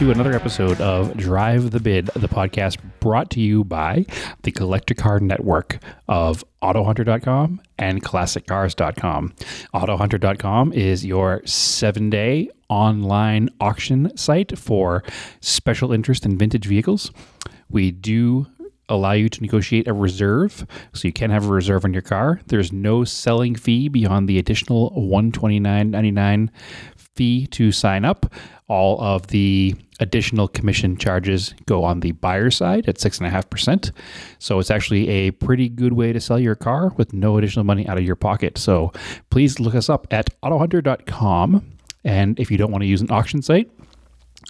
to 0.00 0.10
another 0.10 0.32
episode 0.32 0.80
of 0.80 1.14
Drive 1.14 1.72
the 1.72 1.78
Bid, 1.78 2.06
the 2.06 2.26
podcast 2.26 2.78
brought 3.00 3.28
to 3.32 3.40
you 3.40 3.64
by 3.64 4.06
the 4.44 4.50
Collector 4.50 4.94
Car 4.94 5.20
Network 5.20 5.78
of 6.08 6.42
AutoHunter.com 6.62 7.60
and 7.78 8.02
ClassicCars.com. 8.02 9.34
AutoHunter.com 9.74 10.72
is 10.72 11.04
your 11.04 11.42
seven 11.44 12.08
day 12.08 12.48
online 12.70 13.50
auction 13.60 14.16
site 14.16 14.58
for 14.58 15.04
special 15.40 15.92
interest 15.92 16.24
in 16.24 16.38
vintage 16.38 16.64
vehicles. 16.64 17.12
We 17.68 17.90
do 17.90 18.46
allow 18.88 19.12
you 19.12 19.28
to 19.28 19.42
negotiate 19.42 19.86
a 19.86 19.92
reserve, 19.92 20.66
so 20.94 21.08
you 21.08 21.12
can 21.12 21.30
have 21.30 21.44
a 21.44 21.52
reserve 21.52 21.84
on 21.84 21.92
your 21.92 22.02
car. 22.02 22.40
There's 22.46 22.72
no 22.72 23.04
selling 23.04 23.54
fee 23.54 23.88
beyond 23.88 24.30
the 24.30 24.38
additional 24.38 24.92
$129.99 24.92 26.48
fee 27.16 27.46
to 27.48 27.72
sign 27.72 28.04
up. 28.04 28.32
All 28.68 29.00
of 29.00 29.28
the 29.28 29.74
additional 29.98 30.48
commission 30.48 30.96
charges 30.96 31.54
go 31.66 31.84
on 31.84 32.00
the 32.00 32.12
buyer 32.12 32.50
side 32.50 32.88
at 32.88 32.96
6.5%. 32.96 33.92
So 34.38 34.58
it's 34.58 34.70
actually 34.70 35.08
a 35.08 35.30
pretty 35.32 35.68
good 35.68 35.92
way 35.92 36.12
to 36.12 36.20
sell 36.20 36.38
your 36.38 36.54
car 36.54 36.88
with 36.96 37.12
no 37.12 37.36
additional 37.36 37.64
money 37.64 37.86
out 37.86 37.98
of 37.98 38.04
your 38.04 38.16
pocket. 38.16 38.58
So 38.58 38.92
please 39.30 39.60
look 39.60 39.74
us 39.74 39.88
up 39.88 40.06
at 40.10 40.30
autohunter.com. 40.42 41.66
And 42.04 42.40
if 42.40 42.50
you 42.50 42.56
don't 42.56 42.70
want 42.70 42.82
to 42.82 42.88
use 42.88 43.02
an 43.02 43.10
auction 43.10 43.42
site, 43.42 43.70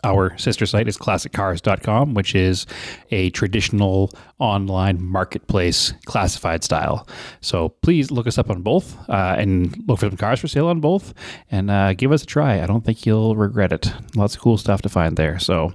our 0.05 0.37
sister 0.39 0.67
site 0.67 0.89
is 0.89 0.97
classiccars.com, 0.97 2.15
which 2.15 2.35
is 2.35 2.67
a 3.11 3.31
traditional 3.31 4.11
online 4.39 5.03
marketplace 5.03 5.93
classified 6.07 6.65
style. 6.65 7.07
So 7.41 7.69
please 7.69 8.11
look 8.11 8.27
us 8.27 8.39
up 8.39 8.51
on 8.51 8.63
both 8.63 8.97
uh, 9.09 9.37
and 9.39 9.77
look 9.87 10.01
for 10.01 10.09
some 10.09 10.17
cars 10.17 10.41
for 10.41 10.49
sale 10.49 10.69
on 10.69 10.81
both 10.81 11.13
and 11.51 11.71
uh, 11.71 11.93
give 11.95 12.13
us 12.13 12.23
a 12.23 12.27
try. 12.27 12.63
I 12.63 12.67
don't 12.67 12.85
think 12.85 13.05
you'll 13.05 13.37
regret 13.37 13.73
it. 13.73 13.93
Lots 14.17 14.35
of 14.35 14.41
cool 14.41 14.57
stuff 14.57 14.83
to 14.83 14.89
find 14.89 15.17
there. 15.17 15.39
So 15.39 15.73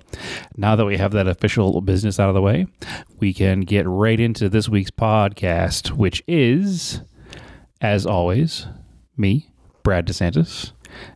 now 0.57 0.75
that 0.75 0.85
we 0.85 0.97
have 0.97 1.11
that 1.11 1.27
official 1.27 1.81
business 1.81 2.19
out 2.19 2.29
of 2.29 2.35
the 2.35 2.41
way, 2.41 2.67
we 3.19 3.33
can 3.33 3.61
get 3.61 3.87
right 3.87 4.19
into 4.19 4.49
this 4.49 4.67
week's 4.67 4.91
podcast, 4.91 5.91
which 5.91 6.23
is, 6.27 7.01
as 7.81 8.05
always, 8.05 8.67
me, 9.17 9.49
Brad 9.83 10.07
DeSantis. 10.07 10.71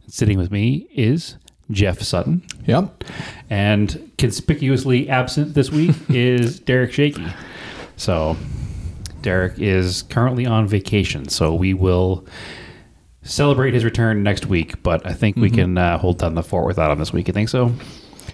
Sitting 0.07 0.37
with 0.37 0.51
me 0.51 0.87
is 0.93 1.37
Jeff 1.71 2.01
Sutton. 2.01 2.41
Yep. 2.65 3.03
And 3.49 4.11
conspicuously 4.17 5.09
absent 5.09 5.53
this 5.53 5.71
week 5.71 5.95
is 6.09 6.59
Derek 6.59 6.91
Shaky. 6.93 7.25
So 7.97 8.37
Derek 9.21 9.59
is 9.59 10.03
currently 10.03 10.45
on 10.45 10.67
vacation. 10.67 11.27
So 11.29 11.53
we 11.53 11.73
will 11.73 12.25
celebrate 13.23 13.73
his 13.73 13.83
return 13.85 14.23
next 14.23 14.45
week. 14.45 14.81
But 14.83 15.05
I 15.05 15.13
think 15.13 15.35
we 15.35 15.49
can 15.49 15.77
uh, 15.77 15.97
hold 15.97 16.19
down 16.19 16.35
the 16.35 16.43
fort 16.43 16.65
without 16.65 16.91
him 16.91 16.99
this 16.99 17.13
week. 17.13 17.27
You 17.27 17.33
think 17.33 17.49
so? 17.49 17.73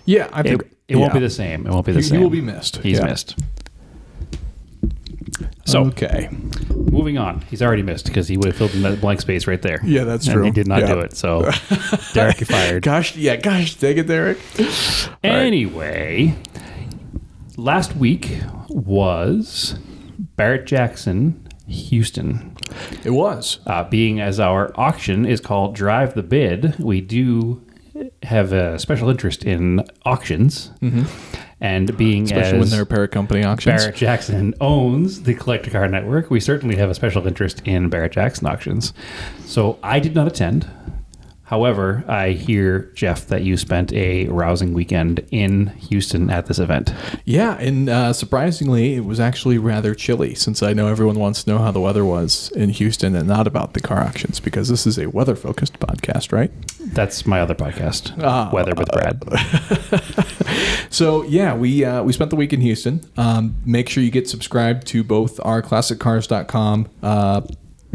Yeah, 0.06 0.30
I 0.32 0.44
think 0.44 0.62
It, 0.62 0.72
it 0.90 0.96
won't 0.98 1.14
be 1.14 1.20
the 1.20 1.30
same. 1.30 1.66
It 1.66 1.72
won't 1.72 1.86
be 1.86 1.92
the 1.92 2.00
He- 2.00 2.04
he 2.04 2.10
same. 2.10 2.22
will 2.22 2.30
be 2.30 2.42
missed. 2.42 2.78
He's 2.78 3.00
Yeah. 3.00 3.06
missed. 3.06 3.36
So 5.66 5.86
okay. 5.86 6.30
moving 6.76 7.18
on. 7.18 7.42
He's 7.42 7.62
already 7.62 7.82
missed 7.82 8.06
because 8.06 8.28
he 8.28 8.38
would 8.38 8.46
have 8.48 8.56
filled 8.56 8.76
in 8.76 8.84
that 8.84 9.02
blank 9.02 9.20
space 9.22 9.48
right 9.48 9.62
there. 9.62 9.80
Yeah, 9.84 10.04
that's 10.04 10.28
and 10.28 10.36
true. 10.36 10.44
he 10.44 10.52
did 10.52 10.68
not 10.68 10.82
Yeah. 10.82 10.94
do 10.94 11.00
it. 11.00 11.18
So 11.18 11.42
Derek, 12.14 12.40
you're 12.40 12.46
fired. 12.48 12.84
Gosh, 12.84 13.16
yeah, 13.16 13.36
gosh, 13.36 13.76
take 13.76 13.98
it, 13.98 14.04
Derek. 14.08 14.38
right. 14.60 15.10
Anyway, 15.24 16.36
last 17.58 17.96
week 17.96 18.38
was 18.70 19.78
Barrett 20.36 20.68
Jackson, 20.68 21.48
Houston. 21.68 22.56
It 23.04 23.12
was. 23.12 23.60
Uh, 23.66 23.84
being 23.86 24.20
as 24.20 24.40
our 24.40 24.72
auction 24.80 25.26
is 25.26 25.42
called 25.42 25.76
Drive 25.76 26.14
the 26.14 26.24
Bid, 26.24 26.78
we 26.80 27.02
do 27.02 27.65
have 28.24 28.52
a 28.54 28.78
special 28.80 29.10
interest 29.10 29.44
in 29.46 29.86
auctions. 30.06 30.72
And 31.62 31.98
being 31.98 32.26
Mm-hmm. 32.26 32.38
Especially 32.38 32.60
when 32.60 32.70
they're 32.70 32.86
parent 32.86 33.12
company 33.12 33.44
auctions. 33.44 33.82
Barrett 33.82 33.96
Jackson 33.96 34.54
owns 34.60 35.24
the 35.24 35.34
Collector 35.34 35.72
Car 35.72 35.88
Network, 35.88 36.30
we 36.30 36.40
certainly 36.40 36.76
have 36.76 36.90
a 36.90 36.94
special 36.94 37.26
interest 37.26 37.62
in 37.66 37.90
Barrett 37.90 38.12
Jackson 38.12 38.46
auctions. 38.48 38.94
So 39.46 39.80
I 39.82 40.00
did 40.00 40.14
not 40.14 40.28
attend. 40.28 40.70
However, 41.46 42.04
I 42.08 42.32
hear, 42.32 42.92
Jeff, 42.96 43.28
that 43.28 43.44
you 43.44 43.56
spent 43.56 43.94
a 43.94 44.26
rousing 44.30 44.74
weekend 44.74 45.26
in 45.32 45.68
Houston 45.90 46.30
at 46.32 46.48
this 46.48 46.58
event. 46.60 46.94
Yeah, 47.24 47.56
and 47.60 47.88
uh, 47.88 48.14
surprisingly, 48.14 48.96
it 48.96 49.06
was 49.06 49.20
actually 49.20 49.58
rather 49.60 49.94
chilly 49.94 50.34
since 50.36 50.64
I 50.64 50.74
know 50.74 50.88
everyone 50.88 51.20
wants 51.20 51.44
to 51.44 51.50
know 51.52 51.60
how 51.60 51.70
the 51.72 51.80
weather 51.80 52.04
was 52.04 52.52
in 52.56 52.70
Houston 52.70 53.16
and 53.16 53.28
not 53.28 53.46
about 53.46 53.74
the 53.74 53.80
car 53.80 54.02
auctions 54.02 54.40
because 54.40 54.70
this 54.70 54.88
is 54.88 54.98
a 54.98 55.08
weather 55.08 55.36
focused 55.36 55.80
podcast, 55.80 56.32
right? 56.32 56.52
That's 56.80 57.26
my 57.28 57.40
other 57.42 57.56
podcast, 57.56 58.14
Ah. 58.24 58.50
Weather 58.52 58.74
with 58.76 58.90
Brad. 58.92 59.22
So 60.92 61.24
yeah, 61.24 61.54
we 61.56 61.84
uh, 61.84 62.04
we 62.04 62.14
spent 62.14 62.30
the 62.30 62.38
week 62.38 62.54
in 62.54 62.62
Houston. 62.62 63.02
Um, 63.18 63.56
make 63.66 63.90
sure 63.90 64.02
you 64.02 64.12
get 64.12 64.30
subscribed 64.30 64.88
to 64.88 65.04
both 65.04 65.40
our 65.44 65.62
ClassicCars.com 65.62 66.88
uh, 67.04 67.42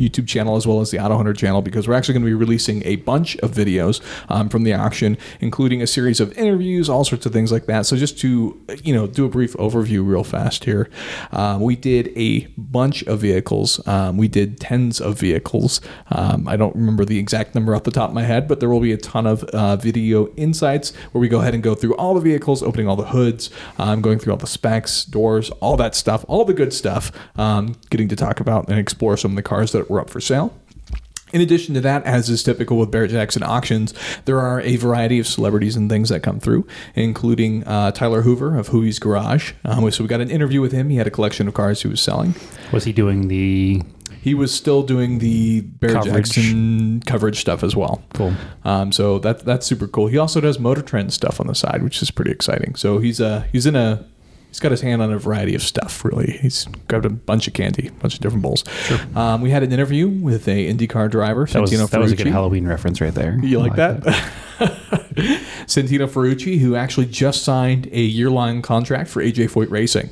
YouTube 0.00 0.26
channel 0.26 0.56
as 0.56 0.66
well 0.66 0.80
as 0.80 0.90
the 0.90 0.98
Auto 0.98 1.16
Hunter 1.16 1.34
channel 1.34 1.62
because 1.62 1.86
we're 1.86 1.94
actually 1.94 2.14
going 2.14 2.24
to 2.24 2.30
be 2.30 2.34
releasing 2.34 2.84
a 2.86 2.96
bunch 2.96 3.36
of 3.38 3.52
videos 3.52 4.00
um, 4.28 4.48
from 4.48 4.64
the 4.64 4.72
auction, 4.72 5.18
including 5.40 5.82
a 5.82 5.86
series 5.86 6.20
of 6.20 6.36
interviews, 6.36 6.88
all 6.88 7.04
sorts 7.04 7.26
of 7.26 7.32
things 7.32 7.52
like 7.52 7.66
that. 7.66 7.86
So 7.86 7.96
just 7.96 8.18
to 8.20 8.60
you 8.82 8.94
know 8.94 9.06
do 9.06 9.24
a 9.24 9.28
brief 9.28 9.54
overview 9.54 10.06
real 10.06 10.24
fast 10.24 10.64
here, 10.64 10.88
um, 11.32 11.60
we 11.60 11.76
did 11.76 12.12
a 12.16 12.46
bunch 12.56 13.02
of 13.04 13.20
vehicles. 13.20 13.86
Um, 13.86 14.16
we 14.16 14.28
did 14.28 14.58
tens 14.60 15.00
of 15.00 15.18
vehicles. 15.18 15.80
Um, 16.10 16.48
I 16.48 16.56
don't 16.56 16.74
remember 16.74 17.04
the 17.04 17.18
exact 17.18 17.54
number 17.54 17.74
off 17.74 17.84
the 17.84 17.90
top 17.90 18.10
of 18.10 18.14
my 18.14 18.22
head, 18.22 18.48
but 18.48 18.60
there 18.60 18.68
will 18.68 18.80
be 18.80 18.92
a 18.92 18.96
ton 18.96 19.26
of 19.26 19.44
uh, 19.44 19.76
video 19.76 20.28
insights 20.34 20.94
where 21.12 21.20
we 21.20 21.28
go 21.28 21.40
ahead 21.40 21.54
and 21.54 21.62
go 21.62 21.74
through 21.74 21.94
all 21.96 22.14
the 22.14 22.20
vehicles, 22.20 22.62
opening 22.62 22.88
all 22.88 22.96
the 22.96 23.08
hoods, 23.08 23.50
um, 23.78 24.00
going 24.00 24.18
through 24.18 24.32
all 24.32 24.38
the 24.38 24.46
specs, 24.46 25.04
doors, 25.04 25.50
all 25.60 25.76
that 25.76 25.94
stuff, 25.94 26.24
all 26.28 26.44
the 26.44 26.54
good 26.54 26.72
stuff, 26.72 27.12
um, 27.36 27.76
getting 27.90 28.08
to 28.08 28.16
talk 28.16 28.40
about 28.40 28.68
and 28.68 28.78
explore 28.78 29.16
some 29.16 29.32
of 29.32 29.36
the 29.36 29.42
cars 29.42 29.72
that 29.72 29.89
were 29.90 30.00
up 30.00 30.08
for 30.08 30.20
sale. 30.20 30.56
In 31.32 31.40
addition 31.40 31.74
to 31.74 31.80
that, 31.82 32.04
as 32.04 32.28
is 32.28 32.42
typical 32.42 32.76
with 32.76 32.90
Barrett 32.90 33.12
Jackson 33.12 33.44
auctions, 33.44 33.94
there 34.24 34.40
are 34.40 34.60
a 34.62 34.74
variety 34.76 35.20
of 35.20 35.28
celebrities 35.28 35.76
and 35.76 35.88
things 35.88 36.08
that 36.08 36.24
come 36.24 36.40
through, 36.40 36.66
including 36.96 37.62
uh, 37.68 37.92
Tyler 37.92 38.22
Hoover 38.22 38.58
of 38.58 38.70
Hoovie's 38.70 38.98
Garage. 38.98 39.52
Um, 39.64 39.88
so 39.92 40.02
we 40.02 40.08
got 40.08 40.20
an 40.20 40.30
interview 40.30 40.60
with 40.60 40.72
him. 40.72 40.88
He 40.88 40.96
had 40.96 41.06
a 41.06 41.10
collection 41.10 41.46
of 41.46 41.54
cars 41.54 41.82
he 41.82 41.88
was 41.88 42.00
selling. 42.00 42.34
Was 42.72 42.82
he 42.82 42.92
doing 42.92 43.28
the 43.28 43.80
He 44.20 44.34
was 44.34 44.52
still 44.52 44.82
doing 44.82 45.20
the 45.20 45.60
Barrett 45.60 45.98
Coverage. 45.98 46.32
Jackson 46.32 47.00
coverage 47.06 47.38
stuff 47.40 47.62
as 47.62 47.76
well. 47.76 48.02
Cool. 48.12 48.34
Um, 48.64 48.90
so 48.90 49.20
that 49.20 49.44
that's 49.44 49.66
super 49.66 49.86
cool. 49.86 50.08
He 50.08 50.18
also 50.18 50.40
does 50.40 50.58
Motor 50.58 50.82
Trend 50.82 51.12
stuff 51.12 51.40
on 51.40 51.46
the 51.46 51.54
side, 51.54 51.84
which 51.84 52.02
is 52.02 52.10
pretty 52.10 52.32
exciting. 52.32 52.74
So 52.74 52.98
he's 52.98 53.20
uh 53.20 53.44
he's 53.52 53.66
in 53.66 53.76
a 53.76 54.04
he's 54.50 54.60
got 54.60 54.70
his 54.70 54.82
hand 54.82 55.00
on 55.00 55.10
a 55.12 55.18
variety 55.18 55.54
of 55.54 55.62
stuff. 55.62 56.04
Really, 56.04 56.32
he's 56.42 56.66
grabbed 56.88 57.06
a 57.06 57.10
bunch 57.10 57.48
of 57.48 57.54
candy, 57.54 57.88
a 57.88 57.92
bunch 57.92 58.14
of 58.14 58.20
different 58.20 58.42
bowls. 58.42 58.64
Sure. 58.84 58.98
Um, 59.14 59.40
we 59.40 59.50
had 59.50 59.62
an 59.62 59.72
interview 59.72 60.08
with 60.08 60.46
a 60.46 60.72
IndyCar 60.72 61.10
driver, 61.10 61.46
That 61.46 61.60
was, 61.60 61.70
Santino 61.70 61.88
that 61.88 62.00
was 62.00 62.12
a 62.12 62.16
good 62.16 62.26
Ferrucci. 62.26 62.32
Halloween 62.32 62.66
reference 62.66 63.00
right 63.00 63.14
there. 63.14 63.38
You 63.42 63.60
I 63.60 63.62
like 63.62 63.76
that? 63.76 64.02
Santino 65.66 66.08
Ferrucci, 66.08 66.58
who 66.58 66.76
actually 66.76 67.06
just 67.06 67.42
signed 67.44 67.86
a 67.92 68.00
year-long 68.00 68.60
contract 68.62 69.08
for 69.08 69.22
AJ 69.22 69.50
Foyt 69.50 69.70
Racing. 69.70 70.10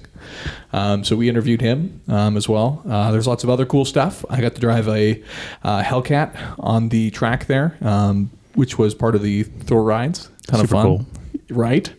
Um, 0.73 1.05
so 1.05 1.17
we 1.17 1.29
interviewed 1.29 1.61
him 1.61 2.01
um, 2.09 2.37
as 2.37 2.49
well. 2.49 2.83
Uh, 2.89 3.11
there's 3.11 3.27
lots 3.27 3.45
of 3.45 3.51
other 3.51 3.67
cool 3.67 3.85
stuff. 3.85 4.25
I 4.31 4.41
got 4.41 4.55
to 4.55 4.61
drive 4.61 4.89
a 4.89 5.23
uh, 5.63 5.83
Hellcat 5.83 6.57
on 6.59 6.89
the 6.91 7.11
track 7.11 7.47
there, 7.47 7.77
um, 7.83 8.31
which 8.55 8.79
was 8.79 8.95
part 8.95 9.15
of 9.15 9.23
the 9.23 9.43
thrill 9.45 9.83
rides. 9.83 10.29
Kind 10.47 10.63
of 10.63 10.71
fun, 10.71 10.87
cool. 10.87 11.07
Right? 11.51 11.93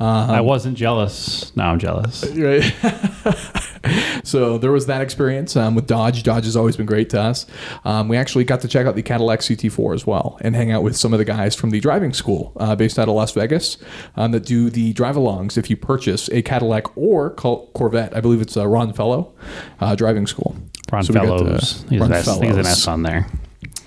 I 0.00 0.40
wasn't 0.40 0.76
jealous. 0.76 1.54
Now 1.56 1.70
I'm 1.72 1.78
jealous. 1.78 2.24
Right. 2.36 2.62
so 4.24 4.58
there 4.58 4.72
was 4.72 4.86
that 4.86 5.00
experience 5.00 5.56
um, 5.56 5.74
with 5.74 5.86
Dodge. 5.86 6.22
Dodge 6.22 6.44
has 6.44 6.56
always 6.56 6.76
been 6.76 6.86
great 6.86 7.10
to 7.10 7.20
us. 7.20 7.46
Um, 7.84 8.08
we 8.08 8.16
actually 8.16 8.44
got 8.44 8.60
to 8.62 8.68
check 8.68 8.86
out 8.86 8.94
the 8.96 9.02
Cadillac 9.02 9.40
CT4 9.40 9.94
as 9.94 10.06
well 10.06 10.38
and 10.40 10.54
hang 10.54 10.70
out 10.72 10.82
with 10.82 10.96
some 10.96 11.12
of 11.12 11.18
the 11.18 11.24
guys 11.24 11.54
from 11.54 11.70
the 11.70 11.80
driving 11.80 12.12
school 12.12 12.52
uh, 12.56 12.74
based 12.76 12.98
out 12.98 13.08
of 13.08 13.14
Las 13.14 13.32
Vegas 13.32 13.78
um, 14.16 14.32
that 14.32 14.44
do 14.44 14.70
the 14.70 14.92
drive-alongs 14.92 15.56
if 15.56 15.70
you 15.70 15.76
purchase 15.76 16.28
a 16.30 16.42
Cadillac 16.42 16.96
or 16.96 17.30
Corvette. 17.30 18.16
I 18.16 18.20
believe 18.20 18.40
it's 18.40 18.56
uh, 18.56 18.66
Ron 18.66 18.92
Fellow 18.92 19.34
uh, 19.80 19.94
driving 19.94 20.26
school. 20.26 20.56
Ron 20.92 21.02
So 21.04 21.12
Fellows. 21.12 21.84
He's 21.88 22.00
Ron 22.00 22.12
an 22.12 22.18
S, 22.18 22.38
there's 22.38 22.56
an 22.56 22.66
S 22.66 22.86
on 22.88 23.02
there. 23.02 23.26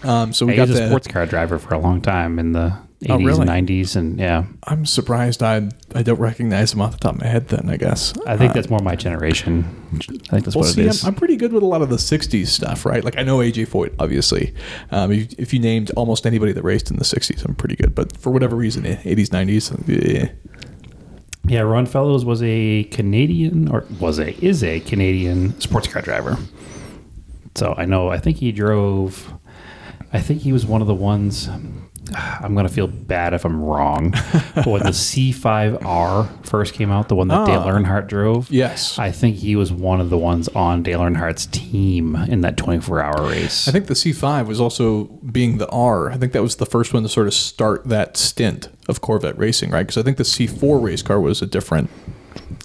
Um, 0.03 0.33
so 0.33 0.45
we 0.45 0.53
He 0.53 0.57
got 0.57 0.69
was 0.69 0.77
a 0.77 0.81
the. 0.83 0.87
sports 0.89 1.07
car 1.07 1.25
driver 1.25 1.59
for 1.59 1.73
a 1.73 1.79
long 1.79 2.01
time 2.01 2.39
in 2.39 2.53
the 2.53 2.77
80s 3.03 3.09
Oh, 3.11 3.17
really? 3.17 3.47
and 3.47 3.67
90s. 3.69 3.95
And 3.95 4.19
yeah, 4.19 4.45
I'm 4.65 4.85
surprised 4.85 5.41
I 5.41 5.69
I 5.95 6.03
don't 6.03 6.19
recognize 6.19 6.71
them 6.71 6.81
off 6.81 6.91
the 6.91 6.97
top 6.97 7.15
of 7.15 7.21
my 7.21 7.27
head. 7.27 7.47
Then 7.47 7.69
I 7.69 7.77
guess 7.77 8.13
I 8.27 8.35
think 8.35 8.51
Uh, 8.51 8.53
that's 8.55 8.69
more 8.69 8.79
my 8.81 8.95
generation. 8.95 9.63
I 9.93 9.97
think 10.31 10.43
that's 10.45 10.55
Well, 10.55 10.63
what 10.65 10.73
see, 10.73 10.81
it 10.83 11.03
I'm. 11.03 11.09
I'm 11.09 11.15
pretty 11.15 11.37
good 11.37 11.53
with 11.53 11.63
a 11.63 11.65
lot 11.65 11.81
of 11.81 11.89
the 11.89 11.95
'60s 11.97 12.47
stuff, 12.47 12.85
right? 12.85 13.03
Like 13.03 13.17
I 13.17 13.23
know 13.23 13.37
AJ 13.39 13.67
Foyt, 13.67 13.93
obviously. 13.99 14.53
Um, 14.91 15.11
if, 15.13 15.33
if 15.39 15.53
you 15.53 15.59
named 15.59 15.91
almost 15.95 16.25
anybody 16.27 16.51
that 16.51 16.63
raced 16.63 16.91
in 16.91 16.97
the 16.97 17.05
'60s, 17.05 17.45
I'm 17.45 17.55
pretty 17.55 17.75
good. 17.77 17.95
But 17.95 18.17
for 18.17 18.31
whatever 18.31 18.55
reason, 18.57 18.85
eh, 18.85 18.97
'80s, 19.03 19.29
'90s, 19.29 19.71
eh. 19.89 20.27
Yeah, 21.47 21.61
Ron 21.61 21.85
Fellows 21.85 22.25
was 22.25 22.43
a 22.43 22.83
Canadian, 22.91 23.69
or 23.69 23.85
was 23.99 24.19
a 24.19 24.35
is 24.45 24.61
a 24.63 24.81
Canadian 24.81 25.57
sports 25.61 25.87
car 25.87 26.01
driver. 26.01 26.37
So 27.55 27.73
I 27.77 27.85
know. 27.85 28.09
I 28.09 28.19
think 28.19 28.37
he 28.37 28.51
drove. 28.51 29.33
I 30.11 30.19
think 30.19 30.41
he 30.41 30.51
was 30.51 30.65
one 30.65 30.81
of 30.81 30.87
the 30.87 30.93
ones 30.93 31.49
I'm 32.15 32.55
gonna 32.55 32.69
feel 32.69 32.87
bad 32.87 33.33
if 33.33 33.45
I'm 33.45 33.61
wrong. 33.61 34.11
but 34.55 34.67
when 34.67 34.83
the 34.83 34.89
C5R 34.93 36.45
first 36.45 36.73
came 36.73 36.91
out, 36.91 37.09
the 37.09 37.15
one 37.15 37.27
that 37.29 37.45
Dale 37.45 37.61
Ah. 37.61 37.67
Earnhardt 37.71 38.07
drove, 38.07 38.49
Yes. 38.51 38.97
I 38.99 39.11
think 39.11 39.37
he 39.37 39.55
was 39.55 39.71
one 39.71 40.01
of 40.01 40.09
the 40.09 40.17
ones 40.17 40.47
on 40.49 40.83
Dale 40.83 41.01
Earnhardt's 41.01 41.45
team 41.47 42.15
in 42.15 42.41
that 42.41 42.57
24 42.57 43.01
hour 43.01 43.27
race. 43.29 43.67
I 43.67 43.71
think 43.71 43.87
the 43.87 43.93
C5 43.93 44.47
was 44.47 44.59
also 44.59 45.05
being 45.31 45.57
the 45.57 45.67
R. 45.69 46.11
I 46.11 46.17
think 46.17 46.33
that 46.33 46.41
was 46.41 46.57
the 46.57 46.65
first 46.65 46.93
one 46.93 47.03
to 47.03 47.09
sort 47.09 47.27
of 47.27 47.33
start 47.33 47.85
that 47.85 48.17
stint 48.17 48.69
of 48.87 49.01
Corvette 49.01 49.37
racing, 49.37 49.69
right? 49.71 49.83
Because 49.83 49.97
I 49.97 50.03
think 50.03 50.17
the 50.17 50.23
C4 50.23 50.81
race 50.83 51.01
car 51.01 51.19
was 51.19 51.41
a 51.41 51.45
different 51.45 51.89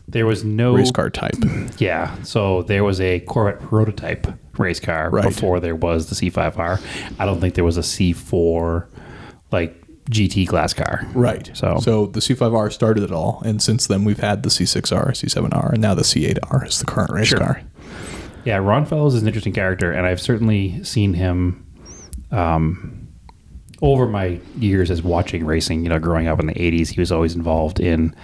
there 0.06 0.26
was 0.26 0.44
no 0.44 0.74
race 0.76 0.92
car 0.92 1.10
type. 1.10 1.34
Yeah, 1.78 2.14
so 2.22 2.62
there 2.62 2.84
was 2.84 3.00
a 3.00 3.18
Corvette 3.20 3.60
prototype 3.62 4.26
race 4.58 4.78
car 4.78 5.10
Right. 5.10 5.24
before 5.24 5.58
there 5.58 5.74
was 5.74 6.08
the 6.08 6.14
C5R. 6.14 6.80
I 7.18 7.24
don't 7.26 7.40
think 7.40 7.54
there 7.54 7.64
was 7.64 7.76
a 7.76 7.80
C4 7.82 8.86
like 9.52 9.80
GT 10.10 10.46
class 10.46 10.74
car. 10.74 11.06
Right. 11.14 11.50
So- 11.54 11.78
so 11.80 12.06
the 12.06 12.20
C5R 12.20 12.70
started 12.72 13.02
it 13.04 13.10
all, 13.12 13.42
and 13.44 13.62
since 13.62 13.86
then 13.86 14.04
we've 14.04 14.20
had 14.20 14.42
the 14.42 14.50
C6R, 14.50 15.12
C7R, 15.12 15.72
and 15.72 15.80
now 15.82 15.94
the 15.94 16.02
C8R 16.02 16.66
is 16.68 16.78
the 16.78 16.84
current 16.86 17.10
race 17.12 17.28
Sure. 17.28 17.38
car. 17.38 17.62
Yeah, 18.44 18.56
Ron 18.58 18.84
Fellows 18.84 19.14
is 19.14 19.22
an 19.22 19.28
interesting 19.28 19.54
character, 19.54 19.90
and 19.90 20.06
I've 20.06 20.20
certainly 20.20 20.82
seen 20.84 21.14
him 21.14 21.64
um, 22.30 23.08
over 23.80 24.06
my 24.06 24.38
years 24.58 24.90
as 24.90 25.02
watching 25.02 25.44
racing. 25.46 25.82
You 25.82 25.88
know, 25.88 25.98
growing 25.98 26.26
up 26.28 26.40
in 26.40 26.46
the 26.46 26.54
'80s, 26.54 26.88
he 26.88 27.00
was 27.00 27.10
always 27.10 27.34
involved 27.34 27.80
in, 27.80 28.14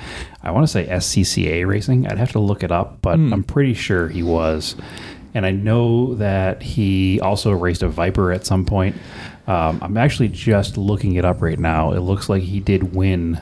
I 0.42 0.50
want 0.50 0.64
to 0.64 0.68
say 0.70 0.86
SCCA 0.86 1.66
racing. 1.66 2.06
I'd 2.06 2.18
have 2.18 2.32
to 2.32 2.38
look 2.38 2.62
it 2.62 2.70
up, 2.72 2.98
but 3.02 3.14
I'm 3.14 3.42
pretty 3.44 3.72
sure 3.74 4.08
he 4.08 4.22
was. 4.22 4.76
And 5.32 5.46
I 5.46 5.52
know 5.52 6.14
that 6.16 6.60
he 6.62 7.20
also 7.20 7.52
raced 7.52 7.82
a 7.82 7.88
Viper 7.88 8.32
at 8.32 8.44
some 8.44 8.64
point. 8.66 8.96
Um, 9.50 9.78
I'm 9.82 9.96
actually 9.96 10.28
just 10.28 10.76
looking 10.76 11.14
it 11.16 11.24
up 11.24 11.42
right 11.42 11.58
now. 11.58 11.92
It 11.92 12.00
looks 12.00 12.28
like 12.28 12.42
he 12.42 12.60
did 12.60 12.94
win 12.94 13.40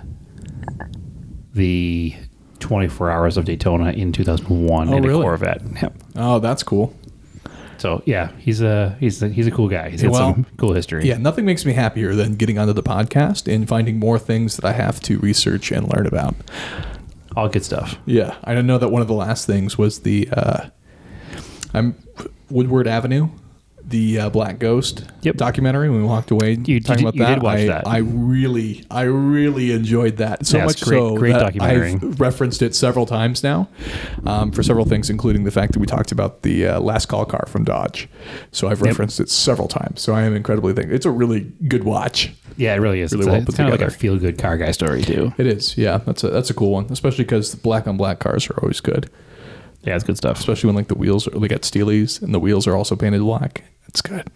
the 1.55 2.15
24 2.61 3.11
Hours 3.11 3.37
of 3.37 3.45
Daytona 3.45 3.91
in 3.93 4.13
2001 4.13 4.89
Oh, 4.89 4.97
in 4.97 5.03
really? 5.03 5.21
a 5.21 5.23
Corvette. 5.23 5.63
Yep. 5.83 5.95
Oh, 6.17 6.39
that's 6.39 6.63
cool. 6.63 6.95
So 7.79 8.03
yeah, 8.07 8.33
he's 8.39 8.61
a 8.61 8.97
he's 8.99 9.23
a, 9.23 9.29
he's 9.29 9.47
a 9.47 9.53
cool 9.53 9.69
guy. 9.69 9.91
He's 9.91 10.03
got 10.03 10.11
Well, 10.11 10.35
some 10.35 10.47
cool 10.57 10.73
history. 10.73 11.07
Yeah, 11.07 11.17
nothing 11.19 11.45
makes 11.45 11.65
me 11.65 11.73
happier 11.75 12.15
than 12.15 12.35
getting 12.35 12.59
onto 12.59 12.73
the 12.73 12.83
podcast 12.83 13.53
and 13.53 13.69
finding 13.69 13.99
more 14.01 14.19
things 14.19 14.57
that 14.57 14.65
I 14.65 14.73
have 14.73 14.99
to 15.03 15.19
research 15.21 15.71
and 15.71 15.87
learn 15.95 16.07
about. 16.07 16.35
all 17.37 17.49
good 17.49 17.65
stuff. 17.65 17.97
Yeah, 18.05 18.35
I 18.43 18.61
know 18.63 18.79
that 18.79 18.89
one 18.89 19.01
of 19.03 19.07
the 19.09 19.15
last 19.15 19.47
things 19.47 19.79
was 19.79 20.01
the 20.01 20.29
uh, 20.33 20.71
I'm 21.73 21.95
Woodward 22.51 22.89
Avenue, 22.89 23.29
the 23.89 24.21
uh, 24.21 24.31
Black 24.31 24.59
Ghost 24.59 25.05
Yep. 25.23 25.37
documentary. 25.37 25.89
When 25.89 26.03
we 26.03 26.07
walked 26.07 26.31
away, 26.31 26.59
You- 26.65 26.79
talking 26.81 27.03
you 27.05 27.09
about 27.09 27.15
you 27.15 27.23
that, 27.25 27.35
did 27.37 27.43
watch 27.43 27.59
I, 27.61 27.67
that. 27.67 27.87
I 27.89 27.99
really, 27.99 28.85
I 28.91 29.03
really 29.03 29.73
enjoyed 29.73 30.19
that 30.19 30.47
so 30.47 30.59
Yeah, 30.59 30.67
much 30.67 30.83
great- 30.83 30.99
so 30.99 31.17
great 31.17 31.33
documentary. 31.33 31.93
I've 31.95 32.21
referenced 32.21 32.61
it 32.63 32.75
several 32.75 33.07
times 33.07 33.43
now 33.43 33.69
um, 34.27 34.53
for 34.53 34.63
several 34.63 34.85
things, 34.85 35.09
including 35.09 35.45
the 35.45 35.51
fact 35.51 35.73
that 35.73 35.79
we 35.79 35.87
talked 35.87 36.13
about 36.13 36.43
the 36.43 36.67
uh, 36.67 36.81
last 36.81 37.07
call 37.07 37.25
car 37.25 37.47
from 37.49 37.65
Dodge. 37.65 38.09
So 38.53 38.69
I've 38.69 38.83
referenced 38.83 39.21
it 39.21 39.31
several 39.31 39.69
times. 39.69 40.03
So 40.03 40.13
I 40.13 40.23
am 40.23 40.35
incredibly 40.37 40.73
thankful. 40.75 40.95
It's 40.95 41.07
a 41.07 41.11
really 41.11 41.51
good 41.67 41.85
watch. 41.85 42.33
Yeah, 42.59 42.75
it 42.75 42.79
really 42.79 43.01
is. 43.01 43.13
Really 43.13 43.23
it's 43.23 43.27
well 43.29 43.37
a- 43.37 43.43
it's 43.43 43.57
kind 43.57 43.73
of 43.73 43.81
like 43.81 43.89
a 43.89 43.91
feel 43.93 44.19
good 44.19 44.37
car 44.39 44.59
guy 44.59 44.73
story 44.73 45.01
too. 45.03 45.33
It 45.39 45.47
is, 45.47 45.79
yeah. 45.79 45.99
That's 45.99 46.25
a 46.25 46.29
that's 46.31 46.51
a 46.51 46.55
cool 46.55 46.73
one, 46.73 46.87
especially 46.91 47.25
because 47.25 47.55
black 47.55 47.87
on 47.87 47.97
black 47.97 48.19
cars 48.19 48.51
are 48.51 48.59
always 48.61 48.81
good. 48.81 49.09
Yeah, 49.85 49.95
it's 49.95 50.05
good 50.05 50.17
stuff. 50.17 50.39
especially 50.41 50.67
when 50.67 50.75
like 50.77 50.89
the 50.89 50.97
wheels 50.97 51.27
are 51.29 51.39
they 51.39 51.47
got 51.49 51.63
steelies 51.63 52.21
and 52.21 52.35
the 52.35 52.41
wheels 52.41 52.67
are 52.67 52.75
also 52.77 52.97
painted 52.97 53.21
black. 53.21 53.63
It's 53.89 54.03
good. 54.03 54.31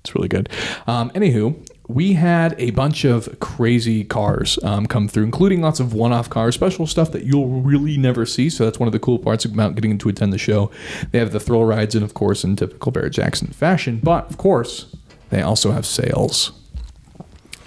It's 0.00 0.14
really 0.14 0.28
good. 0.28 0.48
Um, 0.86 1.10
anywho, 1.10 1.68
we 1.88 2.14
had 2.14 2.54
a 2.58 2.70
bunch 2.70 3.04
of 3.04 3.38
crazy 3.38 4.02
cars 4.02 4.58
um, 4.62 4.86
come 4.86 5.06
through, 5.06 5.24
including 5.24 5.60
lots 5.60 5.78
of 5.78 5.92
one-off 5.94 6.28
cars, 6.28 6.54
special 6.54 6.86
stuff 6.86 7.12
that 7.12 7.24
you'll 7.24 7.60
really 7.60 7.96
never 7.96 8.26
see. 8.26 8.50
So 8.50 8.64
that's 8.64 8.80
one 8.80 8.88
of 8.88 8.92
the 8.92 8.98
cool 8.98 9.18
parts 9.18 9.44
about 9.44 9.74
getting 9.74 9.98
to 9.98 10.08
attend 10.08 10.32
the 10.32 10.38
show. 10.38 10.70
They 11.12 11.18
have 11.18 11.32
the 11.32 11.40
thrill 11.40 11.64
rides, 11.64 11.94
and 11.94 12.04
of 12.04 12.14
course, 12.14 12.42
in 12.42 12.56
typical 12.56 12.90
Barrett 12.90 13.12
Jackson 13.12 13.48
fashion. 13.48 14.00
But 14.02 14.28
of 14.28 14.38
course, 14.38 14.94
they 15.30 15.42
also 15.42 15.70
have 15.70 15.86
sales. 15.86 16.52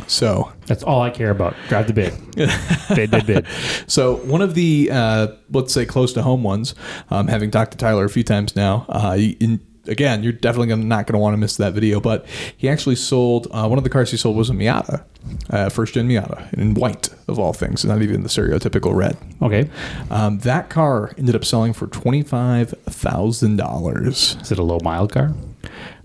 So 0.07 0.51
That's 0.67 0.83
all 0.83 1.01
I 1.01 1.09
care 1.09 1.31
about. 1.31 1.55
Drive 1.67 1.87
the 1.87 1.93
bid. 1.93 2.13
bid, 2.95 3.11
bid, 3.11 3.25
bid. 3.25 3.47
So 3.87 4.17
one 4.17 4.41
of 4.41 4.53
the 4.53 4.89
uh, 4.91 5.27
let's 5.51 5.73
say 5.73 5.85
close 5.85 6.13
to 6.13 6.21
home 6.21 6.43
ones, 6.43 6.75
um, 7.09 7.27
having 7.27 7.49
talked 7.49 7.71
to 7.71 7.77
Tyler 7.77 8.05
a 8.05 8.09
few 8.09 8.23
times 8.23 8.55
now, 8.55 8.85
uh, 8.89 9.17
in, 9.17 9.59
again, 9.87 10.23
you're 10.23 10.33
definitely 10.33 10.67
gonna, 10.67 10.83
not 10.83 11.07
going 11.07 11.13
to 11.13 11.19
want 11.19 11.33
to 11.33 11.37
miss 11.37 11.57
that 11.57 11.73
video. 11.73 11.99
But 11.99 12.25
he 12.55 12.69
actually 12.69 12.95
sold 12.95 13.47
uh, 13.51 13.67
one 13.67 13.77
of 13.77 13.83
the 13.83 13.89
cars 13.89 14.11
he 14.11 14.17
sold 14.17 14.35
was 14.35 14.49
a 14.49 14.53
Miata, 14.53 15.03
uh, 15.49 15.69
first 15.69 15.93
gen 15.93 16.07
Miata 16.07 16.51
in 16.53 16.73
white 16.73 17.09
of 17.27 17.39
all 17.39 17.53
things, 17.53 17.85
not 17.85 18.01
even 18.01 18.23
the 18.23 18.29
stereotypical 18.29 18.93
red. 18.95 19.17
Okay. 19.41 19.69
Um, 20.09 20.39
that 20.39 20.69
car 20.69 21.11
ended 21.17 21.35
up 21.35 21.45
selling 21.45 21.73
for 21.73 21.87
twenty 21.87 22.23
five 22.23 22.69
thousand 22.85 23.57
dollars. 23.57 24.37
Is 24.41 24.51
it 24.51 24.59
a 24.59 24.63
low 24.63 24.79
mile 24.83 25.07
car? 25.07 25.33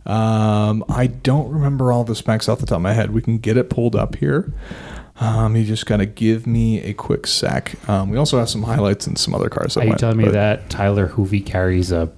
Um, 0.07 0.83
I 0.89 1.09
don't 1.09 1.51
remember 1.51 1.93
all 1.93 2.05
the 2.05 2.15
specs 2.15 2.49
off 2.49 2.59
the 2.59 2.67
top 2.67 2.77
of 2.77 2.83
my 2.83 2.95
head. 2.95 3.13
We 3.13 3.21
can 3.21 3.39
get 3.39 3.57
it 3.57 3.69
pulled 3.69 3.95
up 3.95 4.17
here. 4.17 4.53
Um, 5.21 5.55
you 5.55 5.65
just 5.65 5.85
gotta 5.85 6.07
give 6.07 6.47
me 6.47 6.81
a 6.81 6.95
quick 6.95 7.27
sec. 7.27 7.75
Um, 7.89 8.09
we 8.09 8.17
also 8.17 8.39
have 8.39 8.49
some 8.49 8.63
highlights 8.63 9.07
and 9.07 9.19
some 9.19 9.35
other 9.35 9.51
cars. 9.51 9.75
That 9.75 9.81
Are 9.81 9.85
you 9.85 9.91
went, 9.91 10.01
telling 10.01 10.17
me 10.17 10.29
that 10.29 10.71
Tyler 10.71 11.09
Hoovie 11.09 11.45
carries 11.45 11.93
a 11.93 12.11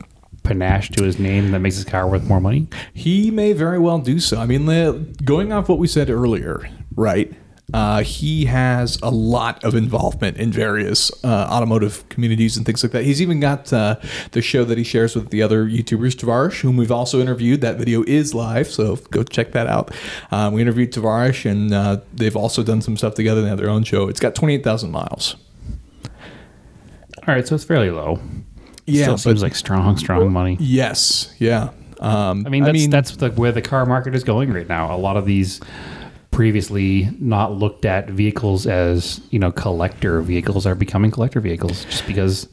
panache 0.43 0.91
to 0.91 1.05
his 1.05 1.19
name 1.19 1.51
that 1.53 1.61
makes 1.61 1.77
his 1.77 1.85
car 1.85 2.09
worth 2.09 2.25
more 2.25 2.41
money? 2.41 2.69
he 2.93 3.31
may 3.31 3.53
very 3.53 3.79
well 3.79 3.99
do 3.99 4.21
so? 4.21 4.39
I 4.39 4.47
mean, 4.47 4.67
the, 4.67 5.15
going 5.25 5.53
off 5.53 5.69
what 5.69 5.79
we 5.79 5.87
said 5.87 6.11
earlier, 6.11 6.69
right? 6.95 7.33
Uh, 7.73 8.03
he 8.03 8.45
has 8.45 8.99
a 9.03 9.11
lot 9.11 9.63
of 9.65 9.75
involvement 9.75 10.37
in 10.37 10.53
various 10.53 11.11
uh, 11.25 11.49
automotive 11.51 12.07
communities 12.11 12.57
and 12.57 12.67
things 12.67 12.83
like 12.83 12.93
that. 12.93 13.05
He's 13.05 13.23
even 13.23 13.41
got 13.41 13.73
uh, 13.73 13.97
the 14.33 14.43
show 14.43 14.65
that 14.65 14.77
he 14.77 14.85
shares 14.85 15.15
with 15.17 15.31
the 15.31 15.43
other 15.43 15.65
YouTubers, 15.65 16.15
Tavarish, 16.15 16.61
whom 16.61 16.77
we've 16.77 16.93
also 16.93 17.21
interviewed. 17.21 17.63
That 17.63 17.79
video 17.79 18.05
is 18.07 18.35
live, 18.35 18.69
so 18.69 18.97
go 19.11 19.23
check 19.23 19.53
that 19.53 19.69
out. 19.69 19.91
Um, 20.31 20.53
we 20.53 20.61
interviewed 20.61 20.93
Tavarish, 20.93 21.51
and 21.51 21.73
uh, 21.73 22.01
they've 22.13 22.37
also 22.37 22.63
done 22.63 22.83
some 22.83 22.97
stuff 22.97 23.15
together. 23.15 23.41
They 23.41 23.49
have 23.49 23.59
their 23.59 23.71
own 23.71 23.85
show. 23.85 24.09
It's 24.09 24.21
got 24.21 24.35
28,000 24.35 24.91
miles. 24.91 25.37
All 27.27 27.35
right, 27.35 27.47
so 27.47 27.55
it's 27.55 27.65
fairly 27.65 27.91
low. 27.91 28.21
Yeah, 28.87 29.05
Still 29.05 29.19
seems 29.19 29.43
like 29.43 29.55
strong, 29.55 29.97
strong 29.97 30.33
money. 30.33 30.57
Yes, 30.61 31.35
yeah. 31.39 31.71
Um, 32.01 32.45
I 32.47 32.51
mean, 32.51 32.65
that's 32.65 32.87
that's 32.89 33.17
the, 33.17 33.31
where 33.31 33.53
the 33.53 33.63
car 33.63 33.87
market 33.87 34.15
is 34.15 34.25
going 34.25 34.53
right 34.53 34.69
now. 34.69 34.95
A 34.95 34.99
lot 34.99 35.17
of 35.17 35.25
these 35.25 35.61
previously 36.33 37.09
not 37.21 37.53
looked 37.53 37.85
at 37.85 38.09
vehicles 38.11 38.67
as 38.67 39.21
you 39.31 39.39
know 39.39 39.53
collector 39.53 40.21
vehicles 40.23 40.67
are 40.67 40.75
becoming 40.75 41.11
collector 41.11 41.41
vehicles 41.41 41.85
just 41.85 42.07
because 42.07 42.49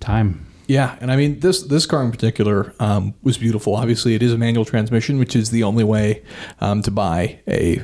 time. 0.00 0.44
Yeah, 0.66 0.96
and 1.00 1.12
I 1.12 1.16
mean 1.16 1.38
this 1.40 1.62
this 1.62 1.86
car 1.86 2.02
in 2.02 2.10
particular 2.10 2.74
um, 2.80 3.14
was 3.22 3.38
beautiful. 3.38 3.76
Obviously, 3.76 4.14
it 4.14 4.22
is 4.22 4.32
a 4.32 4.38
manual 4.38 4.64
transmission, 4.64 5.18
which 5.18 5.36
is 5.36 5.50
the 5.50 5.62
only 5.62 5.84
way 5.84 6.24
um, 6.60 6.82
to 6.82 6.90
buy 6.90 7.40
a 7.46 7.76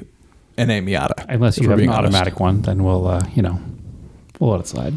NA 0.59 0.81
Miata. 0.81 1.27
Unless 1.29 1.59
you 1.59 1.71
have 1.71 1.79
an 1.79 1.89
honest. 1.89 1.99
automatic 1.99 2.41
one, 2.41 2.63
then 2.63 2.83
we'll 2.83 3.07
uh, 3.07 3.25
you 3.35 3.43
know 3.43 3.61
we'll 4.41 4.51
let 4.51 4.61
it 4.61 4.67
slide. 4.67 4.95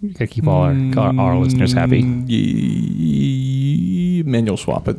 You 0.00 0.10
gotta 0.10 0.26
keep 0.26 0.46
all 0.46 0.62
our 0.62 0.72
all 0.96 1.20
our 1.20 1.36
listeners 1.38 1.72
happy. 1.72 2.02
Mm, 2.02 2.24
manual 4.24 4.56
swap 4.56 4.88
it. 4.88 4.96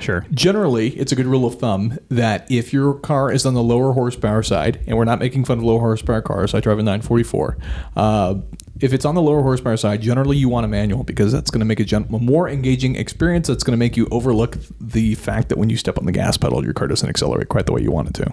Sure. 0.00 0.24
Generally, 0.32 0.96
it's 0.96 1.12
a 1.12 1.16
good 1.16 1.26
rule 1.26 1.44
of 1.44 1.56
thumb 1.56 1.98
that 2.08 2.50
if 2.50 2.72
your 2.72 2.94
car 2.94 3.30
is 3.30 3.44
on 3.44 3.54
the 3.54 3.62
lower 3.62 3.92
horsepower 3.92 4.42
side, 4.42 4.80
and 4.86 4.96
we're 4.96 5.04
not 5.04 5.18
making 5.18 5.44
fun 5.44 5.58
of 5.58 5.64
low 5.64 5.78
horsepower 5.78 6.22
cars, 6.22 6.54
I 6.54 6.60
drive 6.60 6.78
a 6.78 6.82
944. 6.82 7.58
Uh, 7.94 8.36
if 8.80 8.92
it's 8.92 9.04
on 9.04 9.14
the 9.14 9.20
lower 9.20 9.42
horsepower 9.42 9.76
side, 9.76 10.00
generally 10.00 10.36
you 10.36 10.48
want 10.48 10.64
a 10.64 10.68
manual 10.68 11.02
because 11.02 11.32
that's 11.32 11.50
going 11.50 11.60
to 11.60 11.66
make 11.66 11.80
a, 11.80 11.84
gen- 11.84 12.06
a 12.12 12.18
more 12.18 12.48
engaging 12.48 12.94
experience. 12.96 13.48
That's 13.48 13.64
going 13.64 13.72
to 13.72 13.78
make 13.78 13.96
you 13.96 14.08
overlook 14.10 14.56
the 14.80 15.14
fact 15.16 15.48
that 15.48 15.58
when 15.58 15.68
you 15.68 15.76
step 15.76 15.98
on 15.98 16.06
the 16.06 16.12
gas 16.12 16.36
pedal, 16.36 16.64
your 16.64 16.72
car 16.72 16.86
doesn't 16.86 17.08
accelerate 17.08 17.48
quite 17.48 17.66
the 17.66 17.72
way 17.72 17.82
you 17.82 17.90
want 17.90 18.08
it 18.08 18.14
to. 18.14 18.32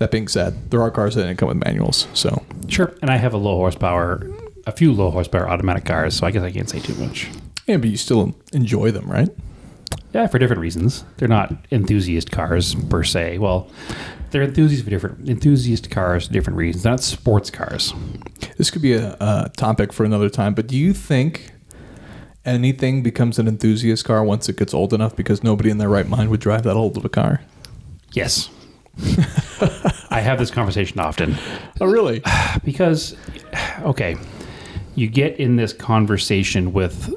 That 0.00 0.10
being 0.10 0.28
said, 0.28 0.70
there 0.70 0.82
are 0.82 0.90
cars 0.90 1.14
that 1.14 1.22
didn't 1.22 1.36
come 1.36 1.48
with 1.48 1.62
manuals, 1.64 2.08
so 2.14 2.42
Sure. 2.68 2.92
And 3.02 3.10
I 3.10 3.16
have 3.18 3.34
a 3.34 3.36
low 3.36 3.56
horsepower, 3.56 4.28
a 4.66 4.72
few 4.72 4.92
low 4.92 5.10
horsepower 5.10 5.48
automatic 5.48 5.84
cars, 5.84 6.14
so 6.16 6.26
I 6.26 6.30
guess 6.30 6.42
I 6.42 6.50
can't 6.50 6.68
say 6.68 6.80
too 6.80 6.94
much. 6.94 7.28
yeah, 7.66 7.76
but 7.76 7.88
you 7.90 7.96
still 7.96 8.34
enjoy 8.52 8.90
them, 8.90 9.08
right? 9.10 9.28
Yeah, 10.12 10.26
for 10.26 10.38
different 10.38 10.60
reasons. 10.62 11.04
They're 11.18 11.28
not 11.28 11.52
enthusiast 11.70 12.30
cars 12.32 12.74
per 12.74 13.04
se. 13.04 13.38
Well, 13.38 13.70
they're 14.30 14.42
enthusiasts 14.42 14.84
for 14.84 14.90
different 14.90 15.28
enthusiast 15.28 15.90
cars, 15.90 16.26
for 16.26 16.32
different 16.32 16.56
reasons. 16.56 16.82
They're 16.82 16.92
not 16.92 17.00
sports 17.00 17.50
cars. 17.50 17.92
This 18.56 18.70
could 18.70 18.82
be 18.82 18.94
a, 18.94 19.16
a 19.20 19.52
topic 19.56 19.92
for 19.92 20.04
another 20.04 20.28
time, 20.28 20.54
but 20.54 20.66
do 20.66 20.76
you 20.76 20.92
think 20.94 21.52
anything 22.44 23.02
becomes 23.02 23.38
an 23.38 23.46
enthusiast 23.46 24.04
car 24.04 24.24
once 24.24 24.48
it 24.48 24.56
gets 24.56 24.72
old 24.72 24.92
enough 24.94 25.14
because 25.14 25.42
nobody 25.44 25.68
in 25.70 25.78
their 25.78 25.88
right 25.88 26.08
mind 26.08 26.30
would 26.30 26.40
drive 26.40 26.62
that 26.62 26.74
old 26.74 26.96
of 26.96 27.04
a 27.04 27.08
car? 27.08 27.42
Yes. 28.12 28.48
I 30.10 30.20
have 30.20 30.38
this 30.38 30.50
conversation 30.50 30.98
often 31.00 31.36
Oh, 31.80 31.86
really? 31.86 32.22
because, 32.64 33.16
okay, 33.82 34.16
you 34.94 35.08
get 35.08 35.38
in 35.38 35.56
this 35.56 35.72
conversation 35.72 36.72
with, 36.72 37.14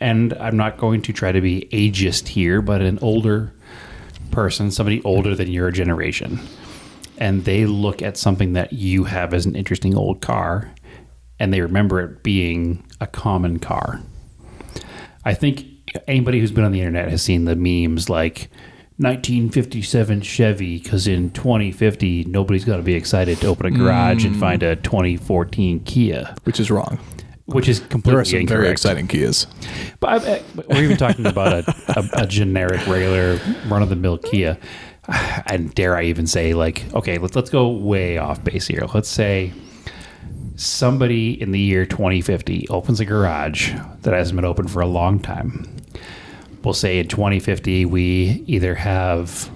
and 0.00 0.32
I'm 0.34 0.56
not 0.56 0.78
going 0.78 1.02
to 1.02 1.12
try 1.12 1.32
to 1.32 1.40
be 1.40 1.68
ageist 1.72 2.28
here, 2.28 2.62
but 2.62 2.80
an 2.80 2.98
older 3.02 3.52
person, 4.30 4.70
somebody 4.70 5.02
older 5.02 5.34
than 5.34 5.50
your 5.50 5.70
generation, 5.70 6.38
and 7.18 7.44
they 7.44 7.66
look 7.66 8.02
at 8.02 8.16
something 8.16 8.52
that 8.52 8.72
you 8.72 9.04
have 9.04 9.34
as 9.34 9.46
an 9.46 9.56
interesting 9.56 9.96
old 9.96 10.20
car, 10.20 10.72
and 11.38 11.52
they 11.52 11.60
remember 11.60 12.00
it 12.00 12.22
being 12.22 12.84
a 13.00 13.06
common 13.06 13.58
car. 13.58 14.00
I 15.24 15.34
think 15.34 15.66
anybody 16.06 16.40
who's 16.40 16.52
been 16.52 16.64
on 16.64 16.72
the 16.72 16.80
internet 16.80 17.08
has 17.08 17.22
seen 17.22 17.44
the 17.44 17.56
memes 17.56 18.08
like 18.08 18.48
1957 19.02 20.20
Chevy 20.20 20.78
because 20.78 21.06
in 21.06 21.30
2050 21.30 22.24
nobody's 22.24 22.64
going 22.64 22.78
to 22.78 22.84
be 22.84 22.94
excited 22.94 23.38
to 23.40 23.48
open 23.48 23.66
a 23.66 23.70
garage 23.70 24.24
and 24.24 24.36
mm. 24.36 24.40
find 24.40 24.62
a 24.62 24.76
2014 24.76 25.80
Kia, 25.80 26.34
which 26.44 26.60
is 26.60 26.70
wrong. 26.70 26.98
which 27.46 27.68
is 27.68 27.80
There 27.80 27.86
are 27.86 27.90
completely 27.90 28.24
some 28.24 28.40
incorrect. 28.40 28.60
very 28.60 28.70
exciting 28.70 29.08
Kias. 29.08 29.46
But 30.00 30.08
I, 30.08 30.14
I, 30.14 30.30
eh, 30.36 30.42
but 30.54 30.68
we're 30.68 30.84
even 30.84 30.96
talking 30.96 31.26
about 31.26 31.52
a, 31.52 31.74
a, 31.88 32.22
a 32.22 32.26
generic, 32.26 32.86
regular, 32.86 33.40
run 33.66 33.82
of 33.82 33.88
the 33.88 33.96
mill 33.96 34.18
Kia. 34.18 34.58
And 35.46 35.74
dare 35.74 35.96
I 35.96 36.04
even 36.04 36.28
say, 36.28 36.54
like, 36.54 36.84
okay, 36.94 37.18
let's 37.18 37.34
let's 37.34 37.50
go 37.50 37.68
way 37.68 38.18
off 38.18 38.42
base 38.44 38.68
here. 38.68 38.86
Let's 38.94 39.08
say 39.08 39.52
somebody 40.54 41.40
in 41.40 41.50
the 41.50 41.58
year 41.58 41.84
2050 41.84 42.68
opens 42.68 43.00
a 43.00 43.04
garage 43.04 43.72
that 44.02 44.14
hasn't 44.14 44.36
been 44.36 44.44
open 44.44 44.68
for 44.68 44.80
a 44.80 44.86
long 44.86 45.18
time. 45.18 45.76
We'll 46.64 46.74
say 46.74 46.98
in 46.98 47.08
2050 47.08 47.84
we 47.86 48.44
either 48.46 48.74
have 48.74 49.50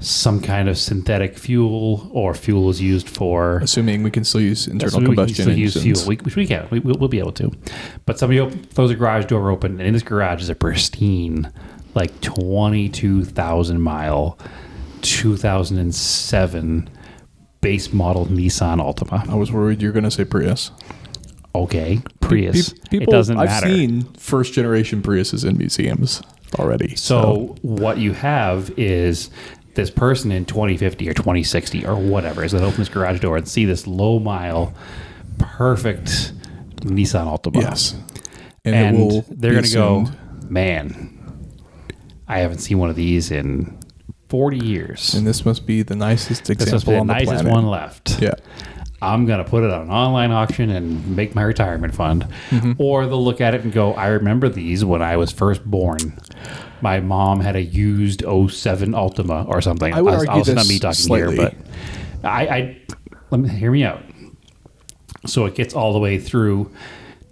some 0.00 0.40
kind 0.40 0.68
of 0.68 0.78
synthetic 0.78 1.36
fuel 1.36 2.08
or 2.12 2.34
fuel 2.34 2.70
is 2.70 2.80
used 2.80 3.08
for 3.08 3.58
Assuming 3.58 4.02
we 4.02 4.10
can 4.10 4.24
still 4.24 4.40
use 4.40 4.66
internal 4.68 5.00
we 5.00 5.06
combustion 5.06 5.44
still 5.44 5.56
use 5.56 5.82
fuel, 5.82 6.06
we, 6.06 6.16
which 6.16 6.36
we 6.36 6.46
can. 6.46 6.68
We, 6.70 6.78
we'll, 6.78 6.96
we'll 6.98 7.08
be 7.08 7.18
able 7.18 7.32
to. 7.32 7.50
But 8.06 8.18
somebody 8.18 8.40
op- 8.40 8.52
throws 8.70 8.90
a 8.90 8.94
garage 8.94 9.26
door 9.26 9.50
open, 9.50 9.72
and 9.72 9.82
in 9.82 9.94
this 9.94 10.02
garage 10.02 10.40
is 10.40 10.48
a 10.48 10.54
pristine, 10.54 11.52
like 11.94 12.20
22,000 12.20 13.80
mile, 13.80 14.38
2007 15.02 16.90
base 17.60 17.92
model 17.92 18.26
Nissan 18.26 18.80
Altima. 18.80 19.28
I 19.28 19.34
was 19.34 19.50
worried 19.50 19.82
you're 19.82 19.92
going 19.92 20.04
to 20.04 20.10
say 20.10 20.24
Prius. 20.24 20.70
Okay, 21.64 22.00
Prius. 22.20 22.72
Pe- 22.90 22.98
it 22.98 23.08
doesn't 23.08 23.38
I've 23.38 23.46
matter. 23.46 23.66
seen 23.68 24.04
first 24.14 24.52
generation 24.52 25.02
Priuses 25.02 25.48
in 25.48 25.56
museums 25.58 26.22
already. 26.58 26.94
So 26.96 27.56
what 27.62 27.98
you 27.98 28.12
have 28.12 28.70
is 28.78 29.30
this 29.74 29.90
person 29.90 30.32
in 30.32 30.44
2050 30.44 31.08
or 31.08 31.14
2060 31.14 31.86
or 31.86 31.96
whatever 31.96 32.44
is 32.44 32.52
going 32.52 32.62
to 32.62 32.68
open 32.68 32.78
this 32.80 32.88
garage 32.88 33.20
door 33.20 33.36
and 33.36 33.46
see 33.48 33.64
this 33.64 33.86
low 33.86 34.18
mile, 34.18 34.74
perfect 35.38 36.32
Nissan 36.82 37.26
Altima. 37.26 37.60
yes, 37.62 37.94
and, 38.64 38.74
and 38.74 39.24
they're 39.30 39.52
going 39.52 39.64
to 39.64 39.74
go, 39.74 40.06
man, 40.48 41.14
I 42.26 42.38
haven't 42.40 42.58
seen 42.58 42.78
one 42.78 42.90
of 42.90 42.96
these 42.96 43.30
in 43.30 43.78
40 44.28 44.58
years. 44.64 45.14
And 45.14 45.26
this 45.26 45.44
must 45.44 45.66
be 45.66 45.82
the 45.82 45.96
nicest 45.96 46.44
this 46.44 46.50
example 46.50 46.74
must 46.74 46.86
be 46.86 46.92
the 46.92 46.98
on 47.00 47.06
the 47.06 47.12
nicest 47.14 47.30
planet. 47.44 47.52
one 47.52 47.66
left. 47.66 48.20
Yeah. 48.20 48.34
I'm 49.00 49.26
going 49.26 49.38
to 49.42 49.48
put 49.48 49.62
it 49.62 49.70
on 49.70 49.82
an 49.82 49.90
online 49.90 50.32
auction 50.32 50.70
and 50.70 51.14
make 51.16 51.34
my 51.34 51.42
retirement 51.42 51.94
fund. 51.94 52.26
Mm-hmm. 52.50 52.72
Or 52.78 53.06
they'll 53.06 53.22
look 53.24 53.40
at 53.40 53.54
it 53.54 53.62
and 53.62 53.72
go, 53.72 53.94
I 53.94 54.08
remember 54.08 54.48
these 54.48 54.84
when 54.84 55.02
I 55.02 55.16
was 55.16 55.30
first 55.30 55.64
born. 55.64 56.18
My 56.80 56.98
mom 57.00 57.40
had 57.40 57.54
a 57.54 57.62
used 57.62 58.22
07 58.22 58.92
Altima 58.92 59.46
or 59.48 59.60
something. 59.60 59.92
I 59.94 60.00
would 60.02 60.14
I'll- 60.14 60.20
argue 60.28 60.32
I'll- 60.52 60.54
not 60.56 60.68
me 60.68 60.78
talking 60.78 60.94
slightly. 60.94 61.36
here, 61.36 61.54
but 62.20 62.28
I, 62.28 62.46
I 62.48 62.76
let 63.30 63.40
me 63.40 63.48
hear 63.48 63.70
me 63.70 63.84
out. 63.84 64.02
So 65.26 65.46
it 65.46 65.54
gets 65.54 65.74
all 65.74 65.92
the 65.92 65.98
way 65.98 66.18
through 66.18 66.72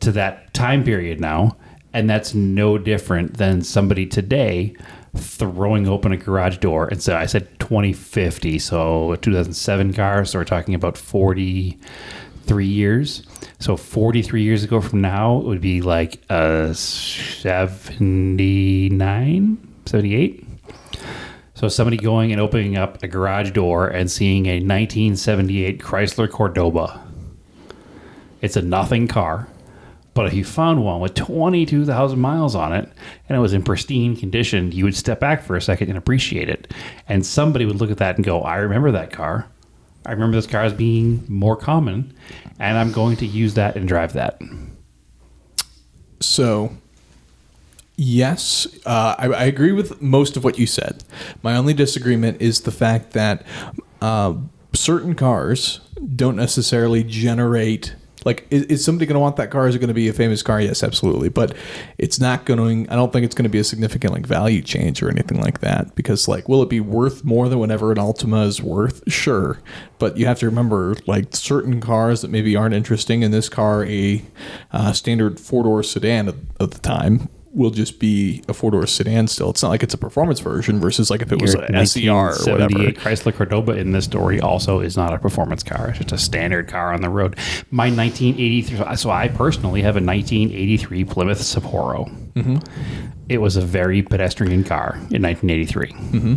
to 0.00 0.12
that 0.12 0.52
time 0.54 0.84
period 0.84 1.20
now, 1.20 1.56
and 1.92 2.08
that's 2.10 2.34
no 2.34 2.78
different 2.78 3.38
than 3.38 3.62
somebody 3.62 4.06
today 4.06 4.74
throwing 5.16 5.88
open 5.88 6.12
a 6.12 6.16
garage 6.16 6.58
door 6.58 6.86
and 6.88 7.02
so 7.02 7.16
I 7.16 7.26
said 7.26 7.48
2050, 7.60 8.58
so 8.58 9.12
a 9.12 9.16
2007 9.16 9.94
car, 9.94 10.24
so 10.24 10.38
we're 10.38 10.44
talking 10.44 10.74
about 10.74 10.96
43 10.96 12.66
years. 12.66 13.22
So 13.58 13.76
43 13.76 14.42
years 14.42 14.64
ago 14.64 14.80
from 14.80 15.00
now, 15.00 15.38
it 15.38 15.44
would 15.44 15.60
be 15.60 15.82
like 15.82 16.20
a 16.30 16.74
79, 16.74 19.72
78. 19.86 20.44
So 21.54 21.68
somebody 21.68 21.96
going 21.96 22.32
and 22.32 22.40
opening 22.40 22.76
up 22.76 23.02
a 23.02 23.08
garage 23.08 23.52
door 23.52 23.88
and 23.88 24.10
seeing 24.10 24.46
a 24.46 24.56
1978 24.56 25.80
Chrysler 25.80 26.30
Cordoba. 26.30 27.02
It's 28.42 28.56
a 28.56 28.62
nothing 28.62 29.08
car, 29.08 29.48
but 30.16 30.24
if 30.24 30.32
you 30.32 30.44
found 30.44 30.82
one 30.82 30.98
with 30.98 31.12
22,000 31.14 32.18
miles 32.18 32.54
on 32.54 32.72
it 32.72 32.88
and 33.28 33.36
it 33.36 33.40
was 33.40 33.52
in 33.52 33.62
pristine 33.62 34.16
condition, 34.16 34.72
you 34.72 34.82
would 34.84 34.96
step 34.96 35.20
back 35.20 35.42
for 35.42 35.56
a 35.56 35.60
second 35.60 35.90
and 35.90 35.98
appreciate 35.98 36.48
it. 36.48 36.72
And 37.06 37.24
somebody 37.24 37.66
would 37.66 37.76
look 37.76 37.90
at 37.90 37.98
that 37.98 38.16
and 38.16 38.24
go, 38.24 38.40
"I 38.40 38.56
remember 38.56 38.90
that 38.92 39.12
car. 39.12 39.46
I 40.06 40.12
remember 40.12 40.34
this 40.36 40.46
car 40.46 40.62
as 40.62 40.72
being 40.72 41.22
more 41.28 41.54
common, 41.54 42.14
and 42.58 42.78
I'm 42.78 42.92
going 42.92 43.18
to 43.18 43.26
use 43.26 43.52
that 43.54 43.76
and 43.76 43.86
drive 43.86 44.14
that." 44.14 44.40
So, 46.20 46.70
yes, 47.96 48.66
uh, 48.86 49.16
I, 49.18 49.26
I 49.26 49.44
agree 49.44 49.72
with 49.72 50.00
most 50.00 50.38
of 50.38 50.44
what 50.44 50.58
you 50.58 50.66
said. 50.66 51.04
My 51.42 51.58
only 51.58 51.74
disagreement 51.74 52.40
is 52.40 52.62
the 52.62 52.72
fact 52.72 53.12
that 53.12 53.44
uh, 54.00 54.32
certain 54.72 55.14
cars 55.14 55.80
don't 56.14 56.36
necessarily 56.36 57.04
generate. 57.04 57.94
Like, 58.26 58.46
is, 58.50 58.64
is 58.64 58.84
somebody 58.84 59.06
going 59.06 59.14
to 59.14 59.20
want 59.20 59.36
that 59.36 59.50
car? 59.50 59.68
Is 59.68 59.74
it 59.74 59.78
going 59.78 59.88
to 59.88 59.94
be 59.94 60.08
a 60.08 60.12
famous 60.12 60.42
car? 60.42 60.60
Yes, 60.60 60.82
absolutely. 60.82 61.28
But 61.28 61.56
it's 61.96 62.20
not 62.20 62.44
going 62.44 62.90
I 62.90 62.96
don't 62.96 63.12
think 63.12 63.24
it's 63.24 63.34
going 63.34 63.44
to 63.44 63.48
be 63.48 63.60
a 63.60 63.64
significant, 63.64 64.12
like, 64.12 64.26
value 64.26 64.60
change 64.60 65.02
or 65.02 65.08
anything 65.08 65.40
like 65.40 65.60
that. 65.60 65.94
Because, 65.94 66.26
like, 66.26 66.48
will 66.48 66.62
it 66.62 66.68
be 66.68 66.80
worth 66.80 67.24
more 67.24 67.48
than 67.48 67.58
whatever 67.58 67.92
an 67.92 67.98
Altima 67.98 68.44
is 68.44 68.60
worth? 68.60 69.10
Sure. 69.10 69.58
But 69.98 70.18
you 70.18 70.26
have 70.26 70.40
to 70.40 70.46
remember, 70.46 70.96
like, 71.06 71.34
certain 71.34 71.80
cars 71.80 72.20
that 72.22 72.30
maybe 72.30 72.56
aren't 72.56 72.74
interesting 72.74 73.22
in 73.22 73.30
this 73.30 73.48
car, 73.48 73.84
a 73.86 74.22
uh, 74.72 74.92
standard 74.92 75.38
four 75.40 75.62
door 75.62 75.82
sedan 75.82 76.28
at, 76.28 76.34
at 76.60 76.72
the 76.72 76.78
time, 76.80 77.28
will 77.56 77.70
just 77.70 77.98
be 77.98 78.44
a 78.48 78.54
four 78.54 78.70
door 78.70 78.86
sedan 78.86 79.26
still. 79.26 79.50
It's 79.50 79.62
not 79.62 79.70
like 79.70 79.82
it's 79.82 79.94
a 79.94 79.98
performance 79.98 80.40
version 80.40 80.78
versus 80.78 81.10
like 81.10 81.22
if 81.22 81.32
it 81.32 81.40
was 81.40 81.54
Your 81.54 81.64
an 81.64 81.86
SER 81.86 82.10
or 82.10 82.52
whatever. 82.52 82.92
Chrysler 82.92 83.34
Cordoba 83.34 83.72
in 83.72 83.92
this 83.92 84.04
story 84.04 84.40
also 84.40 84.80
is 84.80 84.96
not 84.96 85.14
a 85.14 85.18
performance 85.18 85.62
car. 85.62 85.88
It's 85.88 85.98
just 85.98 86.12
a 86.12 86.18
standard 86.18 86.68
car 86.68 86.92
on 86.92 87.00
the 87.00 87.08
road. 87.08 87.36
My 87.70 87.88
1983, 87.88 88.96
so 88.96 89.10
I 89.10 89.28
personally 89.28 89.80
have 89.80 89.96
a 89.96 90.04
1983 90.04 91.04
Plymouth 91.04 91.38
Sapporo. 91.38 92.08
Mm-hmm. 92.34 92.58
It 93.30 93.38
was 93.38 93.56
a 93.56 93.62
very 93.62 94.02
pedestrian 94.02 94.62
car 94.62 94.94
in 95.10 95.22
1983. 95.22 95.92
Mm-hmm. 95.92 96.34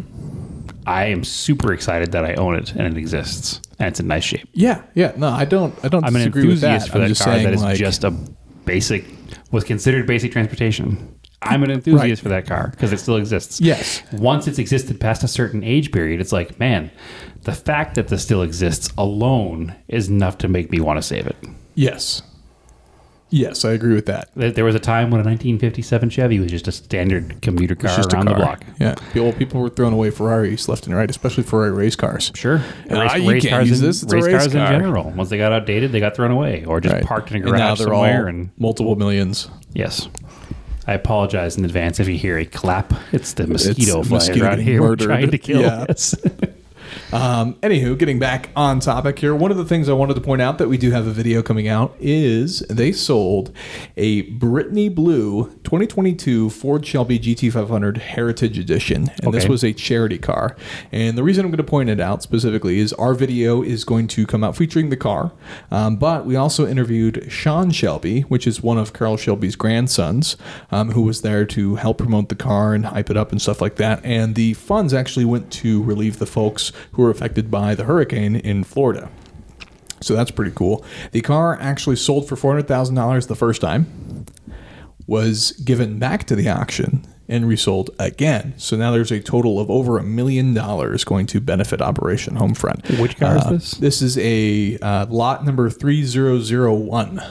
I 0.88 1.06
am 1.06 1.24
super 1.24 1.74
excited 1.74 2.14
that 2.14 2.24
I 2.24 2.36
own 2.36 2.56
it 2.56 2.72
and 2.72 2.82
it 2.82 2.98
exists 2.98 3.62
and 3.78 3.90
it's 3.90 4.00
in 4.00 4.08
nice 4.08 4.24
shape. 4.24 4.48
Yeah, 4.54 4.82
yeah. 4.96 5.14
No, 5.18 5.28
I 5.28 5.46
don't. 5.46 5.74
I 5.84 5.90
don't 5.90 6.04
I'm 6.04 6.16
an 6.16 6.24
enthusiast 6.24 6.88
that. 6.88 6.92
for 6.92 6.98
I'm 7.04 7.10
that 7.10 7.18
car 7.18 7.34
saying, 7.34 7.44
that 7.46 7.54
is 7.54 7.62
like, 7.62 7.78
just 7.78 8.04
a 8.04 8.14
basic, 8.70 9.04
was 9.50 9.64
considered 9.64 10.06
basic 10.06 10.32
transportation. 10.32 11.16
I'm 11.42 11.64
an 11.64 11.72
enthusiast 11.72 12.22
for 12.22 12.30
that 12.30 12.46
car 12.46 12.68
because 12.70 12.94
it 12.94 13.00
still 13.00 13.16
exists. 13.16 13.60
Yes. 13.60 14.04
Once 14.12 14.46
it's 14.46 14.60
existed 14.60 15.00
past 15.00 15.24
a 15.24 15.28
certain 15.28 15.64
age 15.64 15.92
period, 15.92 16.22
it's 16.22 16.32
like, 16.32 16.60
man, 16.60 16.92
the 17.44 17.54
fact 17.54 17.96
that 17.96 18.10
this 18.10 18.22
still 18.22 18.44
exists 18.44 18.90
alone 18.96 19.76
is 19.88 20.08
enough 20.08 20.38
to 20.40 20.48
make 20.48 20.70
me 20.70 20.80
want 20.80 20.98
to 20.98 21.02
save 21.02 21.26
it. 21.26 21.38
yes, 21.74 22.22
yes. 23.30 23.66
I 23.66 23.72
agree 23.72 23.94
with 23.96 24.06
that. 24.08 24.30
There 24.36 24.66
was 24.66 24.76
a 24.76 24.80
time 24.80 25.12
when 25.12 25.22
a 25.22 25.24
1957 25.24 26.10
Chevy 26.10 26.40
was 26.40 26.52
just 26.52 26.68
a 26.68 26.72
standard 26.72 27.42
commuter 27.42 27.76
car 27.76 27.96
just 27.96 28.12
a 28.14 28.16
around 28.16 28.26
the 28.26 28.32
car. 28.32 28.40
block. 28.40 28.66
Yeah. 28.80 28.96
People, 29.14 29.34
people 29.34 29.62
were 29.62 29.70
throwing 29.70 29.94
away 29.94 30.10
Ferraris 30.12 30.68
left 30.68 30.86
and 30.88 30.96
right, 30.96 31.10
especially 31.10 31.44
Ferrari 31.44 31.72
race 31.72 31.96
cars. 31.96 32.32
Sure. 32.36 32.62
Ah, 32.92 33.16
you 33.16 33.42
can't 33.42 33.66
use 33.68 33.80
in, 33.82 33.86
this. 33.88 34.04
It's 34.04 34.12
a 34.12 34.16
race, 34.16 34.26
race 34.26 34.34
cars 34.34 34.46
in 34.48 34.66
general. 34.68 35.12
Once 35.12 35.30
they 35.30 35.38
got 35.38 35.52
outdated, 35.52 35.92
they 35.92 36.00
got 36.00 36.16
thrown 36.16 36.32
away 36.32 36.66
or 36.66 36.80
just 36.82 36.94
Right. 36.96 37.04
parked 37.06 37.32
in 37.32 37.38
a 37.38 37.40
And 37.42 37.52
now 37.54 37.58
garage 37.70 37.78
they're 37.80 37.88
somewhere. 37.88 38.22
all 38.24 38.28
and 38.28 38.50
multiple 38.58 38.96
millions. 38.96 39.50
Yes. 39.74 40.08
I 40.88 40.94
apologize 40.94 41.56
in 41.56 41.66
advance 41.66 42.00
if 42.00 42.08
you 42.08 42.18
hear 42.18 42.40
a 42.40 42.46
clap. 42.46 42.94
It's 43.12 43.34
the 43.34 43.46
mosquito 43.46 44.00
It's 44.00 44.08
flying 44.08 44.10
mosquito 44.10 44.50
getting 44.50 44.66
here. 44.66 44.82
We're 44.82 44.96
trying 44.96 45.30
to 45.30 45.38
kill 45.38 45.62
Yeah. 45.62 45.86
us. 45.88 46.16
Um, 47.12 47.56
anywho, 47.56 47.98
getting 47.98 48.20
back 48.20 48.50
on 48.56 48.80
topic 48.80 49.18
here, 49.18 49.34
one 49.34 49.50
of 49.50 49.58
the 49.58 49.66
things 49.66 49.90
I 49.90 49.94
wanted 49.94 50.14
to 50.14 50.22
point 50.22 50.44
out 50.44 50.60
that 50.60 50.68
we 50.68 50.78
do 50.78 50.92
have 50.92 51.08
a 51.08 51.12
video 51.12 51.42
coming 51.42 51.68
out 51.68 51.96
is 52.00 52.60
they 52.70 52.92
sold 52.92 53.52
a 53.98 54.22
Brittany 54.22 54.90
Blue 54.90 55.46
2022 55.64 56.52
Ford 56.52 56.86
Shelby 56.86 57.18
GT500 57.18 57.98
Heritage 57.98 58.60
Edition, 58.60 59.10
and 59.24 59.34
this 59.34 59.48
was 59.48 59.64
a 59.64 59.74
charity 59.74 60.20
car. 60.20 60.56
And 60.92 61.18
the 61.18 61.24
reason 61.24 61.46
I'm 61.46 61.50
going 61.50 61.58
to 61.58 61.64
point 61.64 61.90
it 61.90 62.00
out 62.00 62.22
specifically 62.22 62.78
is 62.78 62.94
our 62.94 63.16
video 63.16 63.64
is 63.64 63.84
going 63.84 64.08
to 64.10 64.28
come 64.28 64.44
out 64.44 64.56
featuring 64.56 64.92
the 64.92 64.98
car, 64.98 65.32
um, 65.72 65.96
but 65.96 66.28
we 66.28 66.36
also 66.36 66.68
interviewed 66.68 67.26
Sean 67.32 67.72
Shelby, 67.72 68.22
which 68.22 68.46
is 68.46 68.62
one 68.62 68.78
of 68.78 68.94
Carroll 68.94 69.18
Shelby's 69.18 69.56
grandsons, 69.56 70.38
um, 70.70 70.92
who 70.92 71.02
was 71.02 71.24
there 71.24 71.46
to 71.48 71.76
help 71.76 71.98
promote 71.98 72.30
the 72.30 72.36
car 72.36 72.76
and 72.76 72.86
hype 72.86 73.10
it 73.10 73.18
up 73.18 73.32
and 73.32 73.42
stuff 73.42 73.62
like 73.62 73.78
that. 73.78 74.00
And 74.06 74.36
the 74.36 74.54
funds 74.54 74.94
actually 74.94 75.26
went 75.26 75.52
to 75.54 75.82
relieve 75.82 76.20
the 76.20 76.28
folks 76.28 76.72
who 76.92 76.99
were 77.00 77.10
affected 77.10 77.50
by 77.50 77.74
the 77.76 77.86
hurricane 77.86 78.36
in 78.36 78.64
Florida. 78.64 79.10
So 80.02 80.14
that's 80.16 80.32
pretty 80.32 80.52
cool. 80.52 80.86
The 81.12 81.22
car 81.22 81.58
actually 81.60 81.96
sold 81.98 82.28
for 82.30 82.36
$400,000 82.36 83.28
the 83.28 83.36
first 83.36 83.60
time, 83.62 84.26
was 85.08 85.52
given 85.54 86.00
back 86.00 86.26
to 86.28 86.36
the 86.36 86.48
auction 86.50 87.06
and 87.28 87.48
resold 87.48 87.90
again. 88.00 88.54
So 88.58 88.76
now 88.78 88.92
there's 88.92 89.12
a 89.12 89.20
total 89.20 89.60
of 89.60 89.70
over 89.70 89.98
a 89.98 90.04
million 90.04 90.54
dollars 90.54 91.04
going 91.04 91.26
to 91.28 91.40
benefit 91.40 91.82
Operation 91.82 92.36
Homefront. 92.36 93.00
Which 93.00 93.18
car 93.18 93.38
is 93.38 93.44
Uh, 93.46 93.50
this? 93.52 93.72
This 93.72 94.02
is 94.02 94.18
a 94.20 94.78
uh, 94.80 95.06
lot 95.10 95.46
number 95.46 95.70
3001. 95.70 97.22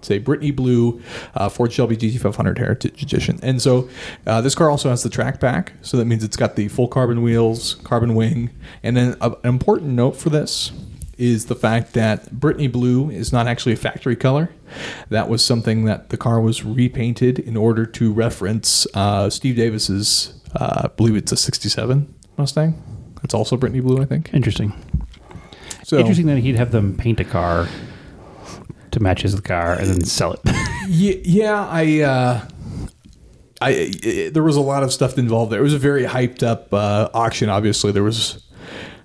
It's 0.00 0.10
a 0.10 0.18
Brittany 0.18 0.50
Blue 0.50 1.02
uh, 1.34 1.50
Ford 1.50 1.70
Shelby 1.72 1.94
GT500 1.94 2.56
Heritage 2.56 3.02
Edition. 3.02 3.38
And 3.42 3.60
so 3.60 3.90
uh, 4.26 4.40
this 4.40 4.54
car 4.54 4.70
also 4.70 4.88
has 4.88 5.02
the 5.02 5.10
track 5.10 5.40
pack. 5.40 5.74
So 5.82 5.98
that 5.98 6.06
means 6.06 6.24
it's 6.24 6.38
got 6.38 6.56
the 6.56 6.68
full 6.68 6.88
carbon 6.88 7.20
wheels, 7.20 7.74
carbon 7.84 8.14
wing. 8.14 8.48
And 8.82 8.96
then 8.96 9.16
a, 9.20 9.32
an 9.32 9.36
important 9.44 9.90
note 9.90 10.16
for 10.16 10.30
this 10.30 10.72
is 11.18 11.46
the 11.46 11.54
fact 11.54 11.92
that 11.92 12.32
Brittany 12.32 12.66
Blue 12.66 13.10
is 13.10 13.30
not 13.30 13.46
actually 13.46 13.74
a 13.74 13.76
factory 13.76 14.16
color. 14.16 14.50
That 15.10 15.28
was 15.28 15.44
something 15.44 15.84
that 15.84 16.08
the 16.08 16.16
car 16.16 16.40
was 16.40 16.64
repainted 16.64 17.38
in 17.38 17.58
order 17.58 17.84
to 17.84 18.10
reference 18.10 18.86
uh, 18.94 19.28
Steve 19.28 19.56
Davis's, 19.56 20.40
uh, 20.54 20.84
I 20.84 20.88
believe 20.88 21.16
it's 21.16 21.30
a 21.30 21.36
67 21.36 22.14
Mustang. 22.38 22.82
It's 23.22 23.34
also 23.34 23.58
Brittany 23.58 23.80
Blue, 23.80 24.00
I 24.00 24.06
think. 24.06 24.32
Interesting. 24.32 24.72
So 25.84 25.98
Interesting 25.98 26.26
that 26.28 26.38
he'd 26.38 26.56
have 26.56 26.72
them 26.72 26.96
paint 26.96 27.20
a 27.20 27.24
car 27.24 27.68
to 28.92 29.00
match 29.00 29.22
his 29.22 29.38
car 29.40 29.74
and 29.74 29.86
then 29.86 30.04
sell 30.04 30.32
it. 30.32 30.40
Yeah, 30.92 31.14
yeah 31.22 31.68
I, 31.68 32.00
uh, 32.00 32.48
I, 33.60 33.92
i 34.04 34.30
there 34.32 34.42
was 34.42 34.56
a 34.56 34.60
lot 34.60 34.82
of 34.82 34.92
stuff 34.92 35.18
involved 35.18 35.52
there. 35.52 35.60
It 35.60 35.62
was 35.62 35.74
a 35.74 35.78
very 35.78 36.02
hyped 36.02 36.42
up 36.42 36.74
uh, 36.74 37.08
auction. 37.14 37.48
Obviously, 37.48 37.92
there 37.92 38.02
was 38.02 38.44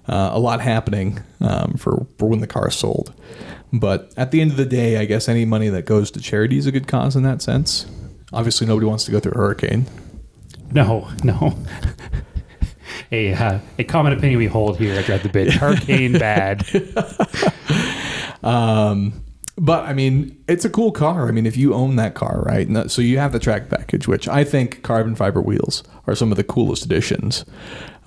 uh, 0.07 0.31
a 0.33 0.39
lot 0.39 0.61
happening 0.61 1.21
um, 1.41 1.75
for 1.77 2.07
for 2.17 2.27
when 2.27 2.39
the 2.39 2.47
car 2.47 2.71
sold. 2.71 3.13
But 3.71 4.11
at 4.17 4.31
the 4.31 4.41
end 4.41 4.49
of 4.49 4.57
the 4.57 4.65
day, 4.65 4.97
I 4.97 5.05
guess 5.05 5.29
any 5.29 5.45
money 5.45 5.69
that 5.69 5.85
goes 5.85 6.09
to 6.11 6.19
charity 6.19 6.57
is 6.57 6.65
a 6.65 6.71
good 6.71 6.87
cause 6.87 7.15
in 7.15 7.21
that 7.21 7.43
sense. 7.43 7.85
Obviously, 8.33 8.65
nobody 8.65 8.87
wants 8.87 9.03
to 9.03 9.11
go 9.11 9.19
through 9.19 9.33
a 9.33 9.37
hurricane. 9.37 9.85
no, 10.71 11.07
no. 11.23 11.55
A, 13.11 13.33
uh, 13.33 13.59
a 13.77 13.83
common 13.83 14.13
opinion 14.13 14.39
we 14.39 14.47
hold 14.47 14.77
here 14.77 14.97
at 14.97 15.05
Drive 15.05 15.21
the 15.21 15.29
Bid: 15.29 15.53
hurricane 15.53 16.13
bad. 16.13 16.65
Um, 18.45 19.24
but 19.57 19.85
I 19.85 19.93
mean, 19.93 20.37
it's 20.47 20.65
a 20.65 20.69
cool 20.69 20.91
car. 20.91 21.27
I 21.27 21.31
mean, 21.31 21.45
if 21.45 21.55
you 21.55 21.73
own 21.73 21.95
that 21.95 22.13
car, 22.13 22.41
right? 22.45 22.67
that- 22.73 22.91
So 22.91 23.01
you 23.01 23.19
have 23.19 23.31
the 23.31 23.39
track 23.39 23.69
package, 23.69 24.07
which 24.07 24.27
I 24.27 24.43
think 24.43 24.83
carbon 24.83 25.15
fiber 25.15 25.41
wheels 25.41 25.83
are 26.07 26.15
some 26.15 26.31
of 26.31 26.37
the 26.37 26.43
coolest 26.43 26.83
additions. 26.85 27.45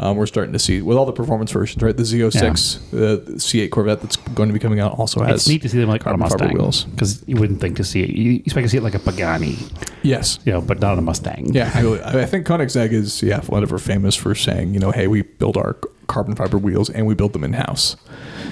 Um, 0.01 0.17
we're 0.17 0.27
starting 0.27 0.53
to 0.53 0.59
see 0.61 0.81
with 0.81 0.97
all 0.97 1.07
the 1.07 1.13
performance 1.13 1.51
versions, 1.51 1.83
right? 1.83 1.97
The 1.97 2.05
Z06, 2.05 2.91
the 2.91 3.23
C8 3.39 3.71
Corvette 3.71 4.01
that's 4.01 4.15
going 4.17 4.49
to 4.49 4.53
be 4.53 4.61
coming 4.61 4.79
out 4.79 4.93
also 4.97 5.23
has. 5.25 5.41
It's 5.41 5.49
neat 5.49 5.63
to 5.63 5.69
see 5.69 5.79
them 5.81 5.89
like 5.89 6.07
on 6.07 6.15
a 6.15 6.19
carbon 6.19 6.29
fiber 6.39 6.45
Mustang 6.45 6.59
wheels. 6.59 6.85
because 6.85 7.25
you 7.27 7.35
wouldn't 7.37 7.61
think 7.61 7.77
to 7.79 7.85
see 7.85 8.03
it. 8.05 8.11
You 8.11 8.35
expect 8.45 8.65
to 8.67 8.69
see 8.69 8.77
it 8.77 8.85
like 8.85 8.95
a 8.95 9.01
Pagani, 9.01 9.57
Yes. 10.03 10.39
you 10.45 10.53
know, 10.53 10.61
but 10.61 10.79
not 10.81 10.93
on 10.93 10.99
a 10.99 11.03
Mustang. 11.03 11.53
Yeah, 11.53 11.73
I, 11.75 12.21
I 12.21 12.27
think 12.27 12.47
Koenigsegg 12.47 12.93
is 12.93 13.23
yeah 13.25 13.41
whatever 13.47 13.77
famous 13.79 14.15
for 14.15 14.35
saying 14.37 14.73
you 14.75 14.79
know 14.81 14.93
hey 14.93 15.09
we 15.09 15.23
build 15.23 15.57
our 15.57 15.77
carbon 16.07 16.37
fiber 16.37 16.59
wheels 16.59 16.89
and 16.91 17.05
we 17.07 17.15
build 17.15 17.33
them 17.33 17.43
in 17.43 17.55
house, 17.55 17.97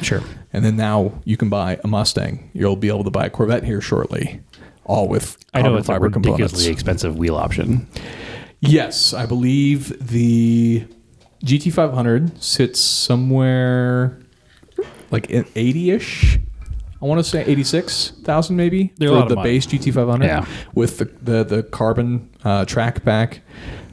sure. 0.03 0.23
And 0.57 0.65
then 0.65 0.75
now 0.77 1.13
you 1.25 1.37
can 1.37 1.51
buy 1.51 1.79
a 1.85 1.87
Mustang. 1.87 2.51
You'll 2.55 2.77
be 2.77 2.89
able 2.89 3.05
to 3.05 3.11
buy 3.11 3.27
a 3.27 3.31
Corvette 3.31 3.63
here 3.63 3.83
shortly, 3.83 4.41
all 4.85 5.07
with 5.07 5.37
I 5.55 5.61
know 5.61 5.77
it's 5.77 5.87
a 5.89 5.93
fiber 5.93 6.07
ridiculously 6.07 6.39
components. 6.47 6.67
expensive 6.67 7.17
wheel 7.19 7.37
option. 7.37 7.87
Yes, 8.61 9.13
I 9.13 9.27
believe 9.27 9.95
the 10.09 10.87
GT500 11.45 12.43
sits 12.43 12.81
somewhere 12.81 14.19
like 15.11 15.29
in 15.31 15.45
80ish. 15.45 16.41
I 17.01 17.05
want 17.05 17.19
to 17.23 17.25
say 17.25 17.45
86,000 17.45 18.57
maybe 18.57 18.93
They're 18.97 19.15
a 19.15 19.23
for 19.23 19.29
the 19.29 19.37
base 19.37 19.67
GT500 19.67 20.25
Yeah. 20.25 20.47
with 20.75 20.97
the, 20.99 21.05
the, 21.05 21.45
the 21.45 21.63
carbon 21.65 22.31
uh, 22.43 22.65
track 22.65 23.05
pack, 23.05 23.43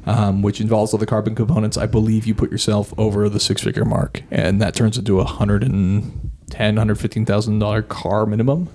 um, 0.05 0.41
which 0.41 0.61
involves 0.61 0.93
all 0.93 0.99
the 0.99 1.05
carbon 1.05 1.35
components. 1.35 1.77
I 1.77 1.85
believe 1.85 2.25
you 2.25 2.33
put 2.33 2.49
yourself 2.49 2.93
over 2.97 3.27
the 3.27 3.41
six 3.41 3.61
figure 3.61 3.83
mark, 3.85 4.23
and 4.31 4.61
that 4.61 4.73
turns 4.73 4.97
into 4.97 5.19
a 5.19 5.25
hundred 5.25 5.63
and 5.63 6.31
ten, 6.53 6.77
hundred 6.77 6.99
fifteen 6.99 7.25
thousand 7.25 7.59
dollar 7.59 7.81
car 7.81 8.25
minimum. 8.25 8.69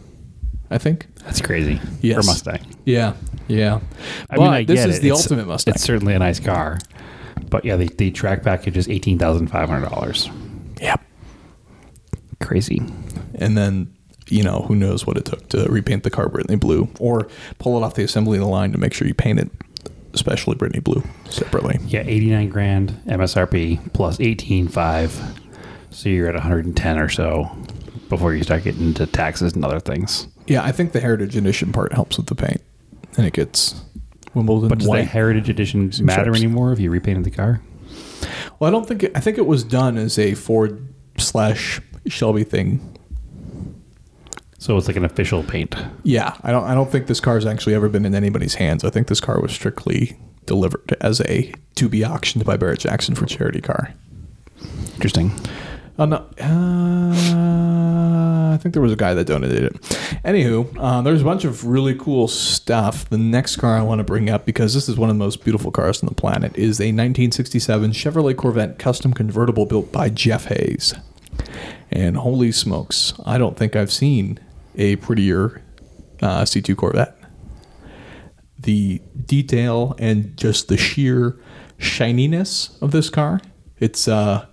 I 0.71 0.77
think. 0.79 1.07
That's 1.25 1.41
crazy 1.41 1.81
Yes. 2.03 2.17
for 2.25 2.27
Mustang. 2.27 2.61
Yeah, 2.85 3.15
yeah. 3.47 3.81
I 4.29 4.37
but 4.37 4.41
mean, 4.43 4.49
I 4.53 4.65
this 4.65 4.85
is 4.85 4.99
it. 4.99 5.01
the 5.03 5.09
It's- 5.09 5.23
ultimate 5.23 5.47
Mustang. 5.47 5.75
It's 5.75 5.83
certainly 5.83 6.15
a 6.15 6.19
nice 6.19 6.41
car, 6.41 6.79
but 7.49 7.65
yeah, 7.65 7.77
the, 7.77 7.89
the 7.97 8.11
track 8.11 8.43
package 8.43 8.77
is 8.77 8.89
eighteen 8.89 9.19
thousand 9.19 9.47
five 9.49 9.69
hundred 9.69 9.89
dollars. 9.89 10.29
Yep. 10.81 11.01
Crazy. 12.41 12.81
and 13.35 13.57
then 13.57 13.93
you 14.29 14.43
know 14.43 14.65
who 14.69 14.75
knows 14.77 15.07
what 15.07 15.17
it 15.17 15.25
took 15.25 15.49
to 15.49 15.65
repaint 15.71 16.03
the 16.03 16.11
car 16.11 16.29
Brittany 16.29 16.57
blue 16.57 16.89
or 17.01 17.29
pull 17.59 17.77
it 17.79 17.85
off 17.85 17.95
the 17.95 18.05
assembly 18.05 18.39
line 18.39 18.73
to 18.73 18.79
make 18.79 18.93
sure 18.93 19.09
you 19.09 19.15
paint 19.15 19.39
it 19.41 19.51
especially 20.15 20.55
Brittany 20.55 20.81
blue 20.81 21.03
separately. 21.31 21.79
Yeah, 21.87 22.03
eighty 22.07 22.31
nine 22.31 22.49
grand 22.51 22.91
MSRP 23.07 23.93
plus 23.95 24.21
eighteen 24.21 24.69
five, 24.69 25.13
so 25.91 26.09
you're 26.09 26.29
at 26.29 26.35
one 26.35 26.43
hundred 26.43 26.67
and 26.67 26.77
ten 26.77 26.99
or 26.99 27.09
so 27.09 27.51
before 28.09 28.35
you 28.35 28.43
start 28.43 28.65
getting 28.65 28.89
into 28.89 29.07
taxes 29.07 29.53
and 29.55 29.65
other 29.65 29.81
things. 29.81 30.29
Yeah, 30.47 30.63
I 30.65 30.73
think 30.73 30.93
the 30.93 31.01
heritage 31.01 31.37
edition 31.37 31.73
part 31.73 31.93
helps 31.93 32.17
with 32.17 32.27
the 32.27 32.35
paint, 32.35 32.63
and 33.17 33.27
it 33.27 33.33
gets 33.35 33.81
Wimbledon 34.35 34.69
But 34.69 34.79
does 34.79 34.89
the. 34.89 35.05
Heritage 35.05 35.49
Edition 35.49 35.91
matter 36.03 36.25
stripes. 36.25 36.39
anymore 36.39 36.73
if 36.73 36.81
you 36.81 36.91
repainted 36.91 37.25
the 37.25 37.31
car? 37.31 37.61
well, 38.59 38.69
I 38.69 38.71
don't 38.71 38.87
think 38.87 39.03
it, 39.05 39.13
I 39.15 39.21
think 39.21 39.39
it 39.39 39.47
was 39.47 39.65
done 39.65 39.97
as 39.99 40.19
a 40.19 40.35
Ford 40.35 40.87
slash 41.19 41.81
Shelby 42.07 42.45
thing. 42.45 42.95
So 44.61 44.77
it's 44.77 44.89
like 44.89 44.97
an 44.97 45.05
official 45.05 45.45
paint. 45.45 45.77
Yeah, 46.03 46.37
I 46.43 46.51
don't 46.51 46.65
I 46.65 46.75
don't 46.75 46.91
think 46.91 47.07
this 47.07 47.21
car 47.21 47.35
has 47.37 47.47
actually 47.47 47.75
ever 47.75 47.89
been 47.89 48.05
in 48.05 48.15
anybody's 48.15 48.55
hands. 48.55 48.85
I 48.85 48.91
think 48.91 49.07
this 49.07 49.21
car 49.21 49.41
was 49.41 49.53
strictly 49.53 50.19
delivered 50.47 50.97
as 51.01 51.21
a 51.23 51.53
to 51.77 51.89
be 51.89 52.05
auctioned 52.05 52.45
by 52.45 52.57
Barrett 52.57 52.81
Jackson 52.81 53.15
for 53.15 53.27
charity 53.27 53.61
car. 53.61 53.93
Interesting. 54.95 55.31
Oh, 55.99 56.05
no. 56.05 56.17
Uh, 56.41 58.55
I 58.55 58.57
think 58.59 58.73
there 58.73 58.83
was 58.83 58.93
a 58.93 58.97
guy 58.97 59.15
that 59.15 59.27
donated 59.27 59.65
it. 59.65 59.75
Anywho, 60.25 60.77
uh, 60.79 61.03
there's 61.03 61.23
a 61.23 61.25
bunch 61.25 61.45
of 61.45 61.67
really 61.67 61.95
cool 61.97 62.29
stuff. 62.29 63.09
The 63.09 63.19
next 63.19 63.57
car 63.57 63.77
I 63.77 63.83
want 63.83 63.99
to 63.99 64.05
bring 64.05 64.31
up, 64.31 64.47
because 64.47 64.75
this 64.75 64.89
is 64.89 64.97
one 64.97 65.11
of 65.11 65.17
the 65.17 65.25
most 65.25 65.43
beautiful 65.43 65.73
cars 65.73 66.01
on 66.03 66.09
the 66.09 66.15
planet, 66.15 66.57
is 66.57 66.81
a 66.81 66.93
1967 66.93 67.91
Chevrolet 67.93 68.37
Corvette 68.37 68.79
custom 68.79 69.13
convertible 69.13 69.67
built 69.67 69.91
by 69.91 70.09
Jeff 70.09 70.47
Hayes. 70.47 70.95
And 71.91 72.17
holy 72.17 72.53
smokes, 72.53 73.13
I 73.27 73.39
don't 73.39 73.57
think 73.57 73.75
I've 73.75 73.93
seen 73.93 74.39
a 74.77 74.97
prettier 74.97 75.63
uh, 76.23 76.43
C2 76.43 76.77
Corvette. 76.77 77.17
The 78.59 79.01
detail 79.25 79.97
and 79.99 80.37
just 80.37 80.69
the 80.69 80.77
sheer 80.77 81.37
shininess 81.79 82.77
of 82.81 82.93
this 82.93 83.11
car. 83.11 83.41
It's 83.79 84.09
uh, 84.09 84.47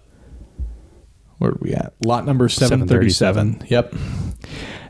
where 1.37 1.51
are 1.51 1.57
we 1.61 1.73
at? 1.73 1.93
Lot 2.05 2.25
number 2.25 2.47
737. 2.49 3.65
Yep. 3.69 3.93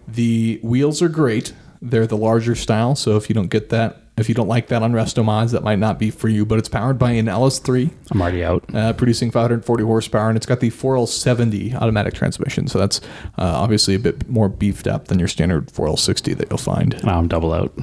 The 0.07 0.59
wheels 0.63 1.01
are 1.01 1.09
great. 1.09 1.53
They're 1.81 2.07
the 2.07 2.17
larger 2.17 2.55
style, 2.55 2.95
so 2.95 3.15
if 3.17 3.29
you 3.29 3.35
don't 3.35 3.49
get 3.49 3.69
that, 3.69 4.01
if 4.17 4.29
you 4.29 4.33
don't 4.33 4.47
like 4.47 4.67
that 4.67 4.81
on 4.81 4.93
Resto 4.93 5.23
Mods, 5.23 5.51
that 5.51 5.61
might 5.61 5.77
not 5.77 5.99
be 5.99 6.09
for 6.09 6.29
you, 6.29 6.45
but 6.45 6.57
it's 6.57 6.69
powered 6.69 6.97
by 6.97 7.11
an 7.11 7.25
LS3, 7.25 7.91
I'm 8.11 8.21
already 8.21 8.43
out. 8.43 8.63
uh, 8.73 8.93
producing 8.93 9.29
540 9.29 9.83
horsepower, 9.83 10.29
and 10.29 10.37
it's 10.37 10.45
got 10.45 10.61
the 10.61 10.71
4L70 10.71 11.75
automatic 11.75 12.13
transmission, 12.13 12.67
so 12.67 12.79
that's 12.79 13.01
uh, 13.37 13.43
obviously 13.43 13.93
a 13.93 13.99
bit 13.99 14.27
more 14.29 14.47
beefed 14.49 14.87
up 14.87 15.09
than 15.09 15.19
your 15.19 15.27
standard 15.27 15.67
4L60 15.67 16.37
that 16.37 16.47
you'll 16.49 16.57
find. 16.57 17.03
Now 17.03 17.19
I'm 17.19 17.27
double 17.27 17.53
out. 17.53 17.73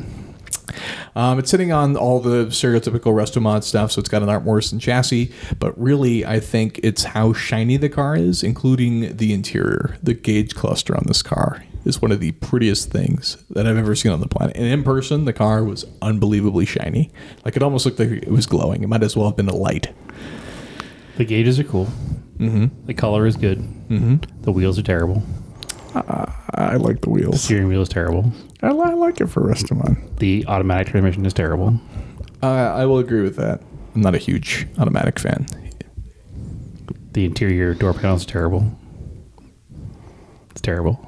Um, 1.17 1.39
it's 1.39 1.51
sitting 1.51 1.73
on 1.73 1.97
all 1.97 2.21
the 2.21 2.47
stereotypical 2.47 3.13
Restomod 3.13 3.65
stuff, 3.65 3.93
so 3.93 4.01
it's 4.01 4.09
got 4.09 4.23
an 4.23 4.29
Art 4.29 4.45
Morrison 4.45 4.79
chassis. 4.79 5.33
But 5.59 5.79
really, 5.81 6.25
I 6.25 6.41
think 6.41 6.81
it's 6.83 7.05
how 7.05 7.33
shiny 7.33 7.77
the 7.77 7.89
car 7.89 8.17
is, 8.17 8.43
including 8.43 9.17
the 9.17 9.33
interior. 9.33 9.97
The 10.03 10.15
gauge 10.15 10.55
cluster 10.55 10.97
on 10.97 11.05
this 11.07 11.23
car 11.23 11.65
is 11.85 12.01
one 12.01 12.13
of 12.13 12.21
the 12.21 12.33
prettiest 12.33 12.91
things 12.91 13.37
that 13.51 13.67
I've 13.67 13.77
ever 13.77 13.95
seen 13.95 14.13
on 14.13 14.21
the 14.21 14.29
planet. 14.29 14.57
And 14.57 14.67
in 14.67 14.85
person, 14.85 15.25
the 15.25 15.33
car 15.33 15.65
was 15.65 15.85
unbelievably 16.01 16.67
shiny. 16.67 17.11
Like 17.45 17.57
it 17.57 17.63
almost 17.63 17.87
looked 17.87 17.99
like 17.99 18.11
it 18.11 18.29
was 18.29 18.47
glowing. 18.47 18.83
It 18.83 18.89
might 18.89 19.03
as 19.03 19.17
well 19.17 19.27
have 19.27 19.37
been 19.37 19.49
a 19.49 19.55
light. 19.55 19.93
The 21.17 21.25
gauges 21.25 21.59
are 21.59 21.65
cool. 21.65 21.87
Mm-hmm. 22.39 22.87
The 22.87 22.95
color 22.95 23.27
is 23.27 23.37
good. 23.37 23.59
Mm-hmm. 23.59 24.43
The 24.43 24.53
wheels 24.53 24.79
are 24.79 24.83
terrible. 24.83 25.23
I 25.95 26.77
like 26.77 27.01
the 27.03 27.11
wheels. 27.11 27.43
Steering 27.43 27.69
wheel 27.69 27.83
is 27.83 27.89
terrible. 27.89 28.33
I, 28.63 28.71
li- 28.71 28.91
I 28.91 28.95
like 28.95 29.21
it 29.21 29.27
for 29.27 29.43
Restomod. 29.43 30.19
The 30.19 30.45
automatic 30.47 30.89
transmission 30.89 31.27
is 31.27 31.35
terrible. 31.35 31.79
Uh, 32.43 32.47
I 32.47 32.87
will 32.87 32.99
agree 32.99 33.23
with 33.23 33.37
that. 33.37 33.63
I'm 33.95 34.01
not 34.01 34.15
a 34.15 34.19
huge 34.19 34.67
automatic 34.79 35.19
fan. 35.19 35.47
The 37.13 37.25
interior 37.27 37.75
door 37.75 37.93
panel 37.93 38.17
is 38.17 38.25
terrible. 38.25 38.71
It's 40.51 40.61
terrible. 40.63 40.99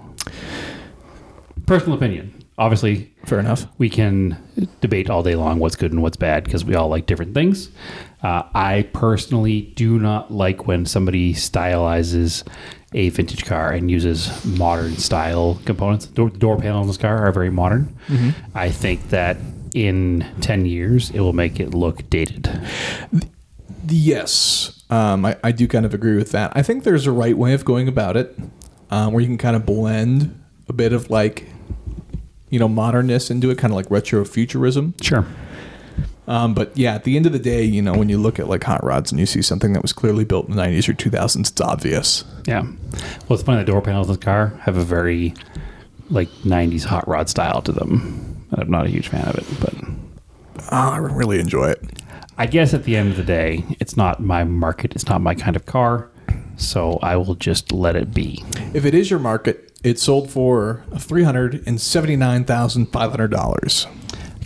Personal 1.66 1.96
opinion. 1.96 2.44
Obviously, 2.56 3.12
Fair 3.24 3.40
enough. 3.40 3.66
we 3.78 3.88
can 3.88 4.36
debate 4.80 5.10
all 5.10 5.22
day 5.24 5.34
long 5.34 5.58
what's 5.58 5.74
good 5.76 5.92
and 5.92 6.02
what's 6.02 6.16
bad 6.16 6.44
because 6.44 6.64
we 6.64 6.74
all 6.76 6.88
like 6.88 7.06
different 7.06 7.34
things. 7.34 7.70
Uh, 8.22 8.42
I 8.54 8.88
personally 8.92 9.72
do 9.74 9.98
not 9.98 10.30
like 10.30 10.66
when 10.68 10.86
somebody 10.86 11.34
stylizes 11.34 12.46
a 12.94 13.08
vintage 13.10 13.44
car 13.44 13.72
and 13.72 13.90
uses 13.90 14.44
modern 14.44 14.96
style 14.96 15.60
components. 15.64 16.06
Door, 16.06 16.30
door 16.30 16.56
panels 16.56 16.84
in 16.84 16.88
this 16.88 16.96
car 16.96 17.18
are 17.26 17.32
very 17.32 17.50
modern. 17.50 17.94
I 18.54 18.70
think 18.70 19.10
that 19.10 19.36
in 19.74 20.24
10 20.40 20.64
years, 20.66 21.10
it 21.10 21.18
will 21.20 21.32
make 21.32 21.58
it 21.58 21.74
look 21.74 22.08
dated. 22.08 22.48
Yes, 23.88 24.84
um, 24.88 25.26
I, 25.26 25.36
I 25.42 25.52
do 25.52 25.66
kind 25.66 25.84
of 25.84 25.92
agree 25.92 26.16
with 26.16 26.30
that. 26.30 26.52
I 26.54 26.62
think 26.62 26.84
there's 26.84 27.06
a 27.06 27.12
right 27.12 27.36
way 27.36 27.52
of 27.52 27.64
going 27.64 27.88
about 27.88 28.16
it, 28.16 28.38
um, 28.90 29.12
where 29.12 29.20
you 29.20 29.26
can 29.26 29.38
kind 29.38 29.56
of 29.56 29.66
blend 29.66 30.40
a 30.68 30.72
bit 30.72 30.92
of 30.92 31.10
like, 31.10 31.46
you 32.50 32.58
know, 32.58 32.68
modernness 32.68 33.30
into 33.30 33.50
it, 33.50 33.58
kind 33.58 33.72
of 33.72 33.76
like 33.76 33.90
retro 33.90 34.24
futurism. 34.24 34.94
Sure. 35.02 35.26
Um, 36.26 36.54
but 36.54 36.76
yeah, 36.76 36.94
at 36.94 37.04
the 37.04 37.16
end 37.16 37.26
of 37.26 37.32
the 37.32 37.38
day, 37.38 37.62
you 37.64 37.82
know, 37.82 37.92
when 37.92 38.08
you 38.08 38.16
look 38.18 38.38
at 38.38 38.48
like 38.48 38.64
hot 38.64 38.82
rods 38.82 39.12
and 39.12 39.20
you 39.20 39.26
see 39.26 39.42
something 39.42 39.74
that 39.74 39.82
was 39.82 39.92
clearly 39.92 40.24
built 40.24 40.48
in 40.48 40.56
the 40.56 40.62
90s 40.62 40.88
or 40.88 40.94
2000s, 40.94 41.50
it's 41.50 41.60
obvious. 41.60 42.24
Yeah. 42.46 42.62
Well, 42.62 43.38
it's 43.38 43.42
funny, 43.42 43.58
the 43.58 43.64
door 43.64 43.82
panels 43.82 44.08
of 44.08 44.18
the 44.18 44.24
car 44.24 44.58
have 44.62 44.76
a 44.76 44.84
very 44.84 45.34
like 46.10 46.28
90s 46.44 46.84
hot 46.84 47.06
rod 47.06 47.28
style 47.28 47.60
to 47.62 47.72
them. 47.72 48.46
I'm 48.52 48.70
not 48.70 48.86
a 48.86 48.88
huge 48.88 49.08
fan 49.08 49.26
of 49.28 49.36
it, 49.36 49.44
but 49.60 49.74
Oh, 50.72 50.90
I 50.90 50.96
really 50.98 51.38
enjoy 51.40 51.70
it. 51.70 51.82
I 52.38 52.46
guess 52.46 52.72
at 52.74 52.84
the 52.84 52.96
end 52.96 53.10
of 53.10 53.16
the 53.16 53.22
day, 53.24 53.64
it's 53.80 53.96
not 53.96 54.20
my 54.20 54.44
market. 54.44 54.94
It's 54.94 55.06
not 55.06 55.20
my 55.20 55.34
kind 55.34 55.56
of 55.56 55.66
car. 55.66 56.08
So 56.56 56.98
I 57.02 57.16
will 57.16 57.34
just 57.34 57.72
let 57.72 57.96
it 57.96 58.14
be. 58.14 58.44
If 58.72 58.84
it 58.84 58.94
is 58.94 59.10
your 59.10 59.18
market, 59.20 59.72
it 59.84 59.98
sold 59.98 60.30
for 60.30 60.84
$379,500. 60.92 63.86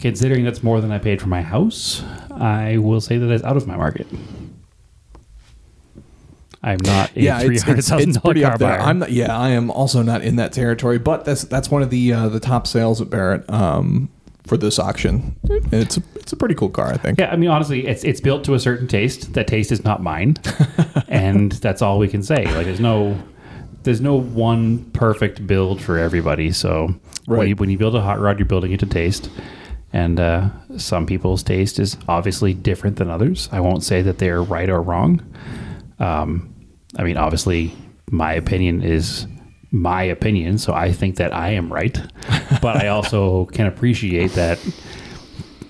Considering 0.01 0.45
that's 0.45 0.63
more 0.63 0.81
than 0.81 0.93
I 0.93 0.99
paid 0.99 1.21
for 1.21 1.29
my 1.29 1.43
house, 1.43 2.03
I 2.31 2.79
will 2.79 3.01
say 3.01 3.19
that 3.19 3.31
it's 3.31 3.43
out 3.45 3.57
of 3.57 3.67
my 3.67 3.77
market. 3.77 4.07
I'm 6.63 6.79
not 6.83 7.17
a 7.17 7.21
yeah, 7.21 7.39
three 7.41 7.59
hundred 7.59 7.85
thousand 7.85 8.15
dollar 8.15 8.35
car 8.35 8.59
buyer. 8.59 8.81
I'm 8.81 8.99
not. 8.99 9.13
Yeah, 9.13 9.37
I 9.37 9.51
am 9.51 9.71
also 9.71 10.03
not 10.03 10.23
in 10.23 10.37
that 10.37 10.53
territory, 10.53 10.99
but 10.99 11.25
that's 11.25 11.43
that's 11.43 11.71
one 11.71 11.83
of 11.83 11.91
the 11.91 12.13
uh, 12.13 12.29
the 12.29 12.41
top 12.41 12.67
sales 12.67 13.01
at 13.01 13.09
Barrett 13.11 13.49
um, 13.49 14.09
for 14.45 14.57
this 14.57 14.79
auction. 14.79 15.37
And 15.49 15.75
it's 15.75 15.97
a, 15.99 16.03
it's 16.17 16.33
a 16.33 16.37
pretty 16.37 16.57
cool 16.57 16.69
car, 16.69 16.89
I 16.89 16.97
think. 16.97 17.21
yeah, 17.21 17.31
I 17.31 17.37
mean, 17.37 17.49
honestly, 17.49 17.87
it's 17.87 18.03
it's 18.03 18.21
built 18.21 18.43
to 18.45 18.55
a 18.55 18.59
certain 18.61 18.89
taste. 18.89 19.35
That 19.35 19.47
taste 19.47 19.71
is 19.71 19.85
not 19.85 20.03
mine, 20.03 20.37
and 21.09 21.53
that's 21.53 21.81
all 21.81 21.99
we 22.01 22.09
can 22.09 22.23
say. 22.25 22.45
Like, 22.57 22.67
there's 22.67 22.81
no 22.81 23.17
there's 23.85 24.01
no 24.01 24.17
one 24.17 24.85
perfect 24.91 25.47
build 25.47 25.81
for 25.81 25.97
everybody. 25.97 26.51
So 26.51 26.89
when 27.27 27.39
Right. 27.39 27.49
you 27.51 27.55
when 27.57 27.71
you 27.71 27.79
build 27.79 27.95
a 27.95 28.01
hot 28.03 28.19
rod, 28.21 28.39
you're 28.41 28.47
building 28.47 28.73
it 28.73 28.81
to 28.81 28.87
taste. 28.87 29.31
And 29.93 30.21
uh, 30.21 30.51
some 30.77 31.07
people's 31.07 31.43
taste 31.43 31.79
is 31.79 31.97
obviously 32.09 32.53
different 32.55 32.97
than 32.97 33.11
others. 33.11 33.49
I 33.53 33.61
won't 33.61 33.83
say 33.83 34.03
that 34.03 34.19
they're 34.19 34.43
right 34.43 34.69
or 34.69 34.83
wrong. 34.83 35.25
Um, 35.99 36.55
I 36.97 37.05
mean, 37.05 37.17
obviously, 37.17 37.75
my 38.11 38.33
opinion 38.35 38.83
is 38.83 39.27
my 39.71 40.03
opinion, 40.03 40.59
so 40.59 40.73
I 40.73 40.93
think 40.93 41.17
that 41.17 41.35
I 41.35 41.51
am 41.51 41.73
right. 41.73 41.99
but 42.63 42.77
I 42.77 42.89
also 42.89 43.47
can 43.47 43.67
appreciate 43.67 44.33
that, 44.33 44.59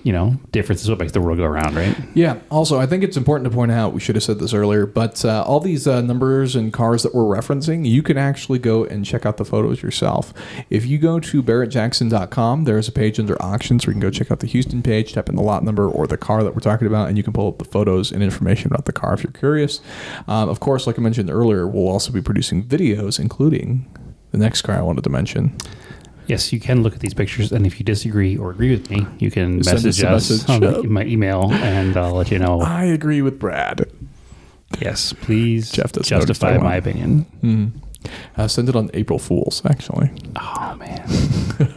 you 0.03 0.13
know, 0.13 0.37
difference 0.51 0.81
is 0.81 0.89
what 0.89 0.99
makes 0.99 1.11
the 1.11 1.21
world 1.21 1.37
go 1.37 1.43
around, 1.43 1.75
right? 1.75 1.95
Yeah. 2.13 2.39
Also, 2.49 2.79
I 2.79 2.85
think 2.85 3.03
it's 3.03 3.17
important 3.17 3.49
to 3.49 3.55
point 3.55 3.71
out. 3.71 3.93
We 3.93 3.99
should 3.99 4.15
have 4.15 4.23
said 4.23 4.39
this 4.39 4.53
earlier, 4.53 4.85
but 4.85 5.23
uh, 5.25 5.43
all 5.43 5.59
these 5.59 5.87
uh, 5.87 6.01
numbers 6.01 6.55
and 6.55 6.71
cars 6.71 7.03
that 7.03 7.13
we're 7.13 7.23
referencing, 7.23 7.85
you 7.85 8.01
can 8.01 8.17
actually 8.17 8.59
go 8.59 8.85
and 8.85 9.05
check 9.05 9.25
out 9.25 9.37
the 9.37 9.45
photos 9.45 9.81
yourself. 9.81 10.33
If 10.69 10.85
you 10.85 10.97
go 10.97 11.19
to 11.19 11.43
barrettjackson.com, 11.43 12.63
there's 12.63 12.87
a 12.87 12.91
page 12.91 13.19
under 13.19 13.41
auctions 13.41 13.85
where 13.85 13.91
you 13.91 13.99
can 13.99 14.09
go 14.09 14.11
check 14.11 14.31
out 14.31 14.39
the 14.39 14.47
Houston 14.47 14.81
page, 14.81 15.13
type 15.13 15.29
in 15.29 15.35
the 15.35 15.41
lot 15.43 15.63
number 15.63 15.87
or 15.89 16.07
the 16.07 16.17
car 16.17 16.43
that 16.43 16.53
we're 16.53 16.61
talking 16.61 16.87
about, 16.87 17.09
and 17.09 17.17
you 17.17 17.23
can 17.23 17.33
pull 17.33 17.49
up 17.49 17.57
the 17.57 17.65
photos 17.65 18.11
and 18.11 18.23
information 18.23 18.71
about 18.71 18.85
the 18.85 18.93
car 18.93 19.13
if 19.13 19.23
you're 19.23 19.31
curious. 19.33 19.81
Um, 20.27 20.49
of 20.49 20.59
course, 20.59 20.87
like 20.87 20.97
I 20.97 21.01
mentioned 21.01 21.29
earlier, 21.29 21.67
we'll 21.67 21.89
also 21.89 22.11
be 22.11 22.21
producing 22.21 22.63
videos, 22.63 23.19
including 23.19 23.85
the 24.31 24.37
next 24.37 24.61
car 24.61 24.75
I 24.75 24.81
wanted 24.81 25.03
to 25.03 25.09
mention. 25.09 25.57
Yes, 26.29 26.53
you 26.53 26.59
can 26.59 26.83
look 26.83 26.93
at 26.93 26.99
these 26.99 27.15
pictures, 27.15 27.51
and 27.51 27.65
if 27.65 27.79
you 27.79 27.83
disagree 27.83 28.37
or 28.37 28.51
agree 28.51 28.69
with 28.69 28.89
me, 28.91 29.07
you 29.17 29.31
can 29.31 29.63
Send 29.63 29.83
message 29.83 30.03
us 30.03 30.29
message. 30.47 30.49
on 30.63 30.91
my 30.93 31.03
email, 31.03 31.51
and 31.51 31.97
I'll 31.97 32.13
let 32.13 32.29
you 32.29 32.37
know. 32.37 32.61
I 32.61 32.83
agree 32.85 33.23
with 33.23 33.39
Brad. 33.39 33.89
Yes, 34.79 35.11
please 35.13 35.71
Jeff 35.71 35.91
justify 35.93 36.57
my 36.59 36.75
opinion. 36.75 37.25
Uh, 38.37 38.47
send 38.47 38.69
it 38.69 38.75
on 38.75 38.91
April 38.93 39.17
Fools, 39.17 39.63
actually. 39.65 40.11
Oh 40.35 40.75
man, 40.77 41.03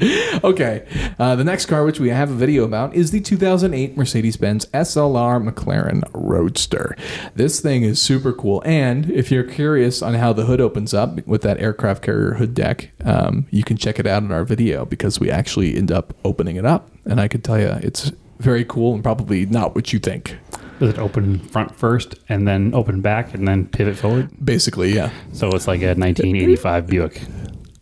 Okay. 0.44 0.86
Uh, 1.18 1.34
the 1.34 1.42
next 1.42 1.66
car, 1.66 1.84
which 1.84 1.98
we 1.98 2.10
have 2.10 2.30
a 2.30 2.34
video 2.34 2.62
about, 2.64 2.94
is 2.94 3.10
the 3.10 3.20
2008 3.20 3.96
Mercedes 3.96 4.36
Benz 4.36 4.66
SLR 4.66 5.42
McLaren 5.46 6.02
Roadster. 6.14 6.96
This 7.34 7.60
thing 7.60 7.82
is 7.82 8.00
super 8.00 8.32
cool. 8.32 8.62
And 8.64 9.10
if 9.10 9.32
you're 9.32 9.42
curious 9.44 10.00
on 10.00 10.14
how 10.14 10.32
the 10.32 10.44
hood 10.44 10.60
opens 10.60 10.94
up 10.94 11.26
with 11.26 11.42
that 11.42 11.58
aircraft 11.60 12.02
carrier 12.02 12.34
hood 12.34 12.54
deck, 12.54 12.90
um, 13.04 13.46
you 13.50 13.64
can 13.64 13.76
check 13.76 13.98
it 13.98 14.06
out 14.06 14.22
in 14.22 14.30
our 14.30 14.44
video 14.44 14.84
because 14.84 15.18
we 15.18 15.28
actually 15.30 15.76
end 15.76 15.90
up 15.90 16.14
opening 16.24 16.54
it 16.56 16.64
up. 16.64 16.90
And 17.04 17.20
I 17.20 17.26
can 17.26 17.40
tell 17.40 17.58
you, 17.58 17.68
it's 17.82 18.12
very 18.38 18.64
cool 18.64 18.94
and 18.94 19.02
probably 19.02 19.44
not 19.46 19.74
what 19.74 19.92
you 19.92 19.98
think. 19.98 20.38
does 20.78 20.90
it 20.90 20.98
open 20.98 21.40
front 21.40 21.74
first, 21.74 22.14
and 22.28 22.46
then 22.46 22.72
open 22.74 23.00
back, 23.00 23.34
and 23.34 23.48
then 23.48 23.66
pivot 23.66 23.96
forward? 23.96 24.30
Basically, 24.44 24.94
yeah. 24.94 25.10
So 25.32 25.48
it's 25.48 25.66
like 25.66 25.82
a 25.82 25.94
1985 25.94 26.86
Buick. 26.86 27.22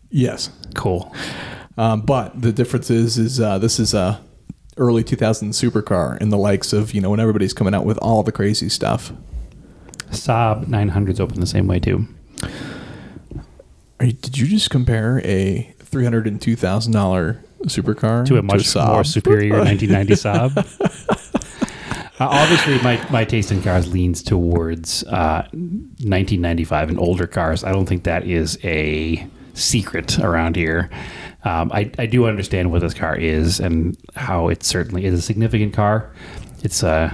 Yes. 0.09 0.49
Cool. 0.73 1.13
Um, 1.77 2.01
but 2.01 2.41
the 2.41 2.51
difference 2.51 2.89
is, 2.89 3.17
is 3.17 3.39
uh, 3.39 3.57
this 3.59 3.79
is 3.79 3.93
a 3.93 4.21
early 4.77 5.03
2000 5.03 5.51
supercar 5.51 6.19
in 6.21 6.29
the 6.29 6.37
likes 6.37 6.73
of, 6.73 6.93
you 6.93 7.01
know, 7.01 7.09
when 7.09 7.19
everybody's 7.19 7.53
coming 7.53 7.73
out 7.73 7.85
with 7.85 7.97
all 7.99 8.23
the 8.23 8.31
crazy 8.31 8.69
stuff. 8.69 9.11
Saab 10.11 10.65
900s 10.65 11.19
open 11.19 11.39
the 11.39 11.47
same 11.47 11.67
way 11.67 11.79
too. 11.79 12.07
Are 13.99 14.05
you, 14.05 14.13
did 14.13 14.37
you 14.37 14.47
just 14.47 14.69
compare 14.69 15.21
a 15.23 15.73
three 15.79 16.03
hundred 16.03 16.27
and 16.27 16.41
two 16.41 16.55
thousand 16.55 16.93
dollar 16.93 17.41
supercar 17.63 18.25
to 18.27 18.37
a 18.37 18.43
much 18.43 18.61
Saab? 18.61 18.87
more 18.91 19.03
superior 19.03 19.53
1990 19.63 20.13
Saab. 20.13 21.23
Uh, 22.19 22.27
obviously, 22.31 22.81
my, 22.81 22.99
my 23.11 23.23
taste 23.23 23.51
in 23.51 23.61
cars 23.61 23.93
leans 23.93 24.23
towards 24.23 25.03
uh, 25.03 25.43
1995 25.51 26.89
and 26.89 26.97
older 26.97 27.27
cars. 27.27 27.63
I 27.63 27.71
don't 27.71 27.85
think 27.85 28.05
that 28.05 28.25
is 28.25 28.57
a 28.63 29.27
secret 29.53 30.17
around 30.17 30.55
here. 30.55 30.89
Um, 31.47 31.71
I, 31.73 31.89
I 31.97 32.05
do 32.07 32.25
understand 32.25 32.71
what 32.71 32.81
this 32.81 32.93
car 32.93 33.15
is 33.15 33.61
and 33.61 33.97
how 34.15 34.49
it 34.49 34.63
certainly 34.63 35.05
is 35.05 35.17
a 35.17 35.21
significant 35.21 35.73
car. 35.73 36.11
It's 36.61 36.83
uh, 36.83 37.13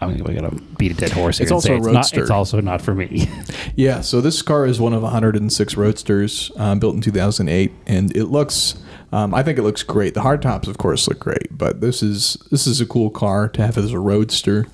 I'm 0.00 0.16
going 0.18 0.36
to 0.42 0.62
beat 0.76 0.92
a 0.92 0.94
dead 0.94 1.12
horse 1.12 1.38
here. 1.38 1.44
It's 1.44 1.50
and 1.50 1.54
also 1.54 1.76
it's 1.76 1.86
not, 1.86 2.12
it's 2.12 2.30
also 2.30 2.60
not 2.60 2.82
for 2.82 2.94
me. 2.94 3.28
Yeah, 3.74 4.02
so 4.02 4.20
this 4.20 4.42
car 4.42 4.66
is 4.66 4.78
one 4.78 4.92
of 4.92 5.02
106 5.02 5.76
roadsters 5.78 6.52
um, 6.56 6.78
built 6.78 6.94
in 6.94 7.00
2008, 7.00 7.72
and 7.86 8.14
it 8.14 8.26
looks. 8.26 8.74
Um, 9.12 9.32
I 9.32 9.42
think 9.42 9.58
it 9.58 9.62
looks 9.62 9.82
great. 9.82 10.12
The 10.12 10.20
hardtops, 10.20 10.68
of 10.68 10.76
course, 10.76 11.08
look 11.08 11.18
great, 11.18 11.56
but 11.56 11.80
this 11.80 12.02
is 12.02 12.36
this 12.50 12.66
is 12.66 12.82
a 12.82 12.86
cool 12.86 13.08
car 13.08 13.48
to 13.48 13.62
have 13.64 13.78
as 13.78 13.92
a 13.92 13.98
roadster 13.98 14.66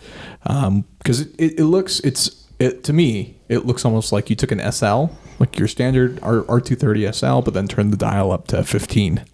because 0.42 1.20
it, 1.20 1.28
it, 1.38 1.60
it 1.60 1.64
looks 1.64 2.00
it's 2.00 2.44
it 2.58 2.84
to 2.84 2.92
me 2.92 3.36
it 3.48 3.64
looks 3.66 3.84
almost 3.84 4.12
like 4.12 4.28
you 4.30 4.36
took 4.36 4.50
an 4.52 4.72
SL 4.72 5.06
like 5.38 5.58
your 5.58 5.68
standard 5.68 6.18
R 6.22 6.42
R230 6.42 7.14
SL, 7.14 7.40
but 7.42 7.54
then 7.54 7.68
turned 7.68 7.92
the 7.92 7.96
dial 7.96 8.32
up 8.32 8.48
to 8.48 8.64
15. 8.64 9.24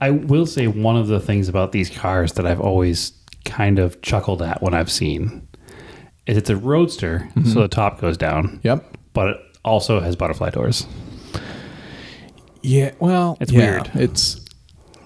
I 0.00 0.10
will 0.10 0.46
say 0.46 0.66
one 0.68 0.96
of 0.96 1.08
the 1.08 1.18
things 1.20 1.48
about 1.48 1.72
these 1.72 1.90
cars 1.90 2.32
that 2.34 2.46
I've 2.46 2.60
always 2.60 3.12
kind 3.44 3.78
of 3.80 4.00
chuckled 4.02 4.40
at 4.42 4.62
when 4.62 4.74
I've 4.74 4.90
seen 4.90 5.46
is 6.26 6.36
it's 6.36 6.50
a 6.50 6.56
roadster, 6.56 7.28
so 7.44 7.60
the 7.62 7.68
top 7.68 8.00
goes 8.00 8.16
down, 8.16 8.60
Yep. 8.62 8.96
but 9.12 9.28
it 9.28 9.36
also 9.64 9.98
has 10.00 10.14
butterfly 10.14 10.50
doors. 10.50 10.86
Yeah. 12.62 12.92
Well, 13.00 13.36
It's 13.40 13.50
yeah, 13.52 13.58
weird. 13.58 13.90
It's 13.94 14.40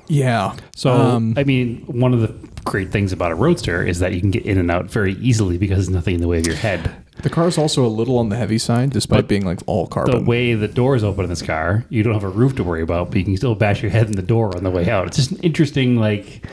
yeah. 0.09 0.55
So 0.74 0.92
Um, 0.92 1.35
I 1.37 1.44
mean, 1.44 1.83
one 1.87 2.12
of 2.12 2.20
the 2.20 2.35
great 2.64 2.90
things 2.92 3.12
about 3.12 3.33
a 3.33 3.35
roadster 3.35 3.83
is 3.83 3.98
that 4.00 4.12
you 4.12 4.20
can 4.20 4.31
get 4.31 4.44
in 4.44 4.59
and 4.59 4.70
out 4.70 4.90
very 4.90 5.14
easily 5.14 5.57
because 5.57 5.79
there's 5.87 5.90
nothing 5.90 6.14
in 6.16 6.20
the 6.20 6.29
way 6.29 6.38
of 6.38 6.46
your 6.46 6.57
head. 6.57 6.90
The 7.22 7.31
car 7.31 7.48
is 7.48 7.59
also 7.59 7.85
a 7.85 7.88
little 7.88 8.18
on 8.18 8.29
the 8.29 8.37
heavy 8.37 8.59
side, 8.59 8.90
despite 8.90 9.18
But 9.18 9.29
being 9.29 9.44
like 9.44 9.61
all 9.66 9.87
carbon. 9.87 10.18
The 10.18 10.24
way 10.24 10.55
the 10.55 10.68
doors 10.68 11.02
open 11.02 11.24
in 11.24 11.31
this 11.31 11.42
car, 11.42 11.85
you 11.88 12.02
don't 12.02 12.14
have 12.14 12.24
a 12.24 12.29
roof 12.29 12.57
to 12.57 12.64
worry 12.64 12.83
about, 12.83 13.09
but 13.09 13.18
you 13.18 13.24
can 13.24 13.37
still 13.37 13.55
bash 13.55 13.83
your 13.83 13.90
head 13.90 14.07
in 14.07 14.16
the 14.16 14.22
door 14.22 14.57
on 14.57 14.64
the 14.64 14.70
way 14.70 14.90
out. 14.90 15.07
It's 15.07 15.16
just 15.16 15.33
an 15.33 15.38
interesting, 15.38 15.96
like. 15.96 16.46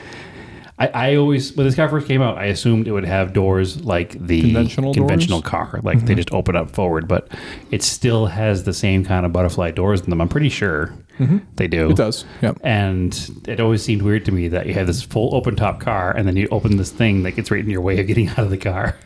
I, 0.76 0.88
I 0.88 1.14
always 1.14 1.54
when 1.54 1.66
this 1.66 1.76
car 1.76 1.88
first 1.88 2.08
came 2.08 2.20
out, 2.20 2.36
I 2.36 2.46
assumed 2.46 2.88
it 2.88 2.90
would 2.90 3.04
have 3.04 3.32
doors 3.32 3.84
like 3.84 4.18
the 4.18 4.40
Conventional 4.40 4.92
conventional 4.92 5.40
doors? 5.40 5.48
car, 5.48 5.80
like 5.84 6.00
they 6.00 6.06
mm-hmm. 6.06 6.16
just 6.16 6.34
open 6.34 6.56
up 6.56 6.68
forward, 6.68 7.06
but 7.06 7.28
it 7.70 7.80
still 7.84 8.26
has 8.26 8.64
the 8.64 8.72
same 8.72 9.04
kind 9.04 9.24
of 9.24 9.32
butterfly 9.32 9.70
doors 9.70 10.00
in 10.00 10.10
them. 10.10 10.20
I'm 10.20 10.28
pretty 10.28 10.48
sure 10.48 10.92
mm-hmm. 11.20 11.38
they 11.54 11.68
do. 11.68 11.90
it 11.90 11.96
does. 11.96 12.24
Yep. 12.42 12.58
And 12.64 13.42
it 13.46 13.60
always 13.60 13.84
seemed 13.84 14.02
weird 14.02 14.24
to 14.24 14.32
me 14.32 14.48
that 14.48 14.66
you 14.66 14.74
have 14.74 14.88
this 14.88 15.00
full 15.00 15.32
open 15.36 15.54
top 15.54 15.78
car 15.78 16.10
and 16.10 16.26
then 16.26 16.36
you 16.36 16.48
open 16.50 16.76
this 16.76 16.90
thing 16.90 17.22
that 17.22 17.36
gets 17.36 17.52
right 17.52 17.62
in 17.62 17.70
your 17.70 17.80
way 17.80 18.00
of 18.00 18.08
getting 18.08 18.28
out 18.30 18.40
of 18.40 18.50
the 18.50 18.58
car. 18.58 18.96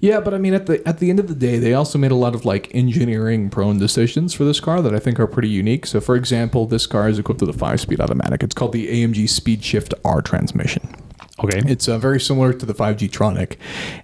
Yeah, 0.00 0.20
but 0.20 0.34
I 0.34 0.38
mean, 0.38 0.54
at 0.54 0.66
the 0.66 0.86
at 0.86 0.98
the 0.98 1.10
end 1.10 1.18
of 1.18 1.28
the 1.28 1.34
day, 1.34 1.58
they 1.58 1.74
also 1.74 1.98
made 1.98 2.10
a 2.10 2.16
lot 2.16 2.34
of 2.34 2.44
like 2.44 2.72
engineering 2.74 3.50
prone 3.50 3.78
decisions 3.78 4.34
for 4.34 4.44
this 4.44 4.60
car 4.60 4.82
that 4.82 4.94
I 4.94 4.98
think 4.98 5.18
are 5.18 5.26
pretty 5.26 5.48
unique. 5.48 5.86
So, 5.86 6.00
for 6.00 6.16
example, 6.16 6.66
this 6.66 6.86
car 6.86 7.08
is 7.08 7.18
equipped 7.18 7.40
with 7.40 7.50
a 7.50 7.58
five 7.58 7.80
speed 7.80 8.00
automatic. 8.00 8.42
It's 8.42 8.54
called 8.54 8.72
the 8.72 8.88
AMG 8.88 9.28
Speed 9.28 9.64
Shift 9.64 9.94
R 10.04 10.22
transmission. 10.22 10.94
Okay. 11.44 11.60
It's 11.66 11.86
uh, 11.86 11.98
very 11.98 12.18
similar 12.18 12.54
to 12.54 12.64
the 12.64 12.72
5G 12.72 13.10
Tronic, 13.10 13.56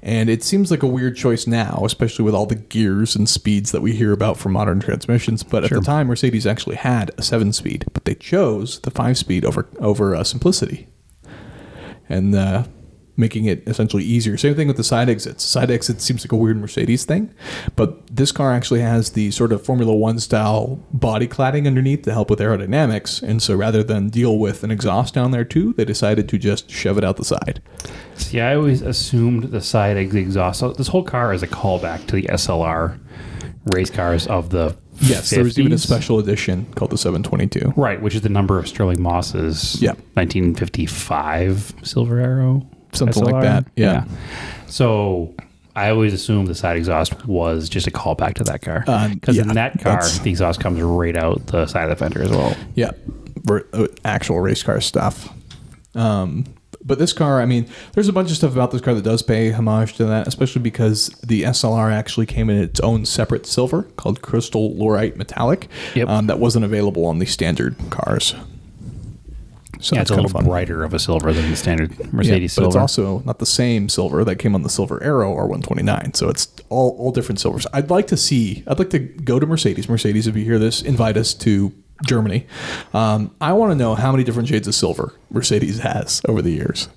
and 0.02 0.28
it 0.28 0.42
seems 0.42 0.70
like 0.70 0.82
a 0.82 0.86
weird 0.86 1.16
choice 1.16 1.46
now, 1.46 1.80
especially 1.84 2.26
with 2.26 2.34
all 2.34 2.44
the 2.44 2.56
gears 2.56 3.16
and 3.16 3.26
speeds 3.26 3.72
that 3.72 3.80
we 3.80 3.92
hear 3.92 4.12
about 4.12 4.36
for 4.36 4.50
modern 4.50 4.80
transmissions. 4.80 5.42
But 5.42 5.64
at 5.64 5.70
the 5.70 5.80
time, 5.80 6.08
Mercedes 6.08 6.46
actually 6.46 6.76
had 6.76 7.10
a 7.16 7.22
seven 7.22 7.54
speed, 7.54 7.86
but 7.94 8.04
they 8.04 8.14
chose 8.14 8.80
the 8.80 8.90
five 8.90 9.16
speed 9.16 9.46
over 9.46 9.66
over 9.78 10.14
uh, 10.14 10.24
simplicity. 10.24 10.88
and 12.06 12.34
uh, 12.34 12.64
making 13.16 13.44
it 13.44 13.62
essentially 13.68 14.02
easier. 14.02 14.36
Same 14.36 14.54
thing 14.54 14.68
with 14.68 14.76
the 14.76 14.84
side 14.84 15.08
exits. 15.10 15.44
Side 15.44 15.70
exits 15.70 16.02
seems 16.04 16.24
like 16.24 16.32
a 16.32 16.36
weird 16.36 16.56
Mercedes 16.58 17.04
thing, 17.04 17.32
but 17.76 18.06
this 18.14 18.32
car 18.32 18.52
actually 18.52 18.80
has 18.80 19.10
the 19.10 19.30
sort 19.30 19.52
of 19.52 19.62
Formula 19.64 19.94
One 19.94 20.18
style 20.18 20.80
body 20.92 21.28
cladding 21.28 21.66
underneath 21.66 22.02
to 22.02 22.12
help 22.12 22.30
with 22.30 22.38
aerodynamics. 22.38 23.22
And 23.22 23.42
so 23.42 23.54
rather 23.54 23.82
than 23.82 24.08
deal 24.08 24.38
with 24.38 24.64
an 24.64 24.70
exhaust 24.70 25.12
down 25.14 25.30
there 25.30 25.44
too, 25.44 25.74
they 25.74 25.84
decided 25.84 26.28
to 26.30 26.38
just 26.38 26.70
shove 26.70 26.96
it 26.96 27.04
out 27.04 27.16
the 27.16 27.24
side. 27.24 27.60
See, 28.14 28.40
I 28.40 28.54
always 28.54 28.80
assumed 28.82 29.44
the 29.44 29.60
side 29.60 29.96
exit 29.96 30.20
exhaust. 30.20 30.60
So 30.60 30.72
this 30.72 30.88
whole 30.88 31.04
car 31.04 31.34
is 31.34 31.42
a 31.42 31.48
callback 31.48 32.06
to 32.06 32.16
the 32.16 32.22
SLR 32.24 32.98
race 33.74 33.90
cars 33.90 34.26
of 34.26 34.50
the 34.50 34.76
Yes, 35.00 35.30
there 35.30 35.42
was 35.42 35.58
even 35.58 35.72
a 35.72 35.78
special 35.78 36.18
edition 36.18 36.66
called 36.74 36.90
the 36.92 36.98
722. 36.98 37.72
Right, 37.76 38.00
which 38.00 38.14
is 38.14 38.20
the 38.20 38.28
number 38.28 38.58
of 38.58 38.68
Stirling 38.68 39.00
Moss's 39.02 39.80
Yeah. 39.82 39.94
1955 40.14 41.74
Silver 41.82 42.20
Arrow. 42.20 42.66
Something 42.92 43.24
like 43.24 43.42
that, 43.42 43.66
yeah. 43.76 44.04
So 44.66 45.34
I 45.74 45.90
always 45.90 46.12
assumed 46.12 46.48
the 46.48 46.54
side 46.54 46.76
exhaust 46.76 47.26
was 47.26 47.68
just 47.68 47.86
a 47.86 47.90
callback 47.90 48.34
to 48.34 48.44
that 48.44 48.62
car. 48.62 48.80
Because 49.08 49.36
yeah, 49.36 49.42
in 49.42 49.48
that 49.48 49.80
car, 49.80 50.02
the 50.22 50.30
exhaust 50.30 50.60
comes 50.60 50.80
right 50.82 51.16
out 51.16 51.46
the 51.46 51.66
side 51.66 51.84
of 51.84 51.90
the 51.90 51.96
fender 51.96 52.22
as 52.22 52.30
well. 52.30 52.56
Yeah, 52.74 52.92
uh, 53.50 53.86
actual 54.04 54.40
race 54.40 54.62
car 54.62 54.80
stuff. 54.80 55.32
Um, 55.94 56.44
but 56.84 56.98
this 56.98 57.12
car, 57.12 57.40
I 57.40 57.46
mean, 57.46 57.68
there's 57.92 58.08
a 58.08 58.12
bunch 58.12 58.30
of 58.30 58.36
stuff 58.36 58.52
about 58.52 58.70
this 58.70 58.80
car 58.80 58.94
that 58.94 59.04
does 59.04 59.22
pay 59.22 59.52
homage 59.52 59.94
to 59.94 60.04
that, 60.04 60.26
especially 60.26 60.62
because 60.62 61.08
the 61.22 61.42
SLR 61.44 61.92
actually 61.92 62.26
came 62.26 62.50
in 62.50 62.56
its 62.56 62.80
own 62.80 63.06
separate 63.06 63.46
silver 63.46 63.84
called 63.96 64.20
Crystal 64.20 64.74
Laurite 64.74 65.16
Metallic. 65.16 65.68
Yep. 65.94 66.08
Um, 66.08 66.26
that 66.26 66.38
wasn't 66.38 66.64
available 66.64 67.06
on 67.06 67.18
the 67.18 67.26
standard 67.26 67.76
cars. 67.90 68.34
So 69.82 69.94
yeah, 69.96 70.00
that's 70.00 70.10
it's 70.10 70.10
a 70.10 70.14
kind 70.14 70.24
little 70.24 70.26
of 70.26 70.32
fun. 70.32 70.44
brighter 70.44 70.84
of 70.84 70.94
a 70.94 70.98
silver 70.98 71.32
than 71.32 71.50
the 71.50 71.56
standard 71.56 71.90
Yeah, 71.98 72.06
Mercedes 72.12 72.54
but 72.54 72.64
it's 72.66 72.76
also 72.76 73.18
not 73.26 73.38
the 73.40 73.46
same 73.46 73.88
silver 73.88 74.24
that 74.24 74.36
came 74.36 74.54
on 74.54 74.62
the 74.62 74.70
Silver 74.70 75.02
Arrow 75.02 75.34
R129. 75.34 76.16
So 76.16 76.28
it's 76.28 76.48
all 76.68 76.96
all 76.98 77.10
different 77.10 77.40
silvers. 77.40 77.66
I'd 77.72 77.90
like 77.90 78.06
to 78.06 78.16
see. 78.16 78.62
I'd 78.66 78.78
like 78.78 78.90
to 78.90 79.00
go 79.00 79.38
to 79.40 79.46
Mercedes. 79.46 79.88
Mercedes, 79.88 80.26
if 80.26 80.36
you 80.36 80.44
hear 80.44 80.58
this, 80.58 80.82
invite 80.82 81.16
us 81.16 81.34
to 81.34 81.72
Germany. 82.06 82.46
Um, 82.94 83.34
I 83.40 83.52
want 83.52 83.72
to 83.72 83.76
know 83.76 83.94
how 83.94 84.12
many 84.12 84.24
different 84.24 84.48
shades 84.48 84.66
of 84.68 84.74
silver 84.74 85.14
Mercedes 85.30 85.80
has 85.80 86.20
over 86.28 86.40
the 86.42 86.52
years. 86.52 86.88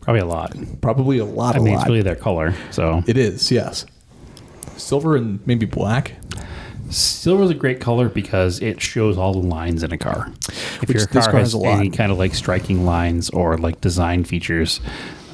Probably 0.00 0.20
a 0.20 0.26
lot. 0.26 0.56
Probably 0.80 1.18
a 1.18 1.24
lot. 1.24 1.54
I 1.54 1.58
a 1.58 1.62
mean, 1.62 1.74
lot. 1.74 1.82
it's 1.82 1.88
really 1.88 2.02
their 2.02 2.16
color. 2.16 2.54
So 2.70 3.02
it 3.06 3.16
is. 3.16 3.50
Yes. 3.52 3.86
Silver 4.76 5.14
and 5.16 5.46
maybe 5.46 5.66
black. 5.66 6.14
silver 6.90 7.42
is 7.42 7.50
a 7.50 7.54
great 7.54 7.80
color 7.80 8.08
because 8.08 8.60
it 8.60 8.80
shows 8.80 9.18
all 9.18 9.32
the 9.32 9.46
lines 9.46 9.82
in 9.82 9.92
a 9.92 9.98
car. 9.98 10.32
If 10.82 10.88
Which 10.88 10.96
your 10.98 11.06
this 11.06 11.24
car 11.26 11.32
car 11.32 11.40
has 11.40 11.48
has 11.48 11.54
a 11.54 11.58
lot. 11.58 11.78
any 11.78 11.90
kind 11.90 12.10
of 12.12 12.18
like 12.18 12.34
striking 12.34 12.84
lines 12.84 13.30
or 13.30 13.58
like 13.58 13.80
design 13.80 14.24
features, 14.24 14.80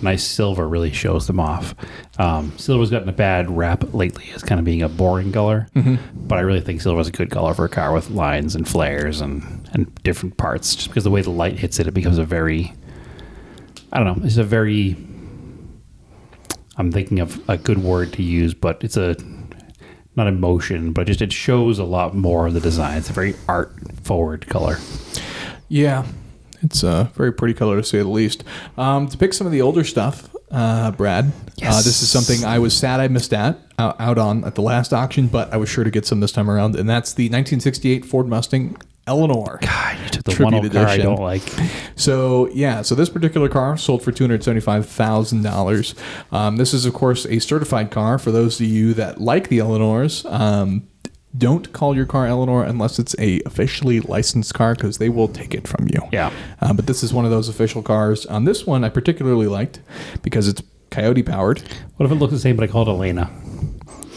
nice 0.02 0.22
silver 0.24 0.68
really 0.68 0.92
shows 0.92 1.26
them 1.26 1.40
off. 1.40 1.74
Um, 2.18 2.52
silver's 2.58 2.90
gotten 2.90 3.08
a 3.08 3.12
bad 3.12 3.50
rap 3.50 3.94
lately 3.94 4.24
as 4.34 4.42
kind 4.42 4.58
of 4.58 4.64
being 4.64 4.82
a 4.82 4.88
boring 4.88 5.32
color, 5.32 5.68
Mm-hmm. 5.74 6.26
but 6.26 6.38
I 6.38 6.42
really 6.42 6.60
think 6.60 6.80
silver 6.80 7.00
is 7.00 7.08
a 7.08 7.12
good 7.12 7.30
color 7.30 7.54
for 7.54 7.64
a 7.64 7.68
car 7.68 7.92
with 7.92 8.10
lines 8.10 8.54
and 8.54 8.68
flares 8.68 9.20
and 9.20 9.68
and 9.72 9.94
different 10.02 10.36
parts. 10.36 10.74
Just 10.74 10.88
because 10.88 11.04
the 11.04 11.10
way 11.10 11.22
the 11.22 11.30
light 11.30 11.58
hits 11.58 11.78
it, 11.78 11.86
it 11.86 11.94
becomes 11.94 12.18
a 12.18 12.24
very 12.24 12.72
I 13.92 14.02
don't 14.02 14.18
know. 14.18 14.26
It's 14.26 14.36
a 14.36 14.44
very. 14.44 14.96
I'm 16.76 16.92
thinking 16.92 17.20
of 17.20 17.40
a 17.48 17.56
good 17.56 17.78
word 17.78 18.12
to 18.14 18.22
use, 18.22 18.52
but 18.52 18.82
it's 18.84 18.96
a 18.98 19.16
not 20.16 20.26
emotion, 20.26 20.92
but 20.92 21.06
just 21.06 21.22
it 21.22 21.32
shows 21.32 21.78
a 21.78 21.84
lot 21.84 22.14
more 22.14 22.46
of 22.46 22.54
the 22.54 22.60
design. 22.60 22.98
It's 22.98 23.08
a 23.10 23.12
very 23.14 23.34
art 23.48 23.72
forward 24.02 24.46
color. 24.48 24.76
Yeah, 25.68 26.06
it's 26.62 26.82
a 26.82 27.10
very 27.14 27.32
pretty 27.32 27.54
color 27.54 27.76
to 27.76 27.82
say 27.82 27.98
the 27.98 28.08
least. 28.08 28.44
Um, 28.76 29.08
to 29.08 29.18
pick 29.18 29.32
some 29.34 29.46
of 29.46 29.52
the 29.52 29.62
older 29.62 29.84
stuff, 29.84 30.34
uh, 30.50 30.92
Brad, 30.92 31.26
uh, 31.62 31.82
this 31.82 32.02
is 32.02 32.10
something 32.10 32.44
I 32.44 32.58
was 32.58 32.76
sad 32.76 33.00
I 33.00 33.08
missed 33.08 33.32
out, 33.32 33.58
out 33.78 34.00
out 34.00 34.18
on 34.18 34.44
at 34.44 34.54
the 34.54 34.62
last 34.62 34.92
auction, 34.92 35.26
but 35.26 35.52
I 35.52 35.56
was 35.56 35.68
sure 35.68 35.84
to 35.84 35.90
get 35.90 36.06
some 36.06 36.20
this 36.20 36.32
time 36.32 36.48
around, 36.50 36.76
and 36.76 36.88
that's 36.88 37.12
the 37.14 37.24
1968 37.24 38.04
Ford 38.04 38.28
Mustang 38.28 38.76
Eleanor. 39.08 39.58
God, 39.62 39.98
you 40.02 40.08
took 40.08 40.24
the 40.24 40.44
one 40.44 40.54
old 40.54 40.70
car 40.72 40.86
I 40.86 40.96
don't 40.98 41.20
like. 41.20 41.42
So 41.94 42.48
yeah, 42.50 42.82
so 42.82 42.94
this 42.94 43.08
particular 43.08 43.48
car 43.48 43.76
sold 43.76 44.02
for 44.02 44.10
two 44.10 44.24
hundred 44.24 44.42
seventy-five 44.42 44.88
thousand 44.88 45.42
dollars. 45.42 45.94
Um, 46.32 46.56
this 46.56 46.74
is, 46.74 46.86
of 46.86 46.94
course, 46.94 47.24
a 47.26 47.38
certified 47.38 47.90
car. 47.90 48.18
For 48.18 48.32
those 48.32 48.60
of 48.60 48.66
you 48.66 48.94
that 48.94 49.20
like 49.20 49.48
the 49.48 49.60
Eleanors, 49.60 50.24
um, 50.26 50.88
don't 51.36 51.72
call 51.72 51.94
your 51.96 52.06
car 52.06 52.26
Eleanor 52.26 52.64
unless 52.64 52.98
it's 52.98 53.14
a 53.18 53.40
officially 53.46 54.00
licensed 54.00 54.54
car 54.54 54.74
because 54.74 54.98
they 54.98 55.08
will 55.08 55.28
take 55.28 55.54
it 55.54 55.66
from 55.68 55.86
you. 55.88 56.00
Yeah. 56.12 56.32
Uh, 56.60 56.72
but 56.72 56.86
this 56.86 57.02
is 57.02 57.12
one 57.12 57.24
of 57.24 57.30
those 57.30 57.48
official 57.48 57.82
cars. 57.82 58.24
On 58.26 58.44
this 58.44 58.66
one, 58.66 58.84
I 58.84 58.88
particularly 58.88 59.46
liked 59.46 59.80
because 60.22 60.48
it's 60.48 60.62
Coyote 60.90 61.22
powered. 61.22 61.60
What 61.96 62.06
if 62.06 62.12
it 62.12 62.16
looks 62.16 62.32
the 62.32 62.38
same, 62.38 62.56
but 62.56 62.62
I 62.64 62.72
call 62.72 62.82
it 62.82 62.88
Elena? 62.88 63.30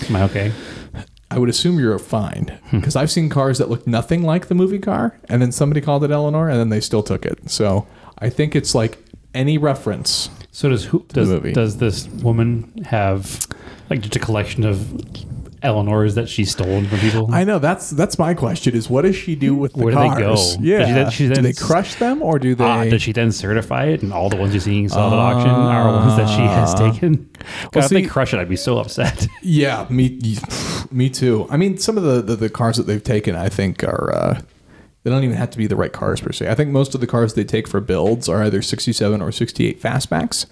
Am 0.07 0.15
I 0.15 0.23
okay? 0.23 0.51
I 1.31 1.37
would 1.37 1.49
assume 1.49 1.77
you're 1.79 1.99
fine 1.99 2.57
Hmm. 2.69 2.79
because 2.79 2.95
I've 2.95 3.11
seen 3.11 3.29
cars 3.29 3.57
that 3.59 3.69
look 3.69 3.85
nothing 3.85 4.23
like 4.23 4.47
the 4.47 4.55
movie 4.55 4.79
car, 4.79 5.17
and 5.29 5.41
then 5.41 5.51
somebody 5.51 5.81
called 5.81 6.03
it 6.03 6.11
Eleanor, 6.11 6.49
and 6.49 6.59
then 6.59 6.69
they 6.69 6.79
still 6.79 7.03
took 7.03 7.25
it. 7.25 7.49
So 7.49 7.85
I 8.17 8.29
think 8.29 8.55
it's 8.55 8.73
like 8.73 8.97
any 9.35 9.57
reference. 9.57 10.29
So 10.51 10.69
does 10.69 10.85
who 10.85 11.05
does 11.09 11.29
movie. 11.29 11.53
does 11.53 11.77
this 11.77 12.07
woman 12.07 12.83
have 12.85 13.45
like 13.89 14.01
just 14.01 14.15
a 14.15 14.19
collection 14.19 14.63
of 14.63 14.91
Eleanors 15.61 16.15
that 16.15 16.29
she's 16.29 16.51
stolen 16.51 16.87
from 16.87 16.99
people? 16.99 17.33
I 17.33 17.43
know 17.43 17.59
that's 17.59 17.89
that's 17.89 18.17
my 18.17 18.33
question: 18.33 18.75
is 18.75 18.89
what 18.89 19.01
does 19.03 19.15
she 19.15 19.35
do 19.35 19.55
with 19.55 19.73
the 19.73 19.83
Where 19.83 19.93
do 19.93 19.99
they 19.99 20.07
go? 20.21 20.35
cars? 20.35 20.57
Yeah, 20.59 20.85
she 20.85 20.91
then- 20.93 21.11
she 21.11 21.27
do 21.29 21.41
they 21.41 21.53
crush 21.53 21.95
them 21.95 22.21
or 22.21 22.39
do 22.39 22.55
they? 22.55 22.63
Ah, 22.63 22.83
does 22.85 23.01
she 23.01 23.11
then 23.11 23.31
certify 23.31 23.85
it, 23.85 24.01
and 24.03 24.13
all 24.13 24.29
the 24.29 24.37
ones 24.37 24.53
you're 24.53 24.61
seeing 24.61 24.87
sold 24.89 25.13
at 25.13 25.19
auction 25.19 25.49
are 25.49 25.91
ones 26.05 26.17
that 26.17 26.27
she 26.27 26.41
has 26.41 26.73
taken? 26.73 27.29
God, 27.71 27.75
Well, 27.75 27.85
if 27.85 27.89
they 27.91 28.03
crush 28.03 28.33
it, 28.33 28.39
I'd 28.39 28.49
be 28.49 28.55
so 28.55 28.77
upset. 28.79 29.27
yeah, 29.41 29.85
me, 29.89 30.19
me 30.91 31.09
too. 31.09 31.47
I 31.49 31.57
mean, 31.57 31.77
some 31.77 31.97
of 31.97 32.03
the, 32.03 32.21
the, 32.21 32.35
the 32.35 32.49
cars 32.49 32.77
that 32.77 32.83
they've 32.87 33.03
taken, 33.03 33.35
I 33.35 33.49
think, 33.49 33.83
are 33.83 34.13
uh, 34.13 34.41
they 35.03 35.09
don't 35.09 35.23
even 35.23 35.35
have 35.37 35.49
to 35.51 35.57
be 35.57 35.65
the 35.67 35.75
right 35.75 35.93
cars 35.93 36.19
per 36.21 36.31
se. 36.31 36.49
I 36.49 36.55
think 36.55 36.71
most 36.71 36.93
of 36.95 37.01
the 37.01 37.07
cars 37.07 37.33
they 37.33 37.43
take 37.45 37.67
for 37.67 37.79
builds 37.79 38.27
are 38.27 38.43
either 38.43 38.61
67 38.61 39.21
or 39.21 39.31
68 39.31 39.81
fastbacks. 39.81 40.45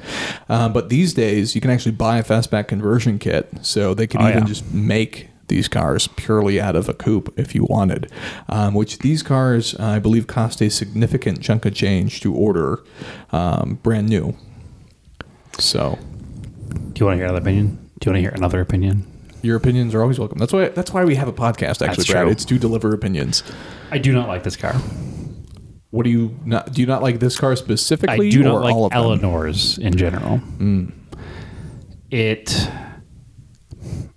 Um, 0.49 0.71
but 0.73 0.89
these 0.89 1.13
days, 1.13 1.53
you 1.55 1.61
can 1.61 1.69
actually 1.69 1.91
buy 1.93 2.17
a 2.17 2.23
fastback 2.23 2.67
conversion 2.67 3.19
kit, 3.19 3.49
so 3.61 3.93
they 3.93 4.07
can 4.07 4.21
Oh, 4.21 4.27
even 4.29 4.43
yeah. 4.43 4.47
just 4.47 4.71
make 4.73 5.29
these 5.49 5.67
cars 5.69 6.07
purely 6.17 6.59
out 6.59 6.75
of 6.75 6.89
a 6.89 6.93
coupe 6.93 7.33
if 7.39 7.55
you 7.55 7.63
wanted. 7.69 8.11
Um, 8.49 8.73
which 8.73 8.99
these 8.99 9.23
cars, 9.23 9.75
uh, 9.75 9.83
I 9.83 9.99
believe, 9.99 10.27
cost 10.27 10.61
a 10.61 10.69
significant 10.69 11.41
chunk 11.41 11.65
of 11.65 11.73
change 11.73 12.19
to 12.21 12.33
order 12.33 12.79
um, 13.31 13.79
brand 13.83 14.09
new. 14.09 14.35
So 15.59 15.97
Do 16.93 16.99
you 16.99 17.05
want 17.05 17.17
to 17.17 17.23
hear 17.23 17.25
another 17.25 17.39
opinion? 17.41 17.89
Do 17.99 18.09
you 18.09 18.11
want 18.11 18.17
to 18.17 18.21
hear 18.21 18.31
another 18.31 18.61
opinion? 18.61 19.05
your 19.43 19.55
opinions 19.55 19.93
are 19.93 20.01
always 20.01 20.19
welcome. 20.19 20.37
That's 20.39 20.51
why 20.51 20.69
that's 20.69 20.91
why 20.91 21.05
we 21.05 21.15
have 21.15 21.27
a 21.27 21.33
podcast. 21.33 21.85
Actually, 21.87 22.05
Brad. 22.11 22.27
It's 22.27 22.43
to 22.45 22.57
deliver 22.57 22.93
opinions. 22.93 23.43
I 23.91 23.97
do 23.97 24.13
not 24.13 24.27
like 24.27 24.43
this 24.43 24.55
car. 24.55 24.73
What 25.91 26.03
do 26.03 26.09
you 26.09 26.37
not? 26.45 26.73
Do 26.73 26.81
you 26.81 26.87
not 26.87 27.01
like 27.01 27.19
this 27.19 27.39
car 27.39 27.55
specifically? 27.55 28.27
I 28.27 28.29
do 28.29 28.41
or 28.41 28.43
not 28.43 28.61
like 28.61 28.75
all 28.75 28.85
of 28.85 28.91
them? 28.91 28.99
Eleanor's 28.99 29.77
in 29.77 29.95
general. 29.95 30.39
Mm. 30.59 30.91
It, 32.11 32.69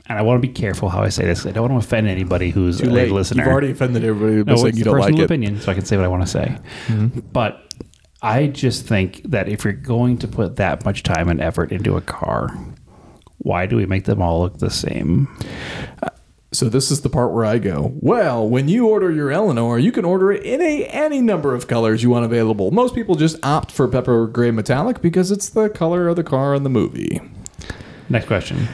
and 0.07 0.19
I 0.19 0.23
want 0.23 0.43
to 0.43 0.47
be 0.47 0.53
careful 0.53 0.89
how 0.89 1.03
I 1.03 1.09
say 1.09 1.25
this. 1.25 1.47
I 1.47 1.53
don't 1.53 1.71
want 1.71 1.83
to 1.83 1.87
offend 1.87 2.09
anybody 2.09 2.51
who's 2.51 2.81
Too 2.81 2.89
a 2.89 2.91
late. 2.91 3.13
listener. 3.13 3.45
You've 3.45 3.53
already 3.53 3.71
offended 3.71 4.05
everybody 4.05 4.43
by 4.43 4.53
no, 4.53 4.63
saying 4.63 4.77
you 4.77 4.85
don't 4.85 4.95
personal 4.95 5.15
like 5.15 5.23
it. 5.23 5.25
opinion, 5.25 5.61
so 5.61 5.71
I 5.71 5.75
can 5.75 5.85
say 5.85 5.97
what 5.97 6.05
I 6.05 6.09
want 6.09 6.23
to 6.23 6.29
say. 6.29 6.59
Mm-hmm. 6.89 7.21
But 7.33 7.73
I 8.23 8.49
just 8.49 8.87
think 8.87 9.23
that 9.25 9.49
if 9.49 9.65
you're 9.65 9.73
going 9.73 10.19
to 10.19 10.29
put 10.29 10.57
that 10.57 10.85
much 10.85 11.03
time 11.03 11.29
and 11.29 11.41
effort 11.41 11.73
into 11.73 11.97
a 11.97 12.01
car, 12.01 12.49
why 13.39 13.67
do 13.67 13.77
we 13.77 13.87
make 13.87 14.05
them 14.05 14.21
all 14.21 14.41
look 14.41 14.59
the 14.59 14.71
same? 14.71 15.27
Uh, 16.03 16.10
So 16.53 16.69
this 16.69 16.91
is 16.91 17.03
the 17.03 17.09
part 17.09 17.33
where 17.33 17.45
I 17.45 17.59
go. 17.59 17.93
Well, 18.01 18.49
when 18.49 18.69
you 18.69 18.89
order 18.89 19.13
your 19.13 19.31
Eleanor, 19.31 19.79
you 19.79 19.93
can 19.93 20.05
order 20.05 20.33
it 20.33 20.43
in 20.43 20.61
a 20.61 20.85
any 20.87 21.21
number 21.21 21.55
of 21.55 21.69
colors 21.69 22.03
you 22.03 22.11
want 22.11 22.25
available. 22.25 22.73
Most 22.73 22.93
people 22.95 23.15
just 23.15 23.37
opt 23.45 23.71
for 23.71 23.87
pepper 23.87 24.27
gray 24.27 24.51
metallic 24.51 25.01
because 25.01 25.31
it's 25.31 25.49
the 25.49 25.69
color 25.69 26.09
of 26.09 26.17
the 26.17 26.25
car 26.25 26.55
in 26.57 26.65
the 26.65 26.71
movie. 26.71 27.21
Next 28.09 28.27
question. 28.27 28.67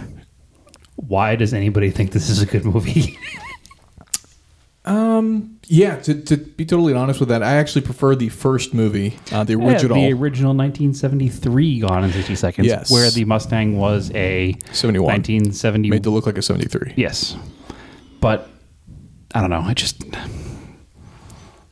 Why 0.97 1.37
does 1.37 1.53
anybody 1.53 1.91
think 1.91 2.12
this 2.12 2.31
is 2.31 2.41
a 2.41 2.47
good 2.47 2.65
movie? 2.65 3.19
um, 4.87 5.59
Yeah, 5.67 5.97
to, 5.97 6.15
to 6.23 6.39
be 6.39 6.65
totally 6.65 6.95
honest 6.95 7.21
with 7.21 7.29
that, 7.29 7.43
I 7.43 7.57
actually 7.57 7.83
prefer 7.83 8.15
the 8.17 8.31
first 8.31 8.73
movie, 8.73 9.19
uh, 9.33 9.45
the 9.45 9.59
Yeah, 9.59 9.67
original. 9.73 9.97
the 9.97 10.12
original 10.15 10.55
1973 10.55 11.81
Gone 11.81 12.05
in 12.05 12.12
60 12.12 12.35
Seconds, 12.37 12.67
Yes. 12.67 12.91
where 12.91 13.11
the 13.11 13.27
Mustang 13.27 13.77
was 13.77 14.11
a 14.15 14.57
71. 14.73 15.07
1970. 15.12 15.91
made 15.91 16.03
to 16.05 16.11
look 16.11 16.25
like 16.25 16.39
a 16.39 16.43
73. 16.43 16.95
yes. 16.97 17.37
But 18.20 18.48
I 19.35 19.40
don't 19.40 19.50
know. 19.50 19.61
I 19.61 19.74
just. 19.74 20.02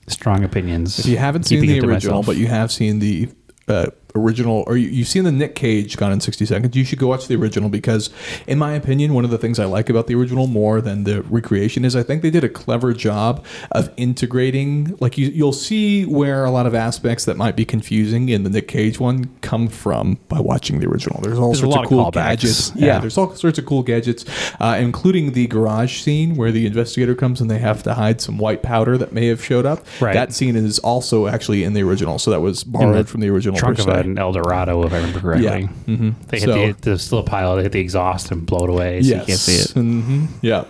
Strong 0.06 0.44
opinions. 0.44 0.98
If 0.98 1.06
you 1.06 1.16
haven't 1.16 1.44
seen 1.44 1.62
the 1.62 1.80
original, 1.80 1.92
myself. 1.92 2.26
but 2.26 2.36
you 2.36 2.46
have 2.46 2.70
seen 2.70 2.98
the 2.98 3.28
uh, 3.68 3.86
original, 4.24 4.62
or 4.68 4.76
you, 4.76 4.88
you've 4.88 5.08
seen 5.08 5.24
the 5.24 5.32
Nick 5.32 5.54
Cage 5.56 5.96
Gone 5.96 6.12
in 6.12 6.20
60 6.20 6.46
Seconds, 6.46 6.76
you 6.76 6.84
should 6.84 6.98
go 7.00 7.08
watch 7.08 7.26
the 7.26 7.34
original 7.34 7.68
because, 7.68 8.10
in 8.46 8.58
my 8.58 8.72
opinion, 8.74 9.12
one 9.12 9.24
of 9.24 9.30
the 9.30 9.38
things 9.38 9.58
I 9.58 9.64
like 9.64 9.90
about 9.90 10.06
the 10.06 10.14
original 10.14 10.46
more 10.46 10.80
than 10.80 11.02
the 11.04 11.22
recreation 11.22 11.84
is 11.84 11.96
I 11.96 12.02
think 12.04 12.22
they 12.22 12.30
did 12.30 12.44
a 12.44 12.48
clever 12.48 12.92
job 12.92 13.44
of 13.72 13.92
integrating. 13.96 14.96
Like 15.00 15.18
you, 15.18 15.28
you'll 15.28 15.52
see 15.52 16.04
where 16.06 16.44
a 16.44 16.50
lot 16.50 16.66
of 16.66 16.74
aspects 16.74 17.24
that 17.24 17.36
might 17.36 17.56
be 17.56 17.64
confusing 17.64 18.28
in 18.28 18.44
the 18.44 18.50
Nick 18.50 18.68
Cage 18.68 19.00
one 19.00 19.30
come 19.40 19.68
from 19.68 20.18
by 20.28 20.40
watching 20.40 20.78
the 20.80 20.86
original. 20.88 21.20
There's 21.20 21.38
all 21.38 21.48
There's 21.48 21.58
a 21.58 21.62
sorts 21.62 21.76
lot 21.76 21.80
of 21.80 21.84
of 21.86 21.88
cool 21.90 22.04
callbacks. 22.06 22.12
gadgets. 22.12 22.72
Yeah. 22.76 22.86
yeah, 22.86 22.98
there's 23.00 23.18
all 23.18 23.34
sorts 23.34 23.58
of 23.58 23.66
cool 23.66 23.82
gadgets, 23.82 24.24
uh, 24.60 24.76
including 24.80 25.32
the 25.32 25.46
garage 25.48 26.00
scene 26.02 26.36
where 26.36 26.52
the 26.52 26.66
investigator 26.66 27.14
comes 27.14 27.40
and 27.40 27.50
they 27.50 27.58
have 27.58 27.82
to 27.82 27.94
hide 27.94 28.20
some 28.20 28.38
white 28.38 28.62
powder 28.62 28.96
that 28.96 29.12
may 29.12 29.26
have 29.26 29.42
showed 29.44 29.66
up. 29.66 29.84
Right. 30.00 30.14
That 30.14 30.32
scene 30.32 30.54
is 30.56 30.78
also 30.80 31.26
actually 31.26 31.64
in 31.64 31.72
the 31.72 31.82
original, 31.82 32.18
so 32.20 32.30
that 32.30 32.40
was 32.40 32.62
In 32.62 32.70
borrowed 32.72 33.08
from 33.08 33.20
the 33.20 33.28
original. 33.28 33.58
trunk 33.58 33.78
of 33.80 33.84
se. 33.84 34.03
An 34.04 34.18
El 34.18 34.32
Dorado, 34.32 34.82
if 34.84 34.92
I 34.92 34.96
remember 34.96 35.20
correctly. 35.20 35.44
Yeah. 35.46 35.68
Mm-hmm. 35.94 36.10
They 36.28 36.38
hit 36.40 36.46
So- 36.46 36.52
the, 36.66 36.76
there's 36.82 37.02
still 37.02 37.22
pile. 37.22 37.56
They 37.56 37.62
hit 37.62 37.72
the 37.72 37.80
exhaust 37.80 38.30
and 38.30 38.44
blow 38.46 38.64
it 38.64 38.70
away, 38.70 39.02
so 39.02 39.08
you 39.16 39.24
can't 39.24 39.38
see 39.38 39.54
it. 39.56 39.70
hmm 39.72 40.26
Yeah, 40.42 40.64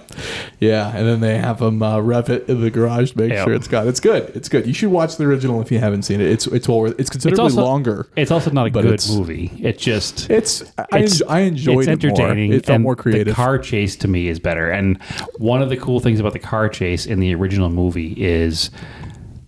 yeah, 0.61 0.97
and 0.97 1.07
then 1.07 1.21
they 1.21 1.39
have 1.39 1.59
them 1.59 1.83
uh, 1.83 2.01
rev 2.01 2.31
it 2.31 2.49
in 2.49 2.61
the 2.61 2.71
garage 2.71 3.13
to 3.13 3.19
make 3.19 3.33
Yeah. 3.33 3.45
sure 3.45 3.55
it's 3.55 3.69
got. 3.69 3.87
It's 3.87 4.01
good. 4.01 4.31
It's 4.35 4.49
good. 4.49 4.67
You 4.67 4.73
should 4.75 4.91
watch 4.91 5.17
the 5.17 5.25
original 5.25 5.61
if 5.61 5.71
you 5.73 5.79
haven't 5.79 6.03
seen 6.03 6.21
it. 6.21 6.29
It's 6.29 6.47
it's 6.47 6.69
well 6.69 6.81
worth. 6.81 6.93
It's 6.93 7.01
It's 7.01 7.11
considerably 7.11 7.43
also 7.45 7.63
longer. 7.65 8.07
It's 8.17 8.31
also 8.31 8.51
not 8.51 8.67
a 8.67 8.71
good 8.71 8.85
it's- 8.87 9.11
movie. 9.11 9.51
It 9.61 9.79
just 9.79 10.31
It's 10.31 10.63
I, 10.79 11.01
it's, 11.01 11.23
I 11.23 11.41
enjoyed 11.41 11.89
it's 11.89 12.05
it 12.05 12.07
more. 12.09 12.11
entertaining. 12.13 12.53
It 12.53 12.67
felt 12.67 12.77
and 12.77 12.85
more 12.85 12.97
creative. 12.97 13.27
The 13.27 13.35
car 13.35 13.59
chase 13.59 13.97
to 13.97 14.09
me 14.09 14.29
is 14.29 14.39
better. 14.39 14.71
And 14.71 15.01
one 15.39 15.63
of 15.63 15.69
the 15.71 15.77
cool 15.77 16.01
things 16.01 16.21
about 16.21 16.33
the 16.33 16.39
car 16.39 16.69
chase 16.69 17.07
in 17.07 17.21
the 17.21 17.35
original 17.35 17.69
movie 17.71 18.13
is 18.17 18.71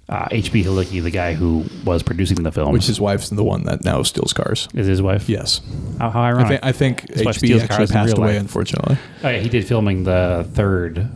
uh, 0.09 0.29
H.B. 0.31 0.62
Halicki, 0.64 1.03
the 1.03 1.11
guy 1.11 1.35
who 1.35 1.64
was 1.85 2.03
producing 2.03 2.42
the 2.45 2.53
film, 2.53 2.73
which 2.73 2.87
his 2.87 3.01
wife's 3.01 3.29
the 3.31 3.42
one 3.45 3.64
that 3.64 3.85
now 3.85 4.03
steals 4.03 4.33
cars. 4.33 4.69
is 4.75 4.87
his 4.87 5.03
wife. 5.03 5.29
Yes, 5.29 5.61
How, 5.99 6.11
how 6.11 6.21
I 6.23 6.29
ironic. 6.29 6.49
think 6.49 6.64
I 6.64 6.73
think 6.73 7.03
HB 7.12 7.61
actually 7.61 7.87
passed 7.88 8.16
away, 8.16 8.33
life. 8.35 8.40
unfortunately. 8.40 8.99
Oh, 9.25 9.29
yeah, 9.29 9.38
he 9.40 9.49
did 9.49 9.66
filming 9.66 10.05
the 10.05 10.49
third 10.53 11.11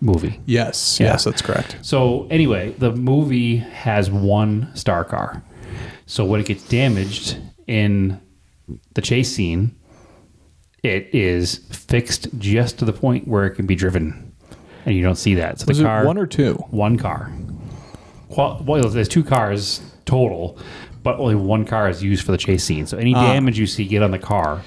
movie. 0.00 0.40
Yes, 0.46 0.98
Yeah. 1.00 1.08
yes, 1.08 1.24
that's 1.24 1.42
correct. 1.42 1.76
So 1.82 2.26
anyway, 2.30 2.70
the 2.78 2.92
movie 2.92 3.56
has 3.58 4.10
one 4.10 4.70
star 4.74 5.04
car. 5.04 5.42
So 6.06 6.24
when 6.24 6.40
it 6.40 6.46
gets 6.46 6.62
damaged 6.68 7.36
in 7.66 8.20
the 8.94 9.00
chase 9.02 9.32
scene, 9.34 9.74
it 10.84 11.12
is 11.12 11.58
fixed 11.72 12.28
just 12.38 12.78
to 12.78 12.84
the 12.84 12.92
point 12.92 13.26
where 13.26 13.44
it 13.44 13.52
can 13.56 13.66
be 13.66 13.74
driven, 13.74 14.32
and 14.84 14.94
you 14.94 15.02
don't 15.02 15.16
see 15.16 15.34
that. 15.34 15.58
So 15.60 15.64
Was 15.66 15.78
the 15.78 15.84
it 15.84 15.86
car, 15.86 16.04
one 16.06 16.16
or 16.18 16.26
two? 16.26 16.54
one 16.70 16.96
car. 16.96 17.32
Well, 18.28 18.62
well, 18.64 18.88
there's 18.88 19.08
two 19.08 19.24
cars 19.24 19.80
total, 20.04 20.58
but 21.02 21.18
only 21.18 21.34
one 21.34 21.64
car 21.64 21.88
is 21.88 22.02
used 22.02 22.24
for 22.24 22.32
the 22.32 22.38
chase 22.38 22.64
scene. 22.64 22.86
So 22.86 22.96
any 22.98 23.14
Ah. 23.14 23.32
damage 23.32 23.58
you 23.58 23.66
see 23.66 23.84
get 23.84 24.02
on 24.02 24.10
the 24.10 24.18
car 24.18 24.62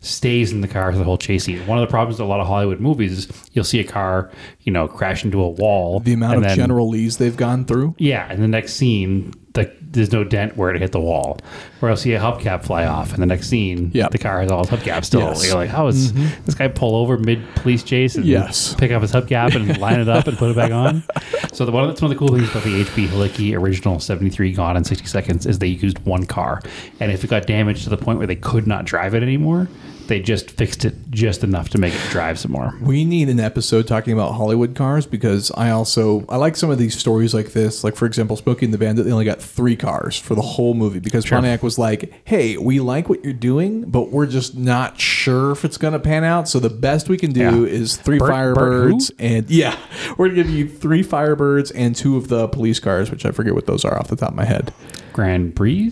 stays 0.00 0.52
in 0.52 0.60
the 0.60 0.68
car 0.68 0.92
for 0.92 0.98
the 0.98 1.02
whole 1.04 1.18
chase 1.18 1.44
scene. 1.44 1.58
One 1.66 1.76
of 1.76 1.82
the 1.82 1.90
problems 1.90 2.18
with 2.20 2.26
a 2.26 2.28
lot 2.30 2.38
of 2.40 2.46
Hollywood 2.46 2.78
movies 2.80 3.12
is 3.18 3.28
you'll 3.52 3.64
see 3.64 3.80
a 3.80 3.84
car, 3.84 4.30
you 4.62 4.70
know, 4.72 4.86
crash 4.86 5.24
into 5.24 5.40
a 5.42 5.48
wall. 5.48 5.98
The 6.00 6.12
amount 6.12 6.36
of 6.36 6.42
then- 6.44 6.56
General 6.56 6.88
Lees 6.88 7.16
they've 7.16 7.36
gone 7.36 7.64
through. 7.64 7.94
yeah, 7.98 8.26
and 8.30 8.40
the 8.40 8.46
next 8.46 8.74
scene, 8.74 9.32
the, 9.54 9.68
there's 9.90 10.12
no 10.12 10.22
dent 10.22 10.56
where 10.56 10.72
it 10.72 10.80
hit 10.80 10.92
the 10.92 11.00
wall. 11.00 11.38
Or 11.82 11.90
I'll 11.90 11.96
see 11.96 12.12
a 12.12 12.20
hubcap 12.20 12.62
fly 12.62 12.84
off, 12.84 13.12
and 13.12 13.20
the 13.20 13.26
next 13.26 13.48
scene, 13.48 13.90
Yeah. 13.92 14.08
the 14.08 14.18
car 14.18 14.40
has 14.40 14.52
all 14.52 14.60
its 14.60 14.70
hubcaps 14.70 15.06
still. 15.06 15.20
Yes. 15.22 15.38
Mm-hmm. 15.40 15.46
You're 15.48 15.56
like, 15.56 15.70
how 15.70 15.88
is 15.88 16.12
this 16.44 16.54
guy 16.54 16.68
pull 16.68 16.94
over 16.94 17.18
mid 17.18 17.42
police 17.56 17.82
chase 17.82 18.14
and 18.14 18.24
Yes. 18.24 18.74
pick 18.78 18.92
up 18.92 19.02
his 19.02 19.10
hubcap 19.10 19.56
and 19.56 19.78
line 19.78 19.98
it 19.98 20.08
up 20.08 20.28
and 20.28 20.38
put 20.38 20.50
it 20.50 20.56
back 20.56 20.70
on? 20.70 21.02
So 21.58 21.64
the 21.64 21.72
one 21.72 21.88
that's 21.88 22.00
one 22.00 22.12
of 22.12 22.16
the 22.16 22.24
cool 22.24 22.36
things 22.36 22.48
about 22.48 22.62
the 22.62 22.84
HB 22.84 23.08
Halicki 23.08 23.58
original 23.58 23.98
73 23.98 24.52
Gone 24.52 24.76
in 24.76 24.84
60 24.84 25.08
Seconds 25.08 25.44
is 25.44 25.58
they 25.58 25.66
used 25.66 25.98
one 26.06 26.24
car, 26.24 26.62
and 27.00 27.10
if 27.10 27.24
it 27.24 27.30
got 27.30 27.48
damaged 27.48 27.82
to 27.82 27.90
the 27.90 27.96
point 27.96 28.18
where 28.18 28.28
they 28.28 28.36
could 28.36 28.68
not 28.68 28.84
drive 28.84 29.12
it 29.12 29.24
anymore, 29.24 29.66
they 30.08 30.20
just 30.20 30.50
fixed 30.50 30.84
it 30.84 30.94
just 31.10 31.44
enough 31.44 31.68
to 31.70 31.78
make 31.78 31.94
it 31.94 32.00
drive 32.10 32.38
some 32.38 32.50
more. 32.52 32.74
We 32.82 33.04
need 33.04 33.28
an 33.28 33.38
episode 33.38 33.86
talking 33.86 34.12
about 34.12 34.32
Hollywood 34.32 34.74
cars 34.74 35.06
because 35.06 35.50
I 35.52 35.70
also 35.70 36.24
I 36.28 36.36
like 36.36 36.56
some 36.56 36.70
of 36.70 36.78
these 36.78 36.98
stories 36.98 37.32
like 37.34 37.52
this. 37.52 37.84
Like 37.84 37.94
for 37.94 38.06
example, 38.06 38.36
Smokey 38.36 38.64
and 38.64 38.74
the 38.74 38.78
Bandit, 38.78 39.04
they 39.04 39.12
only 39.12 39.24
got 39.24 39.40
three 39.40 39.76
cars 39.76 40.18
for 40.18 40.34
the 40.34 40.42
whole 40.42 40.74
movie 40.74 40.98
because 40.98 41.24
Pontiac 41.26 41.62
was 41.62 41.78
like, 41.78 42.12
"Hey, 42.24 42.56
we 42.56 42.80
like 42.80 43.08
what 43.08 43.22
you're 43.22 43.32
doing, 43.32 43.82
but 43.88 44.10
we're 44.10 44.26
just 44.26 44.56
not 44.56 45.00
sure 45.00 45.52
if 45.52 45.64
it's 45.64 45.76
going 45.76 45.92
to 45.92 45.98
pan 46.00 46.24
out. 46.24 46.48
So 46.48 46.58
the 46.58 46.70
best 46.70 47.08
we 47.08 47.16
can 47.16 47.32
do 47.32 47.40
Yeah. 47.66 47.72
is 47.72 47.96
three 47.96 48.18
Bert- 48.18 48.28
Bert? 48.54 48.56
Firebirds 48.56 49.10
and 49.18 49.48
yeah, 49.50 49.76
we're 50.16 50.28
gonna 50.28 50.42
give 50.42 50.50
you 50.50 50.68
three 50.68 51.02
Firebirds 51.04 51.70
and 51.74 51.94
two 51.94 52.16
of 52.16 52.28
the 52.28 52.48
police 52.48 52.80
cars, 52.80 53.10
which 53.10 53.26
I 53.26 53.30
forget 53.30 53.54
what 53.54 53.66
those 53.66 53.84
are 53.84 53.98
off 53.98 54.08
the 54.08 54.16
top 54.16 54.30
of 54.30 54.34
my 54.36 54.44
head, 54.46 54.72
Grand 55.18 55.56
Prix. 55.56 55.90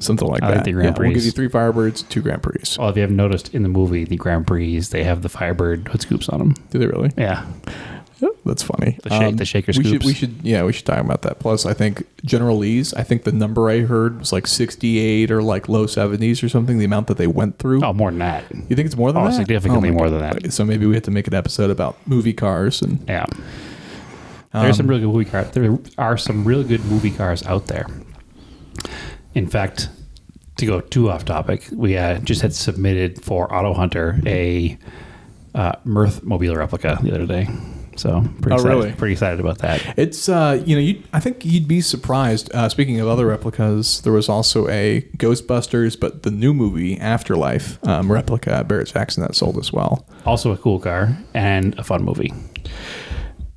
something 0.00 0.28
like 0.28 0.42
I 0.42 0.46
like 0.48 0.54
that. 0.56 0.64
the 0.64 0.72
Grand 0.72 0.96
yeah, 0.96 1.02
we'll 1.02 1.12
give 1.14 1.24
you 1.24 1.30
three 1.30 1.48
Firebirds, 1.48 2.08
two 2.08 2.20
Grand 2.20 2.42
Prix. 2.42 2.60
Well, 2.78 2.88
if 2.90 2.96
you 2.96 3.00
haven't 3.02 3.16
noticed 3.16 3.54
in 3.54 3.62
the 3.62 3.68
movie, 3.68 4.04
the 4.04 4.16
Grand 4.16 4.46
Prix, 4.46 4.80
they 4.80 5.02
have 5.04 5.22
the 5.22 5.28
Firebird 5.28 5.88
hood 5.88 6.02
scoops 6.02 6.28
on 6.28 6.38
them. 6.38 6.54
Do 6.70 6.78
they 6.78 6.86
really? 6.86 7.10
Yeah. 7.16 7.46
That's 8.46 8.62
funny. 8.62 8.92
Um, 8.92 8.98
The 9.02 9.10
shake- 9.10 9.36
the 9.36 9.44
shaker 9.44 9.66
we 9.68 9.72
should, 9.74 9.86
scoops. 9.86 10.04
we 10.06 10.14
should, 10.14 10.34
yeah, 10.42 10.62
we 10.64 10.72
should 10.72 10.86
talk 10.86 10.98
about 10.98 11.22
that. 11.22 11.38
Plus, 11.38 11.66
I 11.66 11.74
think 11.74 12.06
General 12.24 12.56
Lee's. 12.56 12.94
I 12.94 13.02
think 13.02 13.24
the 13.24 13.32
number 13.32 13.68
I 13.68 13.80
heard 13.80 14.18
was 14.20 14.32
like 14.32 14.46
sixty-eight 14.46 15.30
or 15.30 15.42
like 15.42 15.68
low 15.68 15.86
seventies 15.86 16.42
or 16.42 16.48
something. 16.48 16.78
The 16.78 16.84
amount 16.84 17.08
that 17.08 17.16
they 17.18 17.26
went 17.26 17.58
through. 17.58 17.84
Oh, 17.84 17.92
more 17.92 18.10
than 18.10 18.20
that. 18.20 18.44
You 18.68 18.76
think 18.76 18.86
it's 18.86 18.96
more 18.96 19.12
than 19.12 19.22
Oh, 19.22 19.26
that? 19.26 19.34
significantly 19.34 19.90
my 19.90 19.96
more 19.96 20.08
God. 20.10 20.20
than 20.34 20.42
that. 20.44 20.52
So 20.52 20.64
maybe 20.64 20.86
we 20.86 20.94
have 20.94 21.02
to 21.04 21.10
make 21.10 21.26
an 21.26 21.34
episode 21.34 21.70
about 21.70 21.96
movie 22.06 22.32
cars 22.32 22.80
and 22.82 23.04
Yeah. 23.08 23.26
There's 24.52 24.66
Um, 24.70 24.72
some 24.74 24.86
really 24.86 25.00
good 25.02 25.12
movie 25.12 25.24
cars. 25.26 25.50
There 25.50 25.78
are 25.98 26.16
some 26.16 26.44
really 26.44 26.64
good 26.64 26.84
movie 26.86 27.10
cars 27.10 27.44
out 27.46 27.66
there. 27.66 27.86
In 29.34 29.46
fact, 29.46 29.88
to 30.56 30.66
go 30.66 30.80
too 30.80 31.10
off 31.10 31.24
topic, 31.24 31.68
we 31.72 31.96
uh, 31.96 32.18
just 32.20 32.40
had 32.42 32.54
submitted 32.54 33.22
for 33.22 33.52
Auto 33.54 33.74
Hunter 33.74 34.18
a 34.26 34.78
uh, 35.54 35.72
Mirth 35.84 36.22
Mobile 36.22 36.56
replica 36.56 36.98
the 37.02 37.14
other 37.14 37.26
day. 37.26 37.48
So 37.96 38.20
pretty 38.42 38.52
Oh, 38.52 38.54
excited, 38.56 38.68
really? 38.68 38.92
pretty 38.92 39.12
excited 39.12 39.40
about 39.40 39.58
that. 39.58 39.98
It's 39.98 40.28
uh, 40.28 40.62
you 40.66 40.76
know, 40.76 40.82
you 40.82 41.02
I 41.14 41.20
think 41.20 41.44
you'd 41.46 41.66
be 41.66 41.80
surprised. 41.80 42.50
Uh, 42.54 42.68
speaking 42.68 43.00
of 43.00 43.08
other 43.08 43.26
replicas, 43.26 44.02
there 44.02 44.12
was 44.12 44.28
also 44.28 44.68
a 44.68 45.00
Ghostbusters, 45.16 45.98
but 45.98 46.22
the 46.22 46.30
new 46.30 46.52
movie 46.52 46.98
Afterlife 47.00 47.78
um, 47.86 48.12
replica 48.12 48.52
at 48.52 48.68
Barrett 48.68 48.88
Jackson 48.88 49.22
that 49.22 49.34
sold 49.34 49.56
as 49.56 49.72
well. 49.72 50.06
Also 50.26 50.52
a 50.52 50.58
cool 50.58 50.78
car 50.78 51.16
and 51.32 51.78
a 51.78 51.84
fun 51.84 52.04
movie 52.04 52.34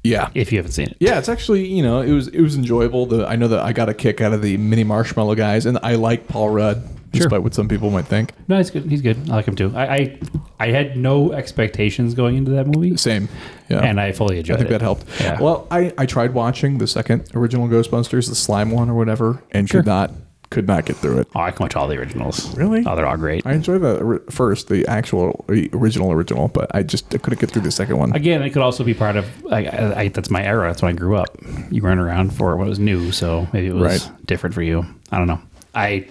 Yeah, 0.03 0.29
if 0.33 0.51
you 0.51 0.57
haven't 0.59 0.71
seen 0.71 0.87
it. 0.87 0.97
Yeah, 0.99 1.19
it's 1.19 1.27
actually 1.29 1.65
you 1.67 1.83
know 1.83 2.01
it 2.01 2.11
was 2.11 2.27
it 2.29 2.41
was 2.41 2.55
enjoyable. 2.55 3.05
The 3.05 3.27
I 3.27 3.35
know 3.35 3.47
that 3.49 3.59
I 3.59 3.73
got 3.73 3.89
a 3.89 3.93
kick 3.93 4.21
out 4.21 4.31
of 4.33 4.41
the 4.41 4.55
mini 4.57 4.83
marshmallow 4.85 5.35
guys, 5.35 5.65
and 5.65 5.77
I 5.83 5.95
like 5.95 6.27
Paul 6.27 6.49
Rudd, 6.51 6.87
despite 7.11 7.43
what 7.43 7.53
some 7.53 7.67
people 7.67 7.89
might 7.91 8.05
think. 8.05 8.31
No, 8.47 8.57
he's 8.57 8.71
good. 8.71 8.85
He's 8.85 9.01
good. 9.01 9.17
I 9.29 9.35
like 9.35 9.45
him 9.45 9.55
too. 9.57 9.73
I 9.75 9.85
I, 9.95 10.19
I 10.61 10.67
had 10.69 10.95
no 10.95 11.33
expectations 11.33 12.13
going 12.13 12.37
into 12.37 12.51
that 12.51 12.65
movie, 12.67 12.95
Same, 12.95 13.27
yeah. 13.69 13.79
and 13.81 13.99
I 13.99 14.13
fully 14.13 14.39
I 14.39 14.43
think 14.43 14.61
it. 14.61 14.69
that 14.69 14.81
helped. 14.81 15.05
Yeah. 15.19 15.41
Well, 15.41 15.67
I, 15.69 15.93
I 15.97 16.05
tried 16.05 16.33
watching 16.33 16.77
the 16.77 16.87
second 16.87 17.29
original 17.35 17.67
Ghostbusters, 17.67 18.29
the 18.29 18.35
slime 18.35 18.71
one 18.71 18.89
or 18.89 18.93
whatever, 18.95 19.43
and 19.51 19.67
Sure. 19.67 19.81
could 19.81 19.87
not 19.87 20.11
could 20.49 20.67
not 20.67 20.85
get 20.85 20.95
through 20.97 21.19
it. 21.19 21.27
Oh, 21.35 21.41
I 21.41 21.51
can 21.51 21.63
watch 21.63 21.75
all 21.75 21.87
the 21.87 21.97
originals. 21.97 22.55
Really? 22.57 22.83
Oh, 22.85 22.95
they're 22.95 23.05
all 23.07 23.17
great. 23.17 23.45
I 23.45 23.53
enjoyed 23.53 23.81
the 23.81 24.21
first, 24.31 24.67
the 24.67 24.85
actual 24.87 25.45
the 25.47 25.69
original 25.73 26.11
original, 26.11 26.47
but 26.47 26.73
I 26.75 26.83
just 26.83 27.13
I 27.13 27.19
couldn't 27.19 27.39
get 27.39 27.51
through 27.51 27.61
the 27.63 27.71
second 27.71 27.97
one. 27.97 28.13
Again, 28.15 28.41
it 28.41 28.49
could 28.51 28.61
also 28.63 28.83
be 28.83 28.93
part 28.93 29.15
of. 29.15 29.25
I, 29.51 29.65
I, 29.65 29.99
I, 30.01 30.07
that's 30.07 30.29
my 30.29 30.43
era. 30.43 30.67
That's 30.67 30.81
when 30.81 30.93
I 30.93 30.97
grew 30.97 31.15
up. 31.15 31.27
You 31.71 31.81
weren't 31.83 31.99
around 31.99 32.33
for 32.35 32.55
what 32.57 32.67
was 32.67 32.79
new, 32.79 33.11
so 33.11 33.47
maybe 33.53 33.67
it 33.67 33.73
was 33.73 34.07
Right. 34.09 34.25
different 34.25 34.53
for 34.55 34.61
you. 34.63 34.85
I 35.11 35.17
don't 35.17 35.27
know. 35.27 35.39
I 35.75 36.07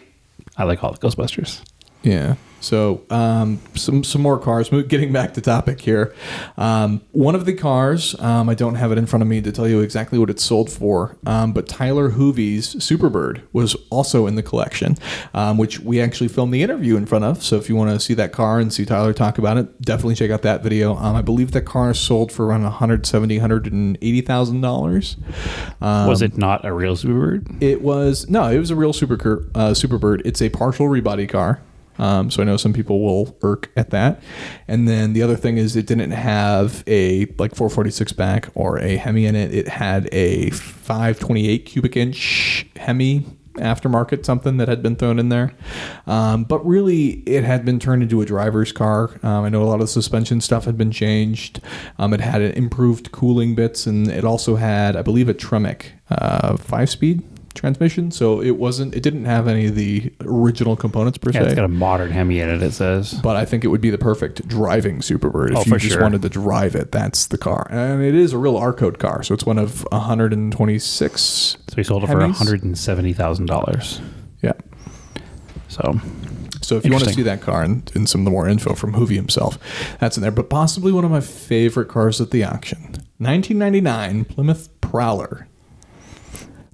I 0.56 0.64
like 0.64 0.82
all 0.84 0.92
the 0.92 0.98
Ghostbusters. 0.98 1.60
Yeah. 2.02 2.36
So 2.60 3.02
um, 3.10 3.60
some 3.74 4.04
some 4.04 4.22
more 4.22 4.38
cars. 4.38 4.68
Getting 4.68 5.12
back 5.12 5.34
to 5.34 5.40
topic 5.40 5.80
here, 5.80 6.14
um, 6.56 7.02
one 7.12 7.34
of 7.34 7.44
the 7.44 7.54
cars 7.54 8.18
um, 8.20 8.48
I 8.48 8.54
don't 8.54 8.74
have 8.74 8.92
it 8.92 8.98
in 8.98 9.06
front 9.06 9.22
of 9.22 9.28
me 9.28 9.40
to 9.42 9.52
tell 9.52 9.68
you 9.68 9.80
exactly 9.80 10.18
what 10.18 10.30
it 10.30 10.40
sold 10.40 10.70
for, 10.70 11.16
um, 11.26 11.52
but 11.52 11.68
Tyler 11.68 12.10
Hoovie's 12.10 12.74
Superbird 12.76 13.42
was 13.52 13.76
also 13.90 14.26
in 14.26 14.34
the 14.34 14.42
collection, 14.42 14.96
um, 15.34 15.56
which 15.56 15.80
we 15.80 16.00
actually 16.00 16.28
filmed 16.28 16.52
the 16.52 16.62
interview 16.62 16.96
in 16.96 17.06
front 17.06 17.24
of. 17.24 17.42
So 17.42 17.56
if 17.56 17.68
you 17.68 17.76
want 17.76 17.90
to 17.90 18.00
see 18.00 18.14
that 18.14 18.32
car 18.32 18.58
and 18.58 18.72
see 18.72 18.84
Tyler 18.84 19.12
talk 19.12 19.38
about 19.38 19.56
it, 19.56 19.80
definitely 19.82 20.16
check 20.16 20.30
out 20.30 20.42
that 20.42 20.62
video. 20.62 20.96
Um, 20.96 21.16
I 21.16 21.22
believe 21.22 21.52
the 21.52 21.62
car 21.62 21.94
sold 21.94 22.32
for 22.32 22.46
around 22.46 22.62
170 22.64 23.38
180000 23.38 24.60
dollars. 24.60 25.16
Um, 25.80 26.08
was 26.08 26.22
it 26.22 26.36
not 26.36 26.64
a 26.64 26.72
real 26.72 26.96
Superbird? 26.96 27.62
it 27.62 27.82
was 27.82 28.28
no, 28.28 28.48
it 28.48 28.58
was 28.58 28.70
a 28.70 28.76
real 28.76 28.92
super 28.92 29.14
uh, 29.54 29.70
Superbird. 29.70 30.22
It's 30.24 30.42
a 30.42 30.48
partial 30.48 30.88
rebody 30.88 31.26
car. 31.26 31.60
Um, 31.98 32.30
so 32.30 32.42
I 32.42 32.44
know 32.44 32.56
some 32.56 32.72
people 32.72 33.00
will 33.00 33.36
irk 33.42 33.70
at 33.76 33.90
that. 33.90 34.22
And 34.66 34.88
then 34.88 35.12
the 35.12 35.22
other 35.22 35.36
thing 35.36 35.58
is 35.58 35.76
it 35.76 35.86
didn't 35.86 36.12
have 36.12 36.84
a 36.86 37.26
like 37.38 37.54
440 37.54 37.90
Six 37.90 38.12
Pack 38.12 38.48
or 38.54 38.78
a 38.78 38.96
Hemi 38.96 39.26
in 39.26 39.34
it. 39.34 39.52
It 39.52 39.68
had 39.68 40.08
a 40.12 40.50
528 40.50 41.58
cubic 41.66 41.96
inch 41.96 42.66
Hemi 42.76 43.26
aftermarket 43.58 44.24
something 44.24 44.56
that 44.58 44.68
had 44.68 44.82
been 44.82 44.96
thrown 44.96 45.18
in 45.18 45.28
there. 45.28 45.52
Um, 46.06 46.44
but 46.44 46.64
really, 46.64 47.22
it 47.26 47.44
had 47.44 47.64
been 47.64 47.78
turned 47.78 48.02
into 48.02 48.20
a 48.20 48.24
driver's 48.24 48.72
car. 48.72 49.10
Um, 49.22 49.44
I 49.44 49.48
know 49.48 49.62
a 49.62 49.66
lot 49.66 49.74
of 49.74 49.80
the 49.80 49.88
suspension 49.88 50.40
stuff 50.40 50.64
had 50.64 50.78
been 50.78 50.90
changed. 50.90 51.60
Um, 51.98 52.14
it 52.14 52.20
had 52.20 52.40
improved 52.40 53.12
cooling 53.12 53.54
bits, 53.54 53.86
and 53.86 54.08
it 54.08 54.24
also 54.24 54.56
had, 54.56 54.96
I 54.96 55.02
believe, 55.02 55.28
a 55.28 55.34
Tremec 55.34 55.86
uh, 56.10 56.56
five 56.56 56.88
speed 56.88 57.22
transmission, 57.58 58.10
so 58.10 58.40
it 58.40 58.52
wasn't. 58.52 58.94
It 58.94 59.02
didn't 59.02 59.24
have 59.26 59.46
any 59.48 59.66
of 59.66 59.74
the 59.74 60.12
original 60.22 60.76
components 60.76 61.18
per 61.18 61.30
Yeah, 61.30 61.40
se. 61.40 61.46
it's 61.46 61.54
got 61.56 61.64
a 61.64 61.68
modern 61.68 62.10
Hemi 62.10 62.40
in 62.40 62.48
it. 62.48 62.62
It 62.62 62.72
says. 62.72 63.14
but 63.22 63.36
I 63.36 63.44
think 63.44 63.64
it 63.64 63.68
would 63.68 63.80
be 63.80 63.90
the 63.90 63.98
perfect 63.98 64.46
driving 64.48 64.98
Superbird 65.00 65.50
if 65.50 65.58
Oh, 65.58 65.62
you 65.66 65.78
just 65.78 65.92
sure. 65.94 66.02
wanted 66.02 66.22
to 66.22 66.28
drive 66.28 66.74
it. 66.74 66.92
That's 66.92 67.26
the 67.26 67.38
car, 67.38 67.66
and 67.70 68.02
it 68.02 68.14
is 68.14 68.32
a 68.32 68.38
real 68.38 68.56
R 68.56 68.72
code 68.72 68.98
car. 68.98 69.22
So 69.22 69.34
it's 69.34 69.44
one 69.44 69.58
of 69.58 69.86
126. 69.92 71.20
So 71.20 71.74
we 71.76 71.82
sold 71.84 72.04
it 72.04 72.06
for 72.08 72.20
hundred 72.28 72.62
and 72.64 72.76
seventy 72.78 73.12
thousand 73.12 73.46
dollars. 73.46 74.00
Yeah. 74.42 74.52
So 75.68 76.00
So 76.62 76.76
if 76.76 76.84
you 76.84 76.92
want 76.92 77.04
to 77.04 77.12
see 77.12 77.22
that 77.22 77.40
car 77.40 77.62
and, 77.62 77.90
and 77.94 78.08
some 78.08 78.22
of 78.22 78.24
the 78.26 78.30
more 78.30 78.48
info 78.48 78.74
from 78.74 78.92
Hoovie 78.94 79.16
himself, 79.16 79.58
that's 80.00 80.16
in 80.16 80.22
there. 80.22 80.30
But 80.30 80.48
possibly 80.50 80.92
one 80.92 81.04
of 81.04 81.10
my 81.10 81.20
favorite 81.20 81.88
cars 81.88 82.20
at 82.20 82.30
the 82.30 82.44
auction, 82.44 82.78
1999 83.18 84.24
Plymouth 84.26 84.68
Prowler. 84.80 85.47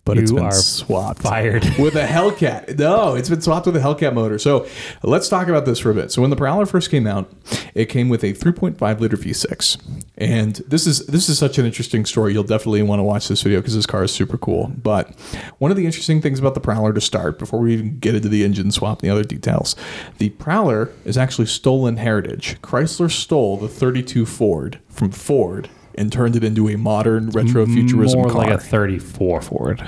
But 0.04 0.18
it's 0.18 0.30
You 0.30 0.36
been 0.36 0.46
are 0.46 0.52
swapped 0.52 1.22
fired. 1.22 1.64
with 1.78 1.94
a 1.96 2.06
Hellcat. 2.06 2.78
No, 2.78 3.14
it's 3.14 3.30
been 3.30 3.40
swapped 3.40 3.64
with 3.66 3.76
a 3.76 3.80
Hellcat 3.80 4.12
motor. 4.12 4.38
So 4.38 4.66
let's 5.02 5.28
talk 5.28 5.48
about 5.48 5.64
this 5.64 5.78
for 5.78 5.90
a 5.90 5.94
bit. 5.94 6.12
So 6.12 6.20
when 6.20 6.30
the 6.30 6.36
Prowler 6.36 6.66
first 6.66 6.90
came 6.90 7.06
out, 7.06 7.32
it 7.74 7.86
came 7.86 8.10
with 8.10 8.22
a 8.22 8.34
3.5 8.34 9.00
liter 9.00 9.16
V6, 9.16 9.80
and 10.18 10.56
this 10.68 10.86
is 10.86 11.06
this 11.06 11.28
is 11.28 11.38
such 11.38 11.56
an 11.58 11.64
interesting 11.64 12.04
story. 12.04 12.34
You'll 12.34 12.44
definitely 12.44 12.82
want 12.82 12.98
to 13.00 13.04
watch 13.04 13.28
this 13.28 13.42
video 13.42 13.60
because 13.60 13.74
this 13.74 13.86
car 13.86 14.04
is 14.04 14.12
super 14.12 14.36
cool. 14.36 14.72
But 14.76 15.10
one 15.58 15.70
of 15.70 15.76
the 15.76 15.86
interesting 15.86 16.20
things 16.20 16.38
about 16.38 16.54
the 16.54 16.60
Prowler 16.60 16.92
to 16.92 17.00
start, 17.00 17.38
before 17.38 17.60
we 17.60 17.72
even 17.72 17.98
get 17.98 18.14
into 18.14 18.28
the 18.28 18.44
engine 18.44 18.70
swap 18.72 19.00
and 19.00 19.08
the 19.08 19.12
other 19.12 19.24
details, 19.24 19.74
the 20.18 20.30
Prowler 20.30 20.90
is 21.06 21.16
actually 21.16 21.46
stolen 21.46 21.96
heritage. 21.96 22.60
Chrysler 22.60 23.10
stole 23.10 23.56
the 23.56 23.68
32 23.68 24.26
Ford 24.26 24.80
from 24.88 25.10
Ford 25.10 25.70
and 25.96 26.12
turned 26.12 26.36
it 26.36 26.44
into 26.44 26.68
a 26.68 26.76
modern 26.76 27.30
retro 27.30 27.66
futurism 27.66 28.20
more 28.20 28.30
car. 28.30 28.44
like 28.44 28.50
a 28.50 28.58
thirty-four 28.58 29.42
Ford. 29.42 29.82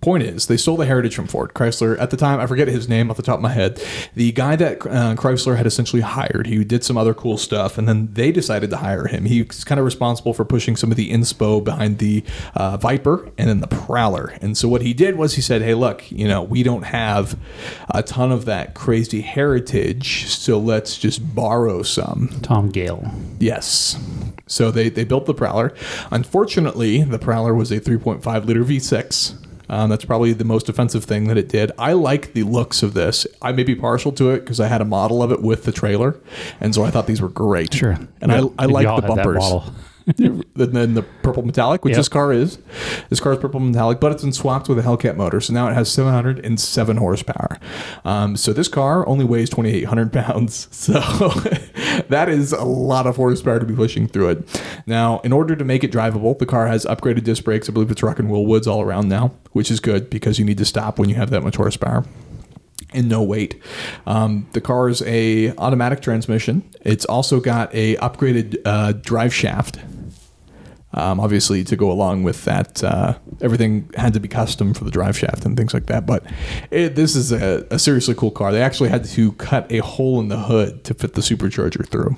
Point 0.00 0.22
is, 0.22 0.46
they 0.46 0.56
stole 0.56 0.78
the 0.78 0.86
heritage 0.86 1.14
from 1.14 1.26
Ford. 1.26 1.52
Chrysler, 1.52 2.00
at 2.00 2.08
the 2.08 2.16
time, 2.16 2.40
I 2.40 2.46
forget 2.46 2.68
his 2.68 2.88
name 2.88 3.10
off 3.10 3.18
the 3.18 3.22
top 3.22 3.34
of 3.34 3.42
my 3.42 3.52
head. 3.52 3.82
The 4.14 4.32
guy 4.32 4.56
that 4.56 4.80
uh, 4.86 5.14
Chrysler 5.14 5.58
had 5.58 5.66
essentially 5.66 6.00
hired, 6.00 6.46
he 6.46 6.64
did 6.64 6.82
some 6.82 6.96
other 6.96 7.12
cool 7.12 7.36
stuff, 7.36 7.76
and 7.76 7.86
then 7.86 8.08
they 8.14 8.32
decided 8.32 8.70
to 8.70 8.78
hire 8.78 9.08
him. 9.08 9.26
He's 9.26 9.62
kind 9.62 9.78
of 9.78 9.84
responsible 9.84 10.32
for 10.32 10.46
pushing 10.46 10.74
some 10.74 10.90
of 10.90 10.96
the 10.96 11.10
inspo 11.12 11.62
behind 11.62 11.98
the 11.98 12.24
uh, 12.54 12.78
Viper 12.78 13.30
and 13.36 13.50
then 13.50 13.60
the 13.60 13.66
Prowler. 13.66 14.28
And 14.40 14.56
so 14.56 14.70
what 14.70 14.80
he 14.80 14.94
did 14.94 15.16
was 15.16 15.34
he 15.34 15.42
said, 15.42 15.60
"Hey, 15.60 15.74
look, 15.74 16.10
you 16.10 16.26
know, 16.26 16.42
we 16.42 16.62
don't 16.62 16.84
have 16.84 17.38
a 17.90 18.02
ton 18.02 18.32
of 18.32 18.46
that 18.46 18.72
crazy 18.72 19.20
heritage, 19.20 20.28
so 20.28 20.58
let's 20.58 20.96
just 20.96 21.34
borrow 21.34 21.82
some." 21.82 22.28
Tom 22.40 22.70
Gale. 22.70 23.06
Yes. 23.38 23.98
So 24.50 24.70
they, 24.70 24.88
they 24.88 25.04
built 25.04 25.26
the 25.26 25.34
Prowler. 25.34 25.72
Unfortunately, 26.10 27.02
the 27.02 27.18
Prowler 27.18 27.54
was 27.54 27.70
a 27.70 27.80
3.5 27.80 28.44
liter 28.44 28.64
V6. 28.64 29.36
Um, 29.68 29.88
that's 29.88 30.04
probably 30.04 30.32
the 30.32 30.44
most 30.44 30.68
offensive 30.68 31.04
thing 31.04 31.28
that 31.28 31.36
it 31.36 31.48
did. 31.48 31.70
I 31.78 31.92
like 31.92 32.32
the 32.32 32.42
looks 32.42 32.82
of 32.82 32.92
this. 32.92 33.24
I 33.40 33.52
may 33.52 33.62
be 33.62 33.76
partial 33.76 34.10
to 34.12 34.30
it 34.30 34.40
because 34.40 34.58
I 34.58 34.66
had 34.66 34.80
a 34.80 34.84
model 34.84 35.22
of 35.22 35.30
it 35.30 35.42
with 35.42 35.62
the 35.62 35.70
trailer, 35.70 36.16
and 36.60 36.74
so 36.74 36.82
I 36.82 36.90
thought 36.90 37.06
these 37.06 37.22
were 37.22 37.28
great. 37.28 37.72
Sure. 37.72 37.96
And 38.20 38.32
I, 38.32 38.40
Yeah, 38.40 38.48
I 38.58 38.66
we 38.66 38.72
like 38.72 39.00
the 39.00 39.06
bumpers. 39.06 39.44
and 40.18 40.44
then 40.54 40.94
the 40.94 41.02
purple 41.22 41.44
metallic, 41.44 41.84
which 41.84 41.92
Yep. 41.92 41.98
this 41.98 42.08
car 42.08 42.32
is. 42.32 42.58
This 43.08 43.20
car 43.20 43.32
is 43.32 43.38
purple 43.38 43.60
metallic, 43.60 44.00
but 44.00 44.12
it's 44.12 44.22
been 44.22 44.32
swapped 44.32 44.68
with 44.68 44.78
a 44.78 44.82
Hellcat 44.82 45.16
motor, 45.16 45.40
so 45.40 45.52
now 45.52 45.68
it 45.68 45.74
has 45.74 45.90
707 45.90 46.96
horsepower. 46.96 47.58
Um, 48.04 48.36
so 48.36 48.52
this 48.52 48.68
car 48.68 49.06
only 49.08 49.24
weighs 49.24 49.50
2,800 49.50 50.12
pounds, 50.12 50.68
so 50.74 50.92
that 52.08 52.28
is 52.28 52.52
a 52.52 52.64
lot 52.64 53.06
of 53.06 53.16
horsepower 53.16 53.58
to 53.58 53.66
be 53.66 53.74
pushing 53.74 54.06
through 54.06 54.30
it. 54.30 54.62
Now, 54.86 55.20
in 55.20 55.32
order 55.32 55.56
to 55.56 55.64
make 55.64 55.84
it 55.84 55.92
drivable, 55.92 56.38
the 56.38 56.46
car 56.46 56.66
has 56.66 56.84
upgraded 56.86 57.24
disc 57.24 57.44
brakes. 57.44 57.68
I 57.68 57.72
believe 57.72 57.90
it's 57.90 58.02
Rock 58.02 58.18
and 58.18 58.30
Roll 58.30 58.46
Woods 58.46 58.66
all 58.66 58.80
around 58.82 59.08
now, 59.08 59.32
which 59.52 59.70
is 59.70 59.80
good 59.80 60.10
because 60.10 60.38
you 60.38 60.44
need 60.44 60.58
to 60.58 60.64
stop 60.64 60.98
when 60.98 61.08
you 61.08 61.14
have 61.16 61.30
that 61.30 61.42
much 61.42 61.56
horsepower 61.56 62.04
and 62.92 63.08
no 63.08 63.22
weight. 63.22 63.60
Um, 64.06 64.48
the 64.52 64.60
car 64.60 64.88
is 64.88 65.02
a 65.02 65.54
automatic 65.56 66.00
transmission. 66.00 66.68
It's 66.82 67.04
also 67.04 67.40
got 67.40 67.74
a 67.74 67.96
upgraded 67.96 68.60
uh, 68.64 68.92
drive 68.92 69.34
shaft. 69.34 69.78
Um, 70.92 71.20
obviously, 71.20 71.62
to 71.64 71.76
go 71.76 71.90
along 71.90 72.24
with 72.24 72.44
that, 72.44 72.82
uh, 72.82 73.16
everything 73.40 73.90
had 73.94 74.12
to 74.14 74.20
be 74.20 74.26
custom 74.26 74.74
for 74.74 74.84
the 74.84 74.90
drive 74.90 75.16
shaft 75.16 75.44
and 75.44 75.56
things 75.56 75.72
like 75.72 75.86
that. 75.86 76.04
But 76.04 76.24
it, 76.70 76.96
this 76.96 77.14
is 77.14 77.30
a, 77.30 77.66
a 77.70 77.78
seriously 77.78 78.14
cool 78.14 78.32
car. 78.32 78.50
They 78.50 78.62
actually 78.62 78.88
had 78.88 79.04
to 79.04 79.32
cut 79.32 79.70
a 79.70 79.78
hole 79.78 80.18
in 80.18 80.28
the 80.28 80.38
hood 80.38 80.82
to 80.84 80.94
fit 80.94 81.14
the 81.14 81.20
supercharger 81.20 81.88
through, 81.88 82.16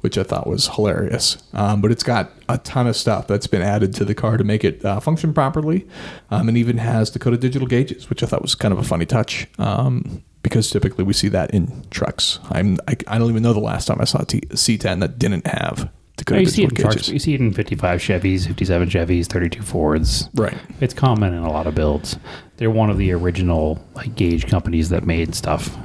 which 0.00 0.18
I 0.18 0.24
thought 0.24 0.48
was 0.48 0.68
hilarious. 0.68 1.36
Um, 1.52 1.80
but 1.80 1.92
it's 1.92 2.02
got 2.02 2.32
a 2.48 2.58
ton 2.58 2.88
of 2.88 2.96
stuff 2.96 3.28
that's 3.28 3.46
been 3.46 3.62
added 3.62 3.94
to 3.94 4.04
the 4.04 4.14
car 4.14 4.36
to 4.36 4.44
make 4.44 4.64
it 4.64 4.84
uh, 4.84 4.98
function 4.98 5.32
properly, 5.32 5.86
um, 6.30 6.48
and 6.48 6.58
even 6.58 6.78
has 6.78 7.10
Dakota 7.10 7.36
digital 7.36 7.68
gauges, 7.68 8.10
which 8.10 8.22
I 8.22 8.26
thought 8.26 8.42
was 8.42 8.54
kind 8.56 8.72
of 8.72 8.78
a 8.78 8.84
funny 8.84 9.06
touch. 9.06 9.46
Um, 9.58 10.24
because 10.42 10.70
typically 10.70 11.04
we 11.04 11.12
see 11.12 11.28
that 11.28 11.50
in 11.52 11.84
trucks. 11.90 12.38
I'm 12.50 12.78
I, 12.86 12.96
I 13.06 13.18
don't 13.18 13.28
even 13.28 13.42
know 13.42 13.52
the 13.52 13.60
last 13.60 13.86
time 13.86 14.00
I 14.00 14.04
saw 14.04 14.22
a 14.22 14.24
T, 14.24 14.40
C10 14.40 15.00
that 15.00 15.18
didn't 15.18 15.46
have 15.46 15.90
Dakota 16.18 16.38
Oh, 16.38 16.40
you 16.40 16.46
see 16.46 16.62
it 16.64 16.70
in 16.70 16.74
trucks. 16.76 17.08
You 17.08 17.18
see 17.18 17.34
it 17.34 17.40
in 17.40 17.52
55 17.52 18.00
Chevys, 18.00 18.46
57 18.46 18.88
Chevys, 18.90 19.26
32 19.26 19.62
Fords. 19.62 20.28
Right. 20.34 20.56
It's 20.80 20.92
common 20.94 21.32
in 21.32 21.42
a 21.42 21.50
lot 21.50 21.66
of 21.66 21.74
builds. 21.74 22.18
They're 22.58 22.70
one 22.70 22.90
of 22.90 22.98
the 22.98 23.12
original 23.12 23.82
like 23.94 24.14
gauge 24.14 24.46
companies 24.46 24.88
that 24.90 25.06
made 25.06 25.34
stuff 25.34 25.76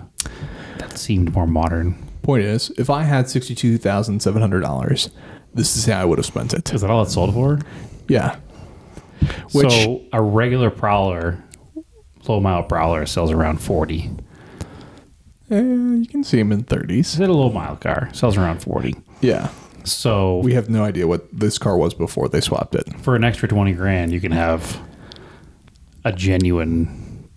that 0.80 0.98
seemed 0.98 1.34
more 1.34 1.48
modern. 1.48 1.96
Point 2.24 2.44
is, 2.44 2.72
if 2.78 2.90
I 2.90 3.04
had 3.04 3.30
sixty-two 3.30 3.78
thousand 3.78 4.22
seven 4.22 4.42
hundred 4.42 4.62
dollars, 4.62 5.10
this 5.54 5.76
is 5.76 5.86
how 5.86 6.02
I 6.02 6.06
would 6.06 6.18
have 6.20 6.26
spent 6.26 6.54
it. 6.54 6.74
Is 6.74 6.82
that 6.82 6.90
all 6.90 7.04
it 7.04 7.10
sold 7.10 7.34
for? 7.34 7.60
Yeah. 8.08 8.38
Which 9.52 9.70
so 9.72 10.02
a 10.14 10.22
regular 10.22 10.70
prowler, 10.70 11.44
low 12.28 12.40
mile 12.40 12.64
prowler 12.64 13.06
sells 13.06 13.32
around 13.32 13.62
40. 13.62 14.10
eh, 15.52 15.60
you 15.62 16.06
can 16.10 16.24
see 16.24 16.38
them 16.38 16.52
in 16.54 16.64
thirties. 16.64 17.14
Is 17.14 17.20
it 17.20 17.30
a 17.30 17.34
low 17.34 17.52
mile 17.52 17.76
car? 17.76 18.10
Sells 18.14 18.38
around 18.38 18.60
40. 18.62 18.96
Yeah. 19.22 19.50
So 19.84 20.38
We 20.40 20.54
have 20.54 20.70
no 20.70 20.84
idea 20.84 21.08
what 21.08 21.28
this 21.38 21.58
car 21.58 21.78
was 21.78 21.94
before 21.94 22.30
they 22.30 22.42
swapped 22.42 22.76
it. 22.76 22.88
for 23.02 23.16
an 23.16 23.24
extra 23.24 23.48
20 23.48 23.74
grand, 23.74 24.12
you 24.12 24.20
can 24.22 24.32
have 24.32 24.80
a 26.06 26.12
genuine 26.12 27.30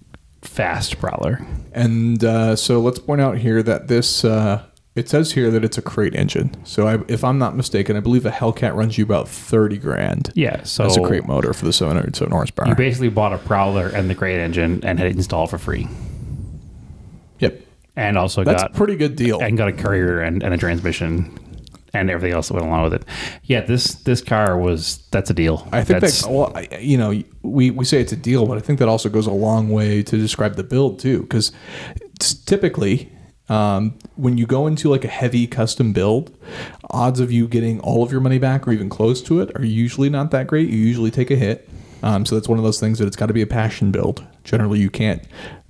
fast 0.42 0.99
prowler. 0.99 1.44
And 1.72 2.22
uh, 2.24 2.57
so 2.57 2.80
let's 2.80 2.99
point 2.99 3.20
out 3.20 3.38
here 3.38 3.62
that 3.62 3.88
this. 3.88 4.24
Uh, 4.24 4.62
it 4.94 5.11
says 5.11 5.32
here 5.32 5.51
that 5.51 5.62
it's 5.62 5.76
a 5.76 5.82
crate 5.82 6.14
engine. 6.14 6.57
So 6.64 6.86
I, 6.88 6.99
if 7.07 7.22
I'm 7.22 7.36
not 7.38 7.55
mistaken, 7.55 7.97
I 7.99 8.01
believe 8.01 8.24
a 8.24 8.30
Hellcat 8.30 8.74
runs 8.74 8.97
you 8.97 9.05
about 9.05 9.28
thirty 9.28 9.76
grand. 9.76 10.32
Yeah, 10.34 10.62
so 10.62 10.84
That's 10.84 10.97
a 10.97 11.03
crate 11.03 11.26
motor 11.26 11.53
for 11.53 11.66
the 11.66 11.72
707 11.74 12.32
horsepower. 12.32 12.68
you 12.68 12.74
basically 12.74 13.11
bought 13.11 13.34
a 13.34 13.38
prowler 13.38 13.88
and 13.88 14.09
the 14.09 14.14
crate 14.14 14.40
engine 14.40 14.80
and 14.84 14.99
had 14.99 15.09
it 15.09 15.14
installed 15.16 15.51
for 15.51 15.59
free. 15.59 15.86
Yep. 17.40 17.61
And 17.94 18.16
also 18.16 18.42
That's 18.42 18.62
got 18.62 18.70
a 18.70 18.74
pretty 18.74 18.97
good 18.97 19.16
deal. 19.16 19.38
and 19.42 19.59
got 19.59 19.68
a 19.68 19.72
courier 19.74 20.20
and, 20.20 20.42
and 20.42 20.55
a 20.55 20.57
transmission 20.57 21.38
and 21.93 22.11
everything 22.11 22.34
else 22.34 22.49
that 22.49 22.55
went 22.55 22.66
along 22.66 22.84
with 22.84 22.95
it. 22.95 23.05
Yeah, 23.45 23.62
this 23.62 23.95
this 23.95 24.20
car 24.20 24.59
was 24.59 25.07
that's 25.11 25.30
a 25.30 25.34
deal. 25.34 25.66
I 25.72 25.84
think 25.84 26.01
that's, 26.01 26.22
that 26.22 26.30
well, 26.30 26.53
I, 26.55 26.68
you 26.78 26.99
know, 26.99 27.22
we 27.43 27.70
we 27.70 27.84
say 27.84 28.01
it's 28.01 28.12
a 28.12 28.16
deal, 28.16 28.47
but 28.47 28.59
I 28.59 28.61
think 28.61 28.78
that 28.78 28.89
also 28.89 29.09
goes 29.09 29.26
a 29.26 29.32
long 29.32 29.70
way 29.70 30.03
to 30.03 30.16
describe 30.16 30.57
the 30.57 30.64
build 30.64 30.99
too, 30.99 31.22
because 31.22 31.53
typically. 32.18 33.12
Um, 33.49 33.97
when 34.16 34.39
you 34.39 34.45
go 34.45 34.66
into 34.66 34.91
like 34.91 35.05
a 35.05 35.09
heavy 35.09 35.47
custom 35.47 35.93
build, 35.93 36.37
odds 36.91 37.20
of 37.20 37.30
you 37.30 37.47
getting 37.47 37.78
all 37.78 38.03
of 38.03 38.11
your 38.11 38.20
money 38.20 38.39
back 38.39 38.66
or 38.66 38.72
even 38.72 38.89
close 38.89 39.22
to 39.22 39.39
it 39.41 39.57
are 39.57 39.64
usually 39.64 40.11
not 40.11 40.32
that 40.32 40.49
great. 40.49 40.68
You 40.68 40.78
usually 40.78 41.12
take 41.12 41.30
a 41.30 41.37
hit. 41.37 41.68
Um, 42.03 42.26
so 42.26 42.34
that's 42.34 42.49
one 42.49 42.59
of 42.59 42.64
those 42.64 42.80
things 42.80 42.99
that 42.99 43.07
it's 43.07 43.14
got 43.14 43.26
to 43.26 43.32
be 43.32 43.43
a 43.43 43.47
passion 43.47 43.93
build. 43.93 44.26
Generally, 44.43 44.80
you 44.80 44.91
can't, 44.91 45.22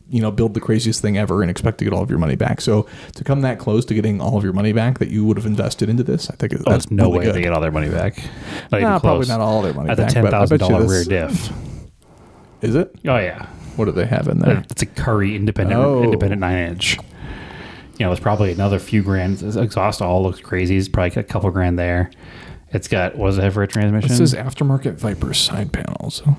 you 0.08 0.20
know, 0.20 0.30
build 0.30 0.54
the 0.54 0.60
craziest 0.60 1.02
thing 1.02 1.18
ever 1.18 1.42
and 1.42 1.50
expect 1.50 1.78
to 1.78 1.84
get 1.84 1.92
all 1.92 2.02
of 2.02 2.10
your 2.10 2.18
money 2.20 2.36
back. 2.36 2.60
So 2.60 2.86
to 3.14 3.24
come 3.24 3.40
that 3.40 3.58
close 3.58 3.84
to 3.86 3.94
getting 3.94 4.20
all 4.20 4.36
of 4.36 4.44
your 4.44 4.52
money 4.52 4.72
back 4.72 4.98
that 5.00 5.08
you 5.08 5.24
would 5.24 5.36
have 5.36 5.46
invested 5.46 5.88
into 5.88 6.02
this, 6.04 6.30
I 6.30 6.36
think 6.36 6.54
oh, 6.54 6.70
that's 6.70 6.90
no 6.90 7.04
really 7.06 7.18
way 7.18 7.24
good. 7.24 7.34
they 7.34 7.42
get 7.42 7.52
all 7.52 7.60
their 7.60 7.72
money 7.72 7.88
back. 7.90 8.16
Not 8.70 8.80
even 8.80 8.82
Nah, 8.82 8.98
probably 9.00 9.26
not 9.26 9.40
all 9.40 9.62
their 9.62 9.74
money 9.74 9.90
At 9.90 9.96
the 9.96 10.04
back, 10.04 10.12
ten 10.12 10.22
but 10.24 10.32
I 10.34 10.38
thousand 10.46 10.58
bet 10.58 10.88
rear 10.88 11.04
diff. 11.04 11.52
Is 12.62 12.74
it? 12.74 12.94
Oh 13.06 13.16
yeah, 13.16 13.46
What 13.76 13.86
do 13.86 13.92
they 13.92 14.06
have 14.06 14.28
in 14.28 14.38
there? 14.38 14.64
it's 14.70 14.82
a 14.82 14.86
Currie 14.86 15.34
independent 15.36 15.80
Oh. 15.80 16.02
independent 16.04 16.40
nine 16.40 16.56
inch. 16.68 16.98
You 17.98 18.04
know, 18.06 18.12
it's 18.12 18.20
probably 18.20 18.52
another 18.52 18.78
few 18.78 19.02
grand. 19.02 19.38
This 19.38 19.56
exhaust 19.56 20.02
all 20.02 20.22
looks 20.22 20.38
crazy. 20.40 20.76
It's 20.76 20.88
probably 20.88 21.20
a 21.20 21.24
couple 21.24 21.50
grand 21.50 21.78
there. 21.78 22.10
It's 22.72 22.88
got 22.88 23.16
what 23.16 23.28
does 23.28 23.38
it 23.38 23.42
have 23.42 23.54
for 23.54 23.62
a 23.62 23.66
transmission? 23.68 24.08
This 24.08 24.20
is 24.20 24.34
aftermarket 24.34 24.94
Viper 24.94 25.32
side 25.34 25.72
panels. 25.72 26.22
So 26.24 26.36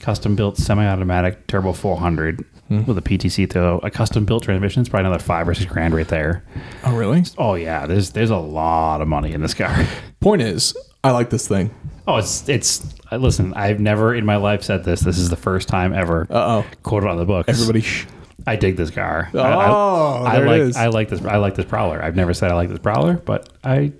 custom 0.00 0.34
built 0.34 0.56
semi-automatic 0.56 1.46
turbo 1.46 1.72
400 1.72 2.44
Hmm. 2.68 2.84
with 2.84 2.96
a 2.96 3.02
PTC 3.02 3.52
though. 3.52 3.80
A 3.82 3.90
custom 3.90 4.24
built 4.24 4.44
transmission 4.44 4.82
is 4.82 4.88
probably 4.88 5.08
another 5.08 5.22
five 5.22 5.48
or 5.48 5.54
six 5.54 5.70
grand 5.70 5.94
right 5.94 6.06
there. 6.08 6.44
Oh, 6.84 6.96
really? 6.96 7.24
Oh 7.36 7.54
yeah, 7.54 7.86
there's 7.86 8.10
there's 8.10 8.30
a 8.30 8.36
lot 8.36 9.00
of 9.02 9.08
money 9.08 9.32
in 9.32 9.40
this 9.42 9.52
car. 9.54 9.84
Point 10.20 10.42
is, 10.42 10.76
I 11.04 11.10
like 11.10 11.30
this 11.30 11.48
thing. 11.48 11.74
Oh, 12.06 12.16
it's 12.18 12.48
it's. 12.48 12.94
Listen, 13.10 13.52
I've 13.54 13.78
never 13.80 14.14
in 14.14 14.24
my 14.24 14.36
life 14.36 14.62
said 14.62 14.84
this. 14.84 15.00
This 15.00 15.18
is 15.18 15.28
the 15.28 15.36
first 15.36 15.68
time 15.68 15.92
ever 15.92 16.22
Uh 16.30 16.62
oh. 16.62 16.66
quoted 16.82 17.08
on 17.08 17.16
the 17.18 17.24
books. 17.24 17.48
Everybody, 17.48 17.80
shh. 17.82 18.06
I 18.46 18.56
dig 18.56 18.76
this 18.76 18.90
car. 18.90 19.28
I- 19.34 19.38
Oh, 19.38 20.24
I, 20.24 20.30
I 20.30 20.36
there 20.36 20.46
it 20.46 20.48
like 20.48 20.60
is. 20.62 20.76
I 20.76 20.86
like 20.86 21.08
this. 21.10 21.24
I 21.24 21.36
like 21.36 21.54
this 21.56 21.66
Prowler. 21.66 22.02
I've 22.02 22.16
never 22.16 22.32
said 22.32 22.50
I 22.50 22.54
like 22.54 22.68
this 22.70 22.78
Prowler, 22.78 23.14
but 23.14 23.48
I 23.64 23.92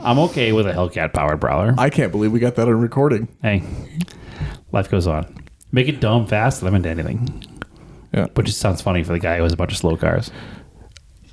I'm 0.00 0.18
okay 0.20 0.52
with 0.52 0.66
a 0.66 0.72
Hellcat 0.72 1.12
powered 1.12 1.40
Prowler. 1.40 1.74
I 1.78 1.88
can't 1.90 2.10
believe 2.12 2.32
we 2.32 2.38
got 2.40 2.56
that 2.56 2.68
on 2.68 2.80
recording. 2.80 3.28
hey, 3.42 3.62
life 4.72 4.90
goes 4.90 5.06
on. 5.06 5.44
Make 5.72 5.88
it 5.88 6.00
dumb 6.00 6.26
fast, 6.26 6.60
them 6.62 6.74
into 6.74 6.88
anything. 6.88 7.44
Yeah. 8.12 8.26
Which 8.34 8.46
just 8.46 8.60
sounds 8.60 8.80
funny 8.80 9.02
for 9.02 9.12
the 9.12 9.18
guy 9.18 9.36
who 9.36 9.42
has 9.42 9.52
a 9.52 9.56
bunch 9.56 9.72
of 9.72 9.78
slow 9.78 9.96
cars. 9.96 10.30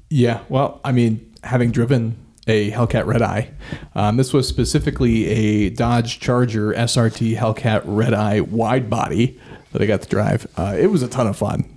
Yeah, 0.09 0.41
well, 0.49 0.79
I 0.83 0.91
mean, 0.91 1.33
having 1.43 1.71
driven 1.71 2.17
a 2.45 2.71
Hellcat 2.71 3.05
Red 3.05 3.21
Eye, 3.21 3.51
um, 3.95 4.17
this 4.17 4.33
was 4.33 4.47
specifically 4.47 5.25
a 5.27 5.69
Dodge 5.69 6.19
Charger 6.19 6.73
SRT 6.73 7.35
Hellcat 7.35 7.81
Red 7.85 8.13
Eye 8.13 8.41
wide 8.41 8.89
body 8.89 9.39
that 9.71 9.81
I 9.81 9.85
got 9.85 10.01
to 10.03 10.09
drive. 10.09 10.45
Uh, 10.55 10.75
it 10.77 10.87
was 10.87 11.01
a 11.01 11.07
ton 11.07 11.25
of 11.27 11.37
fun. 11.37 11.67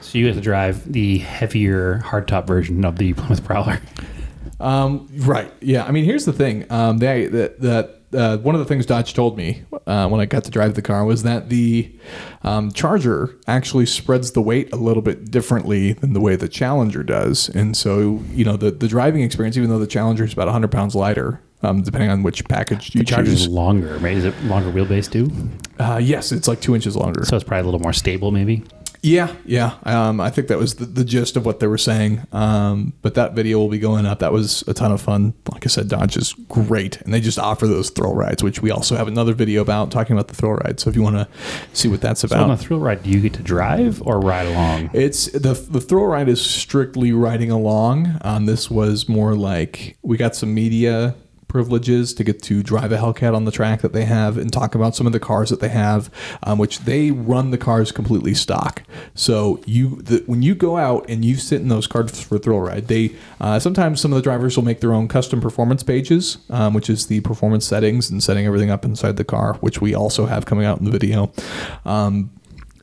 So 0.00 0.18
you 0.18 0.26
have 0.26 0.36
to 0.36 0.40
drive 0.40 0.90
the 0.92 1.18
heavier 1.18 2.00
hardtop 2.04 2.46
version 2.46 2.84
of 2.84 2.96
the 2.96 3.12
Plymouth 3.14 3.44
Prowler. 3.44 3.80
Um, 4.60 5.08
right. 5.18 5.52
Yeah. 5.60 5.84
I 5.84 5.90
mean, 5.90 6.04
here's 6.04 6.24
the 6.24 6.32
thing. 6.32 6.64
Um, 6.70 6.98
they 6.98 7.26
that 7.26 8.03
uh, 8.14 8.38
one 8.38 8.54
of 8.54 8.58
the 8.60 8.64
things 8.64 8.86
Dodge 8.86 9.14
told 9.14 9.36
me 9.36 9.62
uh, 9.86 10.08
when 10.08 10.20
I 10.20 10.26
got 10.26 10.44
to 10.44 10.50
drive 10.50 10.74
the 10.74 10.82
car 10.82 11.04
was 11.04 11.22
that 11.24 11.48
the 11.48 11.92
um, 12.42 12.70
Charger 12.72 13.34
actually 13.46 13.86
spreads 13.86 14.32
the 14.32 14.40
weight 14.42 14.72
a 14.72 14.76
little 14.76 15.02
bit 15.02 15.30
differently 15.30 15.92
than 15.94 16.12
the 16.12 16.20
way 16.20 16.36
the 16.36 16.48
Challenger 16.48 17.02
does, 17.02 17.48
and 17.48 17.76
so 17.76 18.22
you 18.32 18.44
know 18.44 18.56
the 18.56 18.70
the 18.70 18.88
driving 18.88 19.22
experience, 19.22 19.56
even 19.56 19.70
though 19.70 19.78
the 19.78 19.86
Challenger 19.86 20.24
is 20.24 20.32
about 20.32 20.46
100 20.46 20.70
pounds 20.70 20.94
lighter. 20.94 21.40
Um, 21.62 21.80
depending 21.80 22.10
on 22.10 22.22
which 22.22 22.46
package 22.46 22.94
you 22.94 22.98
The 22.98 23.06
Charger's 23.06 23.44
choose. 23.44 23.48
longer, 23.48 23.96
right? 23.96 24.14
Is 24.14 24.26
it 24.26 24.34
longer 24.44 24.70
wheelbase 24.70 25.10
too? 25.10 25.30
Uh, 25.82 25.96
yes, 25.96 26.30
it's 26.30 26.46
like 26.46 26.60
two 26.60 26.74
inches 26.74 26.94
longer. 26.94 27.24
So 27.24 27.36
it's 27.36 27.44
probably 27.44 27.62
a 27.62 27.64
little 27.64 27.80
more 27.80 27.94
stable, 27.94 28.30
maybe. 28.30 28.64
Yeah, 29.04 29.36
yeah. 29.44 29.74
Um, 29.82 30.18
I 30.18 30.30
think 30.30 30.48
that 30.48 30.56
was 30.56 30.76
the, 30.76 30.86
the 30.86 31.04
gist 31.04 31.36
of 31.36 31.44
what 31.44 31.60
they 31.60 31.66
were 31.66 31.76
saying. 31.76 32.26
Um, 32.32 32.94
but 33.02 33.14
that 33.16 33.34
video 33.34 33.58
will 33.58 33.68
be 33.68 33.78
going 33.78 34.06
up. 34.06 34.20
That 34.20 34.32
was 34.32 34.64
a 34.66 34.72
ton 34.72 34.92
of 34.92 35.02
fun. 35.02 35.34
Like 35.52 35.66
I 35.66 35.68
said, 35.68 35.90
Dodge 35.90 36.16
is 36.16 36.32
great, 36.48 37.02
and 37.02 37.12
they 37.12 37.20
just 37.20 37.38
offer 37.38 37.66
those 37.66 37.90
thrill 37.90 38.14
rides, 38.14 38.42
which 38.42 38.62
we 38.62 38.70
also 38.70 38.96
have 38.96 39.06
another 39.06 39.34
video 39.34 39.60
about 39.60 39.90
talking 39.90 40.16
about 40.16 40.28
the 40.28 40.34
thrill 40.34 40.54
ride. 40.54 40.80
So 40.80 40.88
if 40.88 40.96
you 40.96 41.02
want 41.02 41.16
to 41.16 41.28
see 41.74 41.86
what 41.86 42.00
that's 42.00 42.22
So 42.22 42.34
on 42.34 42.50
a 42.50 42.56
thrill 42.56 42.80
ride, 42.80 43.02
do 43.02 43.10
you 43.10 43.20
get 43.20 43.34
to 43.34 43.42
drive 43.42 44.00
or 44.00 44.20
ride 44.20 44.46
along? 44.46 44.88
it's 44.94 45.26
the 45.32 45.52
the 45.52 45.82
thrill 45.82 46.06
ride 46.06 46.30
is 46.30 46.40
strictly 46.40 47.12
riding 47.12 47.50
along. 47.50 48.16
Um, 48.22 48.46
this 48.46 48.70
was 48.70 49.06
more 49.06 49.34
like 49.34 49.98
we 50.00 50.16
got 50.16 50.34
some 50.34 50.54
media 50.54 51.14
privileges 51.54 52.12
to 52.12 52.24
get 52.24 52.42
to 52.42 52.64
drive 52.64 52.90
a 52.90 52.96
Hellcat 52.96 53.32
on 53.32 53.44
the 53.44 53.52
track 53.52 53.80
that 53.82 53.92
they 53.92 54.04
have 54.04 54.36
and 54.36 54.52
talk 54.52 54.74
about 54.74 54.96
some 54.96 55.06
of 55.06 55.12
the 55.12 55.20
cars 55.20 55.50
that 55.50 55.60
they 55.60 55.68
have, 55.68 56.10
um, 56.42 56.58
which 56.58 56.80
they 56.80 57.12
run 57.12 57.52
the 57.52 57.56
cars 57.56 57.92
completely 57.92 58.34
stock. 58.34 58.82
So 59.14 59.62
you 59.64 60.02
the, 60.02 60.24
when 60.26 60.42
you 60.42 60.56
go 60.56 60.76
out 60.76 61.08
and 61.08 61.24
you 61.24 61.36
sit 61.36 61.60
in 61.60 61.68
those 61.68 61.86
cars 61.86 62.20
for 62.20 62.38
thrill 62.38 62.58
ride, 62.58 62.88
they 62.88 63.14
uh, 63.40 63.60
sometimes 63.60 64.00
some 64.00 64.12
of 64.12 64.16
the 64.16 64.22
drivers 64.22 64.56
will 64.56 64.64
make 64.64 64.80
their 64.80 64.92
own 64.92 65.06
custom 65.06 65.40
performance 65.40 65.84
pages, 65.84 66.38
um, 66.50 66.74
which 66.74 66.90
is 66.90 67.06
the 67.06 67.20
performance 67.20 67.64
settings 67.64 68.10
and 68.10 68.20
setting 68.20 68.46
everything 68.46 68.70
up 68.70 68.84
inside 68.84 69.16
the 69.16 69.24
car, 69.24 69.54
which 69.60 69.80
we 69.80 69.94
also 69.94 70.26
have 70.26 70.46
coming 70.46 70.64
out 70.64 70.78
in 70.80 70.84
the 70.84 70.90
video. 70.90 71.32
Um, 71.84 72.30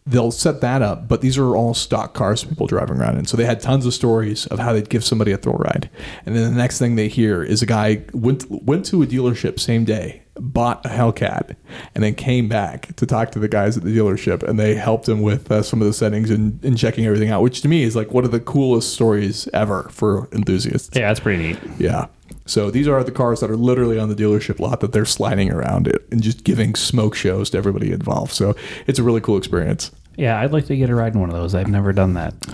they'll 0.06 0.32
set 0.32 0.62
that 0.62 0.82
up, 0.82 1.08
but 1.08 1.22
these 1.22 1.38
are 1.38 1.56
all 1.56 1.74
stock 1.74 2.14
cars 2.14 2.43
people 2.43 2.68
driving 2.68 2.97
around 2.97 3.18
in. 3.18 3.26
So 3.26 3.38
they 3.38 3.45
had 3.45 3.62
tons 3.62 3.86
of 3.86 3.93
stories 3.93 4.47
of 4.47 4.60
how 4.60 4.74
they'd 4.74 4.89
give 4.89 5.04
somebody 5.04 5.32
a 5.32 5.38
thrill 5.38 5.58
ride. 5.58 5.89
And 6.26 6.36
then 6.36 6.52
the 6.52 6.58
next 6.58 6.80
thing 6.80 6.95
they 6.95 7.08
hear 7.08 7.43
is 7.43 7.62
a 7.62 7.66
guy 7.66 8.04
went 8.14 8.49
went 8.49 8.86
to 8.88 9.04
a 9.04 9.08
dealership 9.08 9.60
same 9.60 9.86
day, 9.86 10.20
bought 10.36 10.86
a 10.86 10.89
Hellcat, 10.89 11.55
and 11.93 12.03
then 12.03 12.15
came 12.15 12.47
back 12.47 12.95
to 12.95 13.05
talk 13.05 13.32
to 13.32 13.39
the 13.39 13.47
guys 13.47 13.77
at 13.77 13.84
the 13.84 13.95
dealership, 13.95 14.43
and 14.43 14.59
they 14.59 14.75
helped 14.75 15.07
him 15.07 15.21
with 15.21 15.51
uh, 15.51 15.61
some 15.61 15.82
of 15.82 15.88
the 15.88 15.93
settings 15.93 16.29
and, 16.29 16.63
and 16.63 16.77
checking 16.77 17.05
everything 17.05 17.29
out, 17.29 17.41
which 17.41 17.61
to 17.61 17.67
me 17.67 17.84
is 17.84 17.95
like 17.95 18.11
one 18.11 18.25
of 18.25 18.32
the 18.32 18.39
coolest 18.39 18.93
stories 18.93 19.47
ever 19.53 19.84
for 19.91 20.29
enthusiasts. 20.32 20.89
Yeah, 20.93 21.07
that's 21.07 21.19
pretty 21.19 21.43
neat. 21.43 21.59
Yeah. 21.77 22.07
So 22.45 22.71
these 22.71 22.88
are 22.88 23.03
the 23.03 23.11
cars 23.11 23.39
that 23.39 23.49
are 23.49 23.57
literally 23.57 23.99
on 23.99 24.09
the 24.09 24.15
dealership 24.15 24.59
lot 24.59 24.79
that 24.82 24.93
they're 24.93 25.05
sliding 25.05 25.51
around 25.51 25.88
it 25.88 26.05
and 26.11 26.21
just 26.21 26.43
giving 26.43 26.75
smoke 26.75 27.15
shows 27.15 27.49
to 27.51 27.57
everybody 27.57 27.91
involved. 27.91 28.34
So 28.34 28.55
it's 28.88 28.99
a 28.99 29.03
really 29.03 29.21
cool 29.21 29.38
experience. 29.38 29.91
Yeah, 30.17 30.39
I'd 30.39 30.51
like 30.51 30.65
to 30.65 30.75
get 30.75 30.89
a 30.89 30.95
ride 30.95 31.13
in 31.13 31.19
one 31.19 31.29
of 31.29 31.36
those. 31.36 31.55
I've 31.55 31.69
never 31.69 31.93
done 31.93 32.13
that. 32.15 32.38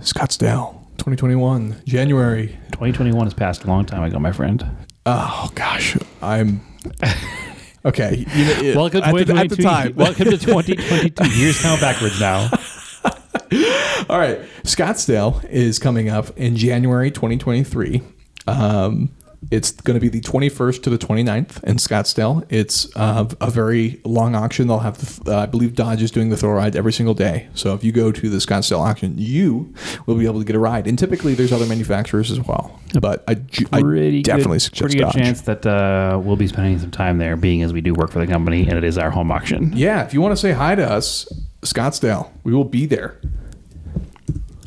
Scottsdale, 0.00 0.72
2021, 0.98 1.82
January. 1.84 2.48
2021 2.68 3.26
has 3.26 3.34
passed 3.34 3.64
a 3.64 3.66
long 3.66 3.84
time 3.84 4.02
ago, 4.02 4.18
my 4.18 4.32
friend. 4.32 4.66
Oh 5.04 5.50
gosh, 5.54 5.96
I'm 6.22 6.60
okay. 7.84 8.24
You 8.34 8.44
know, 8.44 8.50
it- 8.62 8.76
Welcome 8.76 9.00
to 9.02 9.06
at 9.08 9.14
the, 9.14 9.20
at 9.20 9.26
2022. 9.50 9.56
the 9.56 9.62
time. 9.62 9.94
Welcome 9.94 10.24
to 10.26 10.38
2022. 10.38 11.38
Years 11.38 11.60
count 11.62 11.80
backwards 11.80 12.20
now. 12.20 12.50
All 14.08 14.18
right, 14.18 14.40
Scottsdale 14.62 15.44
is 15.50 15.78
coming 15.78 16.08
up 16.08 16.36
in 16.36 16.56
January 16.56 17.10
2023. 17.10 18.02
Um, 18.46 19.10
it's 19.50 19.70
going 19.70 19.94
to 19.94 20.00
be 20.00 20.08
the 20.08 20.20
21st 20.20 20.82
to 20.82 20.90
the 20.90 20.98
29th 20.98 21.62
in 21.64 21.76
Scottsdale. 21.76 22.44
It's 22.48 22.94
uh, 22.96 23.28
a 23.40 23.50
very 23.50 24.00
long 24.04 24.34
auction. 24.34 24.66
They'll 24.66 24.80
have, 24.80 25.24
the, 25.24 25.32
uh, 25.36 25.42
I 25.42 25.46
believe, 25.46 25.74
Dodge 25.74 26.02
is 26.02 26.10
doing 26.10 26.30
the 26.30 26.36
thrill 26.36 26.52
ride 26.52 26.74
every 26.74 26.92
single 26.92 27.14
day. 27.14 27.48
So 27.54 27.74
if 27.74 27.84
you 27.84 27.92
go 27.92 28.10
to 28.10 28.28
the 28.30 28.38
Scottsdale 28.38 28.80
auction, 28.80 29.14
you 29.16 29.72
will 30.06 30.16
be 30.16 30.26
able 30.26 30.40
to 30.40 30.44
get 30.44 30.56
a 30.56 30.58
ride. 30.58 30.86
And 30.86 30.98
typically, 30.98 31.34
there's 31.34 31.52
other 31.52 31.66
manufacturers 31.66 32.30
as 32.30 32.40
well. 32.40 32.80
But 33.00 33.24
I, 33.28 33.34
ju- 33.34 33.66
I 33.72 33.80
definitely 33.80 34.56
good, 34.56 34.62
suggest 34.62 34.80
pretty 34.80 34.96
good 34.98 35.04
Dodge. 35.04 35.14
chance 35.14 35.40
that 35.42 35.64
uh, 35.66 36.18
we'll 36.22 36.36
be 36.36 36.48
spending 36.48 36.78
some 36.78 36.90
time 36.90 37.18
there, 37.18 37.36
being 37.36 37.62
as 37.62 37.72
we 37.72 37.80
do 37.80 37.94
work 37.94 38.10
for 38.10 38.18
the 38.18 38.26
company 38.26 38.62
and 38.66 38.72
it 38.72 38.84
is 38.84 38.98
our 38.98 39.10
home 39.10 39.30
auction. 39.30 39.72
Yeah, 39.74 40.04
if 40.04 40.12
you 40.14 40.20
want 40.20 40.32
to 40.32 40.36
say 40.36 40.52
hi 40.52 40.74
to 40.74 40.88
us, 40.88 41.26
Scottsdale, 41.62 42.30
we 42.42 42.52
will 42.54 42.64
be 42.64 42.86
there. 42.86 43.20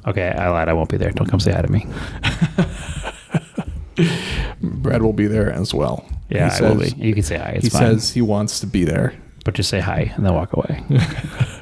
Okay, 0.08 0.30
I 0.30 0.50
lied. 0.50 0.70
I 0.70 0.74
won't 0.74 0.90
be 0.90 0.98
there. 0.98 1.12
Don't 1.12 1.28
come 1.28 1.40
say 1.40 1.52
hi 1.52 1.62
to 1.62 1.72
me. 1.72 1.86
Brad 4.82 5.02
will 5.02 5.14
be 5.14 5.28
there 5.28 5.52
as 5.52 5.74
well. 5.74 6.06
Yeah, 6.30 6.56
He 6.58 6.64
I 6.66 6.70
will 6.70 6.80
be. 6.80 6.90
You 6.98 7.14
can 7.14 7.24
say 7.24 7.38
hi. 7.38 7.52
It's 7.56 7.66
He 7.66 7.70
fine. 7.70 7.82
says 8.00 8.12
he 8.12 8.22
wants 8.22 8.60
to 8.62 8.68
be 8.68 8.84
there. 8.84 9.14
but 9.46 9.54
just 9.56 9.70
say 9.70 9.80
hi 9.80 10.12
and 10.16 10.26
then 10.26 10.34
walk 10.34 10.54
away. 10.54 10.84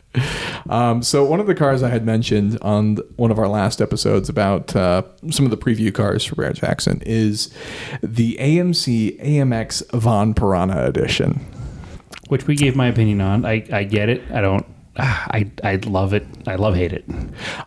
Um, 0.69 1.03
so 1.03 1.23
one 1.23 1.39
of 1.39 1.45
the 1.47 1.53
cars 1.55 1.83
I 1.83 1.89
had 1.89 2.03
mentioned 2.03 2.57
on 2.63 2.97
one 3.17 3.29
of 3.29 3.37
our 3.37 3.47
last 3.47 3.81
episodes 3.81 4.29
about 4.29 4.75
uh, 4.75 5.03
some 5.29 5.45
of 5.45 5.51
the 5.51 5.57
preview 5.57 5.93
cars 5.93 6.25
for 6.25 6.35
Barrett 6.35 6.57
Jackson 6.57 7.01
is 7.05 7.53
the 8.01 8.35
AMC 8.39 9.21
AMX 9.23 9.87
Von 9.91 10.33
Piranha 10.33 10.85
Edition. 10.87 11.45
Which 12.29 12.47
we 12.47 12.55
gave 12.55 12.75
my 12.75 12.87
opinion 12.87 13.21
on. 13.21 13.45
I, 13.45 13.63
I 13.71 13.83
get 13.83 14.09
it. 14.09 14.23
I 14.31 14.41
don't. 14.41 14.65
Ah, 14.97 15.27
I 15.31 15.49
I 15.63 15.75
love 15.77 16.13
it. 16.13 16.25
I 16.45 16.55
love 16.55 16.75
hate 16.75 16.93
it. 16.93 17.05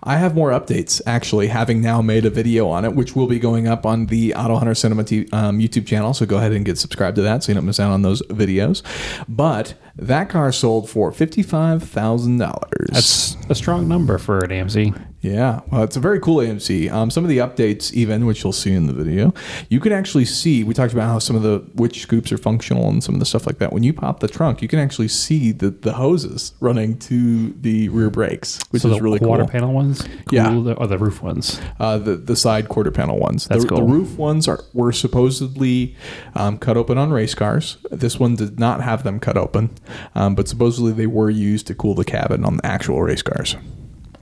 I 0.03 0.17
have 0.17 0.35
more 0.35 0.51
updates 0.51 1.01
actually, 1.07 1.49
having 1.49 1.81
now 1.81 2.03
made 2.03 2.25
a 2.25 2.31
video 2.31 2.69
on 2.69 2.85
it, 2.85 2.95
which 2.95 3.15
will 3.17 3.27
be 3.27 3.39
going 3.39 3.69
up 3.69 3.87
on 3.87 4.07
the 4.07 4.35
Auto 4.35 4.57
Hunter 4.57 4.75
Cinema 4.75 5.05
t- 5.05 5.29
um, 5.33 5.59
YouTube 5.59 5.87
channel. 5.87 6.15
So 6.15 6.27
go 6.27 6.39
ahead 6.39 6.53
and 6.53 6.65
get 6.65 6.79
subscribed 6.79 7.17
to 7.17 7.23
that 7.23 7.43
so 7.43 7.51
you 7.53 7.55
don't 7.55 7.67
miss 7.67 7.81
out 7.81 7.91
on 7.91 8.03
those 8.03 8.23
videos. 8.23 8.83
But 9.29 9.75
that 9.97 10.29
car 10.29 10.53
sold 10.53 10.89
for 10.89 11.13
fifty-five 11.13 11.83
thousand 11.83 12.39
dollars. 12.39 12.89
That's 12.91 13.37
a 13.49 13.55
strong 13.55 13.89
number 13.89 14.19
for 14.19 14.39
an 14.39 14.51
AMC. 14.51 15.10
Yeah, 15.23 15.61
well, 15.71 15.83
it's 15.83 15.97
a 15.97 16.01
very 16.01 16.19
cool 16.19 16.37
AMC. 16.37 16.91
Um, 16.91 17.11
some 17.11 17.25
of 17.25 17.29
the 17.29 17.39
updates, 17.39 17.93
even 17.93 18.25
which 18.25 18.43
you'll 18.43 18.55
see 18.55 18.73
in 18.73 18.87
the 18.87 18.95
video, 18.95 19.35
you 19.69 19.79
can 19.79 19.93
actually 19.93 20.25
see. 20.25 20.65
We 20.65 20.73
talked 20.73 20.95
about 20.95 21.09
how 21.09 21.19
some 21.19 21.37
of 21.37 21.43
the 21.43 21.59
which 21.75 22.01
scoops 22.01 22.33
are 22.33 22.39
functional 22.39 22.89
and 22.89 23.05
some 23.05 23.15
of 23.17 23.19
the 23.21 23.27
stuff 23.27 23.47
like 23.47 23.59
that. 23.59 23.71
When 23.71 23.83
you 23.83 23.93
pop 23.93 24.21
the 24.21 24.29
trunk, 24.29 24.63
you 24.63 24.69
can 24.69 24.79
actually 24.79 25.09
see 25.09 25.53
the, 25.53 25.69
the 25.71 25.93
hoses 25.93 26.55
running 26.61 26.97
to 27.01 27.53
the 27.53 27.91
rear 27.91 28.09
brakes, 28.09 28.61
which 28.71 28.81
so 28.81 28.89
is 28.89 28.97
the 28.97 29.03
really 29.03 29.19
quarter 29.19 29.43
cool. 29.43 29.51
panel 29.51 29.75
ones, 29.75 30.01
cool, 30.03 30.19
Yeah. 30.31 30.75
or 30.79 30.87
the 30.87 30.97
roof 30.97 31.23
ones. 31.23 31.61
Uh, 31.79 31.99
the 31.99 32.17
the 32.17 32.35
side 32.37 32.71
quarter 32.71 32.91
panel 32.91 33.19
ones. 33.19 33.47
That's 33.47 33.65
the, 33.65 33.69
cool. 33.69 33.79
the 33.79 33.85
roof 33.93 34.17
ones 34.17 34.49
are 34.49 34.61
were 34.73 34.91
supposedly 34.93 35.97
um, 36.35 36.57
cut 36.57 36.79
open 36.79 36.97
on 36.97 37.11
race 37.11 37.35
cars. 37.35 37.77
This 37.91 38.19
one 38.19 38.37
did 38.37 38.59
not 38.59 38.81
have 38.81 39.03
them 39.05 39.21
cut 39.21 39.37
open, 39.37 39.69
um, 40.15 40.35
but 40.35 40.49
supposedly 40.49 40.93
they 40.93 41.07
were 41.07 41.29
used 41.29 41.67
to 41.67 41.75
cool 41.75 41.95
the 41.95 42.07
cabin 42.07 42.43
on 42.43 42.57
the 42.57 42.65
actual 42.67 43.03
race 43.03 43.21
cars. 43.23 43.55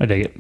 I 0.01 0.07
dig 0.07 0.25
it. 0.25 0.37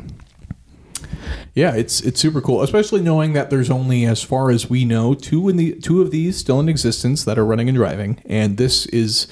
Yeah, 1.58 1.74
it's 1.74 2.00
it's 2.02 2.20
super 2.20 2.40
cool, 2.40 2.62
especially 2.62 3.00
knowing 3.00 3.32
that 3.32 3.50
there's 3.50 3.68
only, 3.68 4.04
as 4.04 4.22
far 4.22 4.52
as 4.52 4.70
we 4.70 4.84
know, 4.84 5.14
two 5.14 5.48
in 5.48 5.56
the 5.56 5.74
two 5.80 6.00
of 6.00 6.12
these 6.12 6.36
still 6.36 6.60
in 6.60 6.68
existence 6.68 7.24
that 7.24 7.36
are 7.36 7.44
running 7.44 7.68
and 7.68 7.76
driving, 7.76 8.22
and 8.26 8.56
this 8.58 8.86
is, 8.86 9.26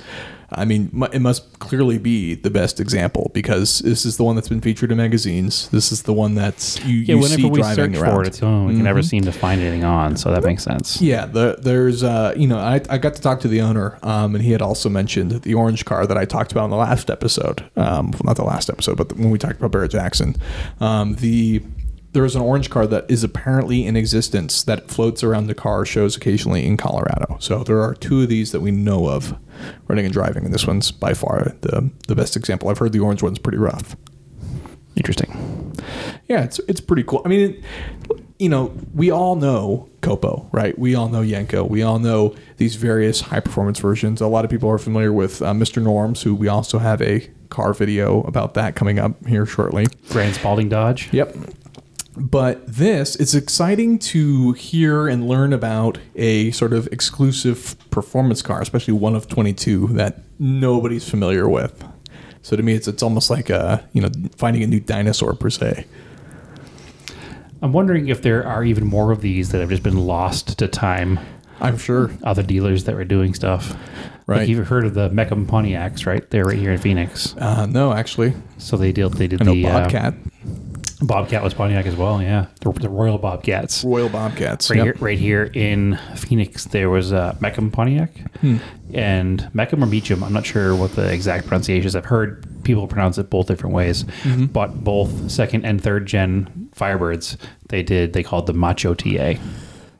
I 0.51 0.65
mean, 0.65 0.91
it 1.13 1.21
must 1.21 1.61
clearly 1.61 1.99
be 1.99 2.35
the 2.35 2.51
best 2.51 2.81
example 2.81 3.31
because 3.33 3.79
this 3.79 4.05
is 4.05 4.17
the 4.17 4.25
one 4.25 4.35
that's 4.35 4.49
been 4.49 4.61
featured 4.61 4.91
in 4.91 4.97
magazines. 4.97 5.69
This 5.69 5.93
is 5.93 6.03
the 6.03 6.13
one 6.13 6.35
that's 6.35 6.85
you, 6.85 6.97
Yeah, 6.97 7.15
you 7.15 7.21
whenever 7.21 7.43
see 7.43 7.49
we 7.49 7.61
driving 7.61 7.95
search 7.95 8.03
around. 8.03 8.15
for 8.17 8.23
it, 8.23 8.27
it's 8.27 8.41
the 8.41 8.47
one 8.47 8.67
we 8.67 8.75
can 8.75 8.83
never 8.83 9.05
seem 9.05 9.23
to 9.23 9.33
find 9.33 9.61
anything 9.61 9.85
on. 9.85 10.17
So 10.17 10.33
that 10.33 10.43
makes 10.43 10.65
sense. 10.65 11.01
Yeah, 11.01 11.27
the, 11.27 11.57
there's, 11.63 12.03
uh, 12.03 12.35
you 12.37 12.49
know, 12.49 12.59
I, 12.59 12.81
I 12.91 12.99
got 12.99 13.15
to 13.15 13.23
talk 13.23 13.39
to 13.43 13.49
the 13.49 13.61
owner, 13.61 14.01
um, 14.03 14.35
and 14.35 14.43
he 14.43 14.51
had 14.51 14.63
also 14.63 14.89
mentioned 14.89 15.31
the 15.43 15.55
orange 15.55 15.85
car 15.85 16.09
that 16.09 16.19
I 16.19 16.25
talked 16.25 16.51
about 16.51 16.65
in 16.65 16.71
the 16.71 16.77
last 16.77 17.09
episode. 17.09 17.61
Um, 17.77 18.11
well, 18.11 18.23
not 18.25 18.35
the 18.37 18.43
last 18.45 18.69
episode, 18.69 18.97
but 18.97 19.13
when 19.13 19.31
we 19.31 19.39
talked 19.39 19.59
about 19.61 19.71
Barrett 19.71 19.93
Jackson. 19.93 20.35
Um, 20.81 21.15
the 21.15 21.63
there 22.17 22.25
is 22.25 22.35
an 22.35 22.41
orange 22.41 22.71
car 22.71 22.87
that 22.87 23.05
is 23.11 23.23
apparently 23.23 23.85
in 23.85 23.95
existence 23.95 24.63
that 24.63 24.91
floats 24.91 25.23
around 25.23 25.49
the 25.49 25.55
car 25.55 25.85
shows 25.85 26.17
occasionally 26.17 26.65
in 26.65 26.79
Colorado. 26.79 27.37
So 27.41 27.63
there 27.63 27.83
are 27.83 27.93
two 27.93 28.23
of 28.23 28.31
these 28.31 28.53
that 28.53 28.61
we 28.61 28.71
know 28.71 29.11
of 29.11 29.39
running 29.87 30.07
and 30.07 30.15
driving, 30.15 30.47
and 30.47 30.55
this 30.55 30.67
one's 30.67 30.91
by 30.91 31.13
far 31.13 31.53
the 31.61 31.91
the 32.09 32.15
best 32.15 32.35
example. 32.35 32.71
I've 32.71 32.79
heard 32.79 32.93
the 32.93 33.01
orange 33.01 33.23
one's 33.23 33.39
pretty 33.39 33.59
rough. 33.59 33.99
Interesting. 34.97 35.75
Yeah, 36.27 36.43
it's 36.45 36.59
it's 36.61 36.81
pretty 36.81 37.03
cool. 37.03 37.21
I 37.27 37.29
mean, 37.29 37.51
it, 37.51 38.25
you 38.39 38.49
know, 38.49 38.75
we 38.95 39.11
all 39.11 39.37
know 39.37 39.87
Copo, 40.01 40.49
right? 40.53 40.79
We 40.79 40.95
all 40.95 41.11
know 41.11 41.21
Yenko. 41.21 41.69
We 41.69 41.83
all 41.83 41.99
know 41.99 42.35
these 42.57 42.77
various 42.77 43.21
high 43.21 43.41
performance 43.41 43.79
versions. 43.79 44.23
A 44.23 44.27
lot 44.27 44.47
of 44.47 44.51
people 44.51 44.71
are 44.71 44.79
familiar 44.79 45.13
with 45.13 45.43
uh, 45.43 45.53
Mr. 45.53 45.83
Norms, 45.83 46.23
who 46.23 46.35
we 46.35 46.49
also 46.49 46.79
have 46.79 47.03
a 47.03 47.29
car 47.51 47.75
video 47.75 48.23
about 48.23 48.55
that 48.55 48.75
coming 48.75 48.99
up 48.99 49.27
here 49.27 49.45
shortly. 49.45 49.87
Grand 50.09 50.35
Spalding 50.35 50.71
Dodge. 50.71 51.13
Yep. 51.13 51.37
But 52.17 52.67
this, 52.67 53.15
it's 53.17 53.35
exciting 53.35 53.99
to 53.99 54.53
hear 54.53 55.07
and 55.07 55.29
learn 55.29 55.53
about 55.53 55.99
a 56.15 56.51
sort 56.53 56.73
of 56.73 56.87
exclusive 56.89 57.77
performance 57.91 58.41
car, 58.41 58.63
especially 58.63 58.95
one 58.95 59.15
of 59.15 59.29
22 59.29 59.89
that 59.89 60.21
nobody's 60.39 61.09
familiar 61.09 61.49
with. 61.49 61.85
So 62.41 62.57
to 62.57 62.63
me, 62.63 62.75
it's 62.75 62.87
it's 62.89 63.03
almost 63.03 63.29
like 63.29 63.51
a 63.51 63.87
you 63.93 64.01
know 64.01 64.09
finding 64.37 64.63
a 64.63 64.67
new 64.67 64.81
dinosaur 64.81 65.35
per 65.35 65.51
se. 65.51 65.85
I'm 67.61 67.73
wondering 67.73 68.09
if 68.09 68.23
there 68.23 68.47
are 68.47 68.65
even 68.65 68.87
more 68.87 69.13
of 69.13 69.21
these 69.21 69.51
that 69.51 69.61
have 69.61 69.71
just 69.71 69.83
been 69.83 70.07
lost 70.07 70.59
to 70.59 70.69
time. 70.69 71.19
I'm 71.61 71.79
sure. 71.79 72.11
Other 72.23 72.43
dealers 72.43 72.85
that 72.85 72.95
were 72.95 73.05
doing 73.05 73.35
stuff. 73.35 73.77
Right. 74.27 74.41
Like 74.41 74.49
you've 74.49 74.69
heard 74.69 74.85
of 74.85 74.95
the 74.95 75.09
Mecham 75.11 75.47
Pontiacs, 75.47 76.07
right? 76.07 76.29
They're 76.31 76.45
right 76.45 76.59
here 76.59 76.73
in 76.73 76.79
Phoenix. 76.79 77.35
Uh, 77.37 77.67
no, 77.67 77.93
actually, 77.93 78.35
So 78.59 78.77
they 78.77 78.93
did 78.93 79.15
they 79.15 79.27
did 79.27 79.43
I 79.43 79.45
know 79.45 79.53
the 79.53 79.67
uh, 79.67 79.89
Bobcat, 81.03 81.43
was 81.43 81.53
Pontiac 81.53 81.85
as 81.87 81.95
well. 81.95 82.23
Yeah, 82.23 82.47
the, 82.61 82.73
the 82.73 82.89
Royal 82.89 83.19
Bobcats. 83.19 83.85
Royal 83.85 84.09
Bobcats. 84.09 84.71
Right 84.71 84.77
Yep. 84.79 84.85
here, 84.85 84.95
right 84.99 85.19
here 85.19 85.51
in 85.55 85.99
Phoenix, 86.17 86.65
there 86.65 86.89
was 86.89 87.13
uh, 87.13 87.37
Mecham 87.41 87.71
Pontiac 87.71 88.11
and 88.95 89.51
Meckham 89.55 89.83
or 89.83 89.87
Meacham. 89.87 90.23
I'm 90.25 90.33
not 90.33 90.47
sure 90.47 90.75
what 90.75 90.93
the 90.97 91.13
exact 91.13 91.47
pronunciation 91.47 91.87
is. 91.87 91.95
I've 91.97 92.07
heard 92.07 92.47
people 92.65 92.87
pronounce 92.87 93.19
it 93.19 93.29
both 93.29 93.47
different 93.47 93.75
ways, 93.75 94.05
but 94.53 94.83
both 94.85 95.31
second 95.31 95.65
and 95.67 95.83
third 95.83 96.07
gen 96.07 96.71
Firebirds, 96.75 97.37
they 97.69 97.83
did. 97.83 98.13
They 98.15 98.23
called 98.23 98.47
the 98.47 98.53
Macho 98.55 98.95
TA. 98.95 99.35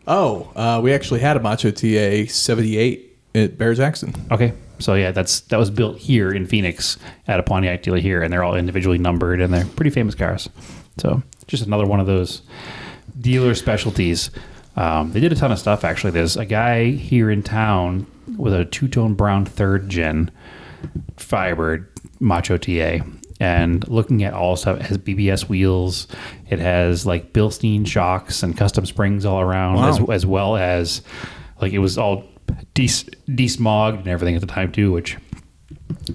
Oh, 0.07 0.51
uh, 0.57 0.81
we 0.83 0.93
actually 0.95 1.21
had 1.21 1.37
a 1.37 1.41
Macho 1.41 1.71
TA 1.71 2.31
78 2.31 3.19
at 3.35 3.59
Barrett 3.59 3.77
Jackson. 3.77 4.15
Okay, 4.31 4.53
so 4.79 4.95
yeah, 4.95 5.11
that's 5.11 5.41
that 5.41 5.59
was 5.59 5.69
built 5.71 5.99
here 5.99 6.31
in 6.33 6.47
Phoenix 6.47 6.97
at 7.29 7.39
a 7.39 7.43
Pontiac 7.43 7.83
dealer 7.83 7.99
here, 7.99 8.23
and 8.23 8.33
they're 8.33 8.45
all 8.45 8.55
individually 8.57 8.99
numbered, 8.99 9.41
and 9.43 9.53
they're 9.53 9.65
pretty 9.67 9.91
famous 9.91 10.15
cars. 10.15 10.49
So 10.99 11.23
just 11.47 11.65
another 11.67 11.87
one 11.87 12.01
of 12.01 12.07
those 12.07 12.43
dealer 13.21 13.55
specialties. 13.55 14.31
Um, 14.77 15.13
they 15.13 15.21
did 15.21 15.33
a 15.33 15.37
ton 15.37 15.53
of 15.53 15.59
stuff 15.59 15.85
actually. 15.85 16.11
There's 16.13 16.37
a 16.37 16.45
guy 16.47 16.91
here 16.91 17.31
in 17.31 17.43
town 17.43 18.07
with 18.37 18.53
a 18.53 18.65
two 18.65 18.89
tone 18.89 19.15
brown 19.15 19.45
third 19.47 19.89
gen 19.89 20.31
Firebird 21.17 21.89
Macho 22.21 22.57
TA. 22.59 23.05
And 23.39 23.87
looking 23.89 24.25
at 24.25 24.33
all 24.33 24.57
stuff, 24.57 24.81
it 24.81 24.87
has 24.87 24.97
BBS 24.99 25.47
wheels. 25.49 26.09
It 26.49 26.59
has 26.59 27.05
like 27.05 27.35
Bilstein 27.35 27.87
shocks 27.87 28.43
and 28.43 28.57
custom 28.57 28.87
springs 28.87 29.27
all 29.27 29.41
around, 29.41 29.77
Wow. 29.77 29.89
as, 29.91 30.11
as 30.11 30.27
well 30.27 30.57
as 30.57 31.03
like 31.61 31.73
it 31.75 31.79
was 31.81 31.99
all 31.99 32.25
de- 32.73 32.87
desmogged 33.29 33.99
and 33.99 34.09
everything 34.09 34.37
at 34.37 34.41
the 34.41 34.47
time 34.47 34.73
too, 34.73 34.91
which 34.91 35.19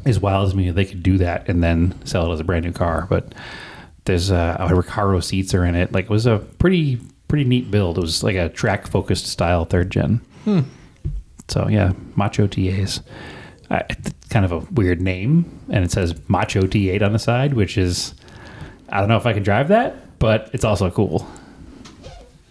is 0.03 0.19
wild 0.19 0.49
to 0.49 0.57
me. 0.57 0.71
They 0.71 0.85
could 0.85 1.03
do 1.03 1.19
that 1.19 1.47
and 1.47 1.61
then 1.63 1.93
sell 2.05 2.27
it 2.29 2.33
as 2.33 2.39
a 2.39 2.43
brand 2.43 2.65
new 2.65 2.71
car. 2.71 3.05
But 3.07 3.33
there's 4.11 4.29
uh, 4.29 4.57
Recaro 4.69 5.23
seats 5.23 5.53
are 5.53 5.63
in 5.63 5.73
it. 5.73 5.93
Like 5.93 6.05
it 6.05 6.09
was 6.09 6.25
a 6.25 6.39
pretty 6.59 6.99
pretty 7.29 7.45
neat 7.45 7.71
build. 7.71 7.97
It 7.97 8.01
was 8.01 8.23
like 8.23 8.35
a 8.35 8.49
track 8.49 8.87
focused 8.87 9.25
style 9.25 9.63
third 9.63 9.89
gen. 9.89 10.19
So 11.47 11.69
yeah, 11.69 11.93
Macho 12.15 12.45
TAs. 12.45 12.99
Uh, 13.69 13.83
it's 13.89 14.11
kind 14.29 14.43
of 14.43 14.51
a 14.51 14.59
weird 14.71 15.01
name, 15.01 15.45
and 15.69 15.85
it 15.85 15.91
says 15.91 16.13
Macho 16.27 16.63
T8 16.63 17.01
on 17.01 17.13
the 17.13 17.19
side, 17.19 17.53
which 17.53 17.77
is 17.77 18.13
I 18.89 18.99
don't 18.99 19.07
know 19.07 19.15
if 19.15 19.25
I 19.25 19.31
can 19.31 19.43
drive 19.43 19.69
that, 19.69 20.19
but 20.19 20.49
it's 20.51 20.65
also 20.65 20.91
cool. 20.91 21.25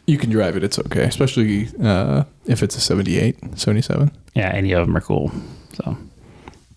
You 0.06 0.16
can 0.16 0.30
drive 0.30 0.56
it; 0.56 0.64
it's 0.64 0.78
okay, 0.78 1.04
especially 1.04 1.68
uh, 1.82 2.24
if 2.46 2.62
it's 2.62 2.74
a 2.74 2.80
78, 2.80 3.58
77. 3.58 4.10
Yeah, 4.34 4.48
any 4.48 4.72
of 4.72 4.86
them 4.86 4.96
are 4.96 5.02
cool. 5.02 5.30
So 5.74 5.94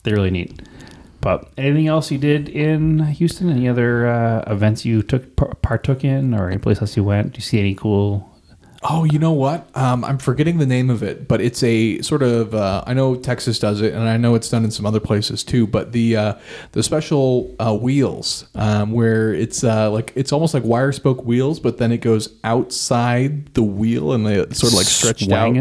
they're 0.04 0.16
really 0.16 0.30
neat. 0.30 0.62
But 1.24 1.48
anything 1.58 1.88
else 1.88 2.12
you 2.12 2.18
did 2.18 2.50
in 2.50 3.00
Houston? 3.00 3.50
Any 3.50 3.70
other 3.70 4.08
uh, 4.08 4.44
events 4.46 4.84
you 4.84 5.02
took 5.02 5.38
par- 5.38 5.54
partook 5.62 6.04
in, 6.04 6.34
or 6.34 6.50
any 6.50 6.58
place 6.58 6.82
else 6.82 6.98
you 6.98 7.04
went? 7.06 7.34
Do 7.34 7.38
you 7.38 7.42
see 7.42 7.60
any 7.60 7.76
cool? 7.76 8.30
Oh, 8.86 9.06
you 9.06 9.18
know 9.18 9.32
what? 9.32 9.66
Um, 9.78 10.04
I'm 10.04 10.18
forgetting 10.18 10.58
the 10.58 10.66
name 10.66 10.90
of 10.90 11.02
it, 11.02 11.26
but 11.30 11.40
it's 11.40 11.64
a 11.64 12.02
sort 12.02 12.24
of. 12.24 12.54
Uh, 12.54 12.84
I 12.86 12.94
know 12.94 13.16
Texas 13.16 13.58
does 13.58 13.80
it, 13.80 13.94
and 13.94 14.04
I 14.04 14.18
know 14.18 14.36
it's 14.36 14.50
done 14.50 14.66
in 14.66 14.72
some 14.72 14.86
other 14.86 15.00
places 15.00 15.46
too. 15.46 15.66
But 15.66 15.94
the 15.94 16.18
uh, 16.18 16.34
the 16.74 16.84
special 16.84 17.56
uh, 17.58 17.74
wheels, 17.74 18.46
um, 18.56 18.92
where 18.92 19.34
it's 19.34 19.64
uh, 19.64 19.90
like 19.90 20.12
it's 20.16 20.34
almost 20.34 20.54
like 20.54 20.64
wire 20.66 20.92
spoke 20.92 21.24
wheels, 21.24 21.62
but 21.62 21.78
then 21.78 21.94
it 21.94 22.00
goes 22.00 22.36
outside 22.44 23.54
the 23.54 23.64
wheel 23.64 24.12
and 24.12 24.26
they 24.26 24.36
sort 24.54 24.74
of 24.74 24.78
like 24.78 24.88
stretched 24.88 25.32
out. 25.32 25.56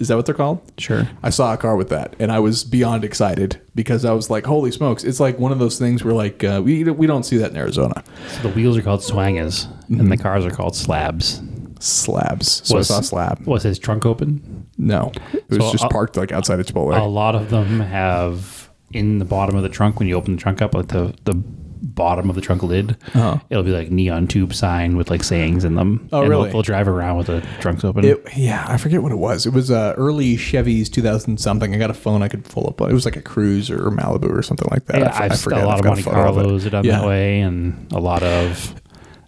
Is 0.00 0.08
that 0.08 0.16
what 0.16 0.24
they're 0.26 0.34
called? 0.34 0.60
Sure. 0.78 1.06
I 1.22 1.28
saw 1.30 1.52
a 1.52 1.56
car 1.58 1.76
with 1.76 1.90
that, 1.90 2.16
and 2.18 2.32
I 2.32 2.38
was 2.40 2.64
beyond 2.64 3.04
excited 3.04 3.60
because 3.74 4.04
I 4.04 4.12
was 4.12 4.30
like, 4.30 4.46
"Holy 4.46 4.70
smokes!" 4.72 5.04
It's 5.04 5.20
like 5.20 5.38
one 5.38 5.52
of 5.52 5.58
those 5.58 5.78
things 5.78 6.02
where 6.02 6.14
like 6.14 6.42
uh, 6.42 6.62
we 6.64 6.82
we 6.84 7.06
don't 7.06 7.22
see 7.24 7.36
that 7.36 7.50
in 7.50 7.56
Arizona. 7.58 8.02
So 8.28 8.48
the 8.48 8.48
wheels 8.48 8.78
are 8.78 8.82
called 8.82 9.00
swangas, 9.00 9.68
and 9.90 10.10
the 10.10 10.16
cars 10.16 10.44
are 10.46 10.50
called 10.50 10.74
slabs. 10.74 11.42
Slabs. 11.80 12.66
So 12.66 12.76
Was- 12.76 12.90
I 12.90 12.94
saw 12.94 13.00
a 13.00 13.04
slab. 13.04 13.46
Was 13.46 13.62
his 13.62 13.78
trunk 13.78 14.06
open? 14.06 14.66
No, 14.78 15.12
it 15.34 15.44
was 15.50 15.58
So, 15.58 15.72
just 15.72 15.84
uh, 15.84 15.88
parked 15.90 16.16
like 16.16 16.32
outside 16.32 16.58
of 16.60 16.66
Chipotle. 16.66 16.98
A 16.98 17.04
lot 17.04 17.34
of 17.34 17.50
them 17.50 17.80
have 17.80 18.70
in 18.92 19.18
the 19.18 19.24
bottom 19.26 19.54
of 19.56 19.62
the 19.62 19.68
trunk 19.68 19.98
when 19.98 20.08
you 20.08 20.14
open 20.14 20.34
the 20.36 20.40
trunk 20.40 20.62
up, 20.62 20.74
like 20.74 20.88
the 20.88 21.14
the 21.24 21.34
bottom 21.82 22.28
of 22.30 22.36
the 22.36 22.42
trunk 22.42 22.62
lid, 22.62 22.96
Uh-huh. 23.14 23.38
it'll 23.50 23.62
be 23.62 23.70
like 23.72 23.90
neon 23.90 24.26
tube 24.26 24.54
sign 24.54 24.96
with 24.96 25.10
like 25.10 25.22
sayings 25.24 25.64
in 25.64 25.74
them. 25.74 26.08
Oh, 26.12 26.20
and 26.20 26.30
really? 26.30 26.44
They'll, 26.44 26.52
they'll 26.52 26.62
drive 26.62 26.88
around 26.88 27.18
with 27.18 27.26
the 27.28 27.40
trunks 27.60 27.84
open. 27.84 28.04
It, 28.04 28.22
yeah, 28.36 28.64
I 28.68 28.76
forget 28.76 29.02
what 29.02 29.12
it 29.12 29.18
was. 29.18 29.46
It 29.46 29.52
was 29.52 29.70
uh, 29.70 29.94
early 29.96 30.36
Chevy's 30.36 30.88
2000 30.90 31.38
something. 31.38 31.74
I 31.74 31.78
got 31.78 31.90
a 31.90 31.94
phone 31.94 32.22
I 32.22 32.28
could 32.28 32.44
pull 32.44 32.66
up. 32.68 32.80
On. 32.80 32.90
It 32.90 32.94
was 32.94 33.04
like 33.04 33.16
a 33.16 33.22
Cruze 33.22 33.70
or 33.70 33.90
Malibu 33.90 34.30
or 34.30 34.42
something 34.42 34.68
like 34.70 34.86
that. 34.86 34.98
yeah, 35.00 35.16
I 35.18 35.26
I 35.26 35.28
forget. 35.30 35.62
a 35.62 35.66
lot 35.66 35.78
of 35.80 35.84
Monte. 35.86 36.02
Carlos 36.02 36.66
are 36.66 36.70
done 36.70 36.84
Yeah. 36.84 37.00
that 37.00 37.06
way, 37.06 37.40
and 37.40 37.90
a 37.92 37.98
lot 38.00 38.22
of 38.22 38.74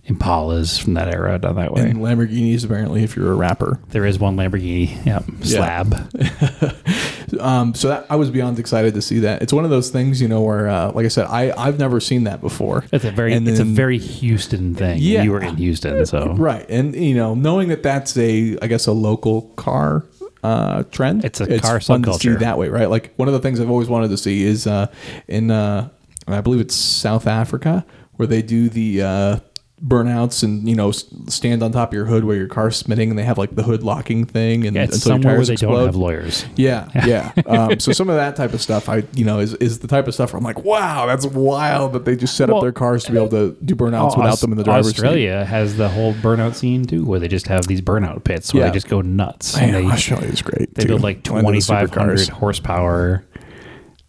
Impalas 0.09 0.83
from 0.83 0.95
that 0.95 1.09
era 1.15 1.39
done 1.39 1.55
that 1.57 1.73
way. 1.73 1.83
And 1.83 2.01
Lamborghinis, 2.01 2.65
apparently, 2.65 3.05
if 3.05 3.15
you're 3.17 3.31
a 3.31 3.37
rapper. 3.37 3.79
there 3.91 4.05
is 4.05 4.19
one 4.19 4.37
Lamborghini, 4.37 5.05
yep, 5.07 5.25
slab. 5.43 5.95
Um, 7.41 7.75
so 7.75 7.89
that, 7.89 8.07
I 8.11 8.17
was 8.17 8.31
beyond 8.31 8.59
excited 8.59 8.95
to 8.95 9.03
see 9.03 9.21
that. 9.21 9.43
It's 9.43 9.53
one 9.53 9.65
of 9.65 9.71
those 9.71 9.91
things, 9.91 10.21
you 10.21 10.29
know, 10.29 10.43
where, 10.43 10.69
uh, 10.69 10.93
like 10.93 11.05
I 11.05 11.09
said, 11.09 11.27
I, 11.27 11.53
I've 11.57 11.79
never 11.79 12.01
seen 12.01 12.25
that 12.25 12.41
before. 12.41 12.85
It's 12.93 13.05
a 13.05 13.11
very 13.11 13.33
And 13.33 13.49
it's 13.49 13.61
a 13.61 13.65
very 13.65 13.99
Houston 13.99 14.75
thing. 14.75 14.99
Yeah. 15.01 15.23
you 15.23 15.33
were 15.33 15.43
in 15.43 15.57
Houston, 15.57 16.05
so 16.07 16.35
Right. 16.35 16.67
And, 16.69 16.95
you 16.95 17.15
know, 17.15 17.35
knowing 17.35 17.69
that 17.69 17.83
that's 17.83 18.17
a, 18.17 18.59
I 18.61 18.67
guess, 18.67 18.87
a 18.87 18.93
local 18.93 19.43
car 19.57 20.05
uh, 20.43 20.83
trend. 20.85 21.25
It's 21.25 21.41
a 21.41 21.61
car 21.61 21.81
fun 21.81 22.03
to 22.03 22.15
see 22.15 22.29
subculture. 22.29 22.39
that 22.41 22.59
way, 22.59 22.69
right? 22.69 22.91
Like 22.91 23.15
one 23.17 23.29
of 23.29 23.35
the 23.35 23.41
things 23.41 23.61
I've 23.61 23.71
always 23.71 23.89
wanted 23.89 24.09
to 24.09 24.17
see 24.17 24.43
is 24.43 24.67
uh, 24.67 24.89
in, 25.29 25.51
uh, 25.51 25.89
I 26.27 26.41
believe 26.41 26.61
it's 26.61 26.75
South 26.75 27.27
Africa, 27.27 27.85
where 28.17 28.27
they 28.27 28.43
do 28.43 28.69
the 28.69 29.03
uh, 29.03 29.39
burnouts 29.85 30.45
and, 30.45 30.69
you 30.69 30.77
know, 30.77 30.93
stand 30.93 31.61
on 31.63 31.73
top 31.73 31.89
of 31.91 31.95
your 31.95 32.05
hood 32.05 32.23
where 32.25 32.37
your 32.37 32.47
car's 32.47 32.77
spinning 32.77 33.11
and 33.11 33.19
they 33.19 33.25
have 33.25 33.37
like 33.37 33.57
the 33.57 33.65
hood 33.65 33.83
locking 33.83 34.25
thing 34.25 34.65
and 34.65 34.77
yeah, 34.77 34.85
it's 34.85 34.95
until 34.95 35.11
your 35.11 35.15
somewhere 35.17 35.33
where 35.33 35.37
tires 35.39 35.47
they 35.49 35.53
explode. 35.55 35.77
don't 35.77 35.87
have 35.87 35.97
lawyers. 35.97 36.45
Yeah, 36.57 36.89
yeah. 37.05 37.33
Um, 37.47 37.81
so 37.81 37.91
some 37.93 38.09
of 38.09 38.15
that 38.15 38.37
type 38.37 38.53
of 38.53 38.61
stuff, 38.63 38.89
I 38.89 39.03
you 39.15 39.25
know, 39.25 39.41
is, 39.41 39.55
is 39.55 39.81
the 39.81 39.89
type 39.89 40.07
of 40.07 40.15
stuff 40.15 40.33
where 40.33 40.39
I'm 40.39 40.45
like, 40.45 40.63
wow, 40.65 41.07
that's 41.07 41.27
wild 41.27 41.95
that 41.95 42.05
they 42.05 42.15
just 42.15 42.37
set 42.37 42.49
Well, 42.49 42.59
up 42.59 42.63
their 42.63 42.71
cars 42.73 43.03
to 43.05 43.13
be 43.13 43.19
able 43.19 43.31
to 43.31 43.57
do 43.65 43.75
burnouts 43.75 44.13
Oh, 44.13 44.19
without 44.19 44.33
Aus- 44.35 44.41
them 44.41 44.53
in 44.53 44.59
the 44.59 44.65
driver's 44.65 44.87
seat. 44.89 44.95
Australia 44.99 45.45
has 45.45 45.77
the 45.77 45.89
whole 45.89 46.15
burnout 46.15 46.55
scene 46.55 46.85
too, 46.85 47.05
where 47.05 47.19
they 47.19 47.27
just 47.29 47.49
have 47.49 47.67
these 47.67 47.81
burnout 47.81 48.23
pits 48.23 48.55
where 48.55 48.63
Yeah. 48.63 48.71
they 48.71 48.75
just 48.75 48.89
go 48.89 49.01
nuts. 49.01 49.57
Man, 49.57 49.75
and 49.75 49.89
they, 49.89 49.93
Australia 49.93 50.29
is 50.29 50.43
great. 50.43 50.73
they 50.75 50.83
too. 50.83 50.89
build 50.89 51.03
like 51.03 51.27
One 51.27 51.43
twenty 51.43 51.61
five 51.61 51.93
hundred 51.93 52.29
horsepower, 52.29 53.25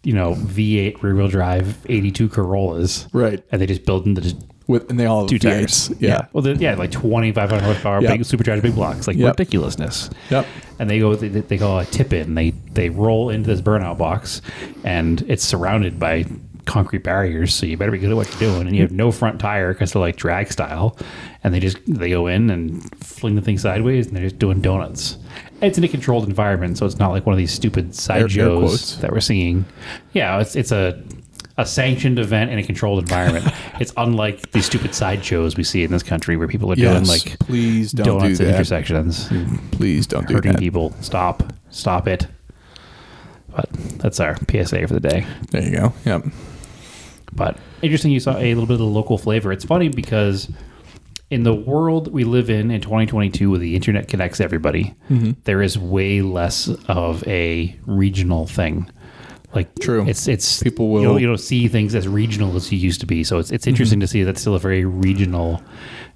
you 0.03 0.13
know, 0.13 0.33
V 0.35 0.77
eight 0.79 1.01
rear 1.01 1.15
wheel 1.15 1.29
drive 1.29 1.77
eighty 1.89 2.11
two 2.11 2.29
Corollas, 2.29 3.07
right? 3.13 3.43
and 3.51 3.59
they 3.59 3.65
just 3.65 3.85
build 3.85 4.05
into 4.05 4.35
With 4.73 4.89
and 4.89 4.99
they 4.99 5.05
all 5.05 5.21
have 5.21 5.29
two 5.29 5.37
V8s. 5.39 5.41
tires. 5.87 5.91
Yeah. 5.99 6.25
well, 6.33 6.41
they're- 6.41 6.55
yeah, 6.55 6.75
like 6.75 6.91
twenty 6.91 7.31
five 7.31 7.49
hundred 7.49 7.63
horsepower, 7.63 8.01
Yep. 8.01 8.11
big 8.11 8.25
supercharged 8.25 8.61
big 8.63 8.75
blocks, 8.75 9.07
like 9.07 9.15
Yep. 9.17 9.37
ridiculousness. 9.39 10.09
Yep. 10.29 10.45
And 10.79 10.89
they 10.89 10.99
go, 10.99 11.15
they, 11.15 11.27
they 11.29 11.57
go 11.57 11.79
a 11.79 11.85
tip 11.85 12.11
in. 12.13 12.35
They 12.35 12.51
they 12.73 12.89
roll 12.89 13.29
into 13.29 13.47
this 13.47 13.61
burnout 13.61 13.97
box, 13.97 14.41
and 14.83 15.23
it's 15.27 15.43
surrounded 15.45 15.99
by 15.99 16.25
concrete 16.65 17.03
barriers. 17.03 17.53
So 17.53 17.65
you 17.65 17.75
better 17.77 17.91
be 17.91 17.97
good 17.97 18.09
at 18.09 18.15
what 18.15 18.29
you're 18.31 18.51
doing. 18.51 18.67
And 18.67 18.75
you 18.75 18.81
have 18.83 18.91
no 18.91 19.11
front 19.11 19.39
tire 19.39 19.73
because 19.73 19.91
they're 19.93 19.99
like 20.01 20.15
drag 20.15 20.51
style, 20.51 20.97
and 21.43 21.53
they 21.53 21.59
just 21.59 21.77
they 21.87 22.09
go 22.09 22.27
in 22.27 22.49
and 22.49 22.83
fling 23.03 23.35
the 23.35 23.41
thing 23.41 23.57
sideways, 23.57 24.07
and 24.07 24.15
they're 24.15 24.23
just 24.23 24.39
doing 24.39 24.61
donuts. 24.61 25.17
It's 25.61 25.77
in 25.77 25.83
a 25.83 25.87
controlled 25.87 26.27
environment, 26.27 26.77
so 26.77 26.85
it's 26.85 26.99
not 26.99 27.11
like 27.11 27.25
one 27.25 27.33
of 27.33 27.37
these 27.37 27.51
stupid 27.51 27.95
side 27.95 28.17
Air- 28.17 28.23
air 28.23 28.29
shows 28.29 28.59
quotes. 28.69 28.95
that 28.97 29.11
we're 29.13 29.19
seeing. 29.21 29.63
Yeah, 30.13 30.39
it's 30.41 30.55
it's 30.55 30.71
a 30.71 31.01
a 31.57 31.65
sanctioned 31.65 32.17
event 32.17 32.49
in 32.51 32.57
a 32.57 32.63
controlled 32.63 32.99
environment. 32.99 33.45
it's 33.79 33.93
unlike 33.97 34.51
these 34.51 34.65
stupid 34.65 34.95
side 34.95 35.23
shows 35.23 35.55
we 35.55 35.63
see 35.63 35.83
in 35.83 35.91
this 35.91 36.01
country 36.03 36.35
where 36.35 36.47
people 36.47 36.71
are 36.71 36.75
doing 36.75 37.05
like 37.05 37.37
please 37.39 37.91
don't 37.91 38.05
donuts 38.19 38.39
do 38.39 38.45
at 38.45 38.51
intersections 38.55 39.29
Please 39.71 40.07
don't 40.07 40.27
do 40.27 40.33
hurting 40.35 40.53
that. 40.53 40.59
people. 40.59 40.91
Stop. 41.01 41.43
Stop 41.69 42.07
it. 42.07 42.27
But 43.55 43.69
that's 43.99 44.19
our 44.19 44.35
PSA 44.49 44.87
for 44.87 44.93
the 44.95 44.99
day. 44.99 45.25
There 45.51 45.61
you 45.63 45.71
go. 45.77 45.93
Yep. 46.05 46.25
But 47.33 47.57
interesting 47.81 48.11
you 48.11 48.19
saw 48.19 48.35
a 48.37 48.53
little 48.53 48.65
bit 48.65 48.73
of 48.73 48.79
the 48.79 48.85
local 48.85 49.17
flavor. 49.17 49.51
It's 49.51 49.65
funny 49.65 49.89
because 49.89 50.49
in 51.29 51.43
the 51.43 51.53
world 51.53 52.11
we 52.11 52.23
live 52.23 52.49
in 52.49 52.69
in 52.71 52.81
2022 52.81 53.49
where 53.49 53.59
the 53.59 53.75
internet 53.75 54.07
connects 54.07 54.39
everybody 54.39 54.93
Mm-hmm. 55.09 55.31
there 55.45 55.61
is 55.63 55.77
way 55.79 56.21
less 56.21 56.67
of 56.87 57.25
a 57.27 57.75
regional 57.85 58.45
thing 58.45 58.89
like 59.53 59.73
True. 59.79 60.07
it's 60.07 60.27
it's 60.27 60.61
People 60.61 60.85
you 60.85 60.91
will- 60.91 61.13
don't, 61.13 61.21
you 61.21 61.27
don't 61.27 61.37
see 61.37 61.67
things 61.67 61.95
as 61.95 62.07
regional 62.07 62.55
as 62.55 62.71
you 62.71 62.77
used 62.77 62.99
to 63.01 63.05
be 63.05 63.23
so 63.23 63.39
it's 63.39 63.51
it's 63.51 63.67
interesting 63.67 63.97
mm-hmm. 63.97 64.03
to 64.03 64.07
see 64.07 64.23
that's 64.23 64.41
still 64.41 64.55
a 64.55 64.59
very 64.59 64.85
regional 64.85 65.61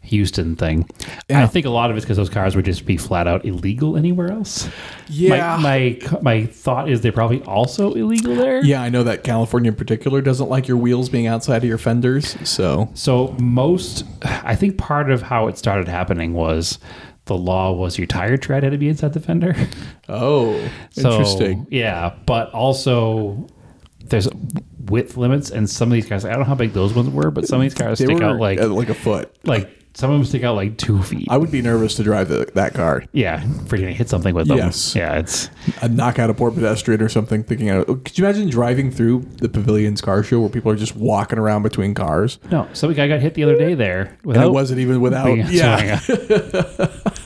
Houston 0.08 0.56
thing. 0.56 0.90
Yeah. 1.30 1.44
I 1.44 1.48
think 1.48 1.66
a 1.66 1.70
lot 1.70 1.92
of 1.92 1.98
it's 1.98 2.06
because 2.06 2.18
those 2.18 2.30
cars 2.30 2.56
would 2.56 2.66
just 2.66 2.86
be 2.86 2.98
flat 2.98 3.28
out 3.28 3.46
illegal 3.46 3.98
anywhere 3.98 4.32
else. 4.32 4.70
Yeah. 5.10 5.58
My, 5.58 6.00
my 6.02 6.20
my 6.22 6.46
thought 6.46 6.90
is 6.90 7.02
they're 7.02 7.12
probably 7.12 7.42
also 7.44 7.94
illegal 7.94 8.36
there. 8.36 8.64
Yeah, 8.64 8.82
I 8.82 8.90
know 8.90 9.04
that 9.04 9.24
California 9.24 9.70
in 9.70 9.76
particular 9.76 10.22
doesn't 10.22 10.50
like 10.50 10.68
your 10.68 10.78
wheels 10.78 11.10
being 11.10 11.28
outside 11.28 11.58
of 11.58 11.66
your 11.66 11.78
fenders. 11.78 12.38
So 12.48 12.90
So 12.94 13.36
most, 13.40 14.06
I 14.22 14.56
think 14.56 14.78
part 14.78 15.12
of 15.12 15.22
how 15.22 15.48
it 15.48 15.58
started 15.58 15.88
happening 15.88 16.34
was 16.34 16.80
the 17.28 17.38
law 17.38 17.72
was 17.72 17.98
your 17.98 18.08
tire 18.08 18.38
tread 18.38 18.64
had 18.64 18.72
to 18.72 18.78
be 18.78 18.90
inside 18.90 19.14
the 19.14 19.20
fender. 19.20 19.56
Oh, 20.10 20.54
So, 20.92 21.12
interesting. 21.12 21.68
Yeah, 21.70 22.16
but 22.26 22.50
also 22.52 23.48
there's 24.06 24.28
width 24.86 25.18
limits, 25.18 25.50
and 25.52 25.70
some 25.70 25.90
of 25.90 25.94
these 25.94 26.08
cars, 26.08 26.26
I 26.26 26.30
don't 26.30 26.40
know 26.40 26.46
how 26.46 26.56
big 26.56 26.74
those 26.74 26.94
ones 26.94 27.10
were, 27.10 27.30
but 27.32 27.46
some 27.48 27.58
of 27.60 27.64
these 27.64 27.74
cars 27.74 28.00
They 28.00 28.06
stick 28.06 28.22
out 28.22 28.40
like 28.40 28.60
uh, 28.60 28.68
like 28.68 28.90
a 28.90 28.94
foot. 28.94 29.36
like 29.44 29.70
some 29.94 30.12
of 30.12 30.18
them 30.20 30.26
stick 30.26 30.44
out 30.44 30.56
like 30.56 30.78
two 30.78 31.02
feet. 31.02 31.28
I 31.28 31.38
would 31.38 31.50
be 31.50 31.60
nervous 31.60 31.96
to 31.96 32.04
drive 32.04 32.30
the, 32.30 32.48
that 32.54 32.76
car. 32.76 33.04
yeah, 33.14 33.44
to 33.68 33.78
hit 33.94 34.08
something 34.08 34.36
with 34.36 34.48
them. 34.48 34.58
Yes. 34.60 34.96
Yeah, 34.96 35.18
it's 35.18 35.50
I'd 35.82 35.92
knock 35.92 36.20
out 36.20 36.30
a 36.30 36.36
poor 36.36 36.52
pedestrian 36.52 37.02
or 37.02 37.10
something. 37.10 37.44
Thinking, 37.44 37.72
out, 37.72 37.88
could 37.88 38.16
you 38.16 38.24
imagine 38.24 38.48
driving 38.48 38.92
through 38.92 39.22
the 39.40 39.50
Pavilions 39.50 40.00
car 40.00 40.22
show 40.22 40.40
where 40.40 40.50
people 40.50 40.72
are 40.72 40.76
just 40.76 40.96
walking 40.96 41.40
around 41.40 41.64
between 41.64 41.96
cars, 41.96 42.38
no. 42.52 42.70
Some 42.74 42.94
guy 42.94 43.08
got 43.08 43.20
hit 43.22 43.34
the 43.34 43.44
other 43.44 43.58
day 43.58 43.74
there 43.74 44.16
and 44.24 44.38
it 44.38 44.52
wasn't 44.52 44.80
even 44.82 45.02
without. 45.02 45.26
being- 45.34 45.48
Yeah, 45.50 46.00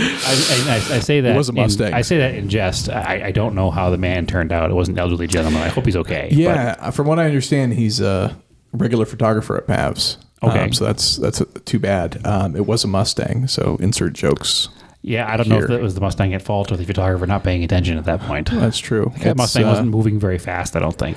I, 0.00 0.64
I, 0.90 0.96
I- 0.96 1.00
say 1.00 1.20
that 1.20 1.36
was 1.36 1.48
a 1.48 1.52
in- 1.52 1.56
Mustang. 1.56 1.94
I 1.94 2.02
say 2.02 2.18
that 2.18 2.34
in 2.34 2.48
jest. 2.48 2.88
I, 2.88 3.26
I 3.26 3.30
don't 3.32 3.54
know 3.54 3.70
how 3.70 3.90
the 3.90 3.98
man 3.98 4.26
turned 4.26 4.52
out. 4.52 4.70
It 4.70 4.74
was 4.74 4.88
an 4.88 4.98
elderly 4.98 5.26
gentleman. 5.26 5.62
I 5.62 5.68
hope 5.68 5.84
he's 5.84 5.96
okay. 5.96 6.28
but- 6.30 6.38
yeah. 6.38 6.90
From 6.90 7.06
what 7.06 7.18
I 7.18 7.26
understand, 7.26 7.74
he's 7.74 8.00
a 8.00 8.36
regular 8.72 9.04
photographer 9.06 9.56
at 9.56 9.66
Pavs. 9.66 10.16
Okay. 10.42 10.60
Um, 10.64 10.72
so 10.72 10.84
that's 10.84 11.16
that's 11.16 11.42
too 11.64 11.78
bad. 11.78 12.24
Um, 12.26 12.54
it 12.56 12.66
was 12.66 12.84
a 12.84 12.88
Mustang, 12.88 13.46
so 13.48 13.76
insert 13.80 14.12
jokes. 14.12 14.68
Yeah, 15.02 15.30
I 15.32 15.36
don't 15.36 15.48
know 15.48 15.56
if 15.56 15.68
here. 15.68 15.76
that 15.76 15.82
was 15.82 15.94
the 15.94 16.00
Mustang 16.00 16.34
at 16.34 16.42
fault 16.42 16.72
or 16.72 16.76
the 16.76 16.84
photographer 16.84 17.26
not 17.26 17.44
paying 17.44 17.62
attention 17.64 17.96
at 17.96 18.04
that 18.04 18.20
point. 18.20 18.50
That's 18.50 18.78
true. 18.78 19.12
That 19.20 19.36
Mustang 19.36 19.64
uh, 19.64 19.68
wasn't 19.68 19.88
moving 19.90 20.18
very 20.18 20.38
fast, 20.38 20.74
I 20.76 20.80
don't 20.80 20.96
think. 20.98 21.16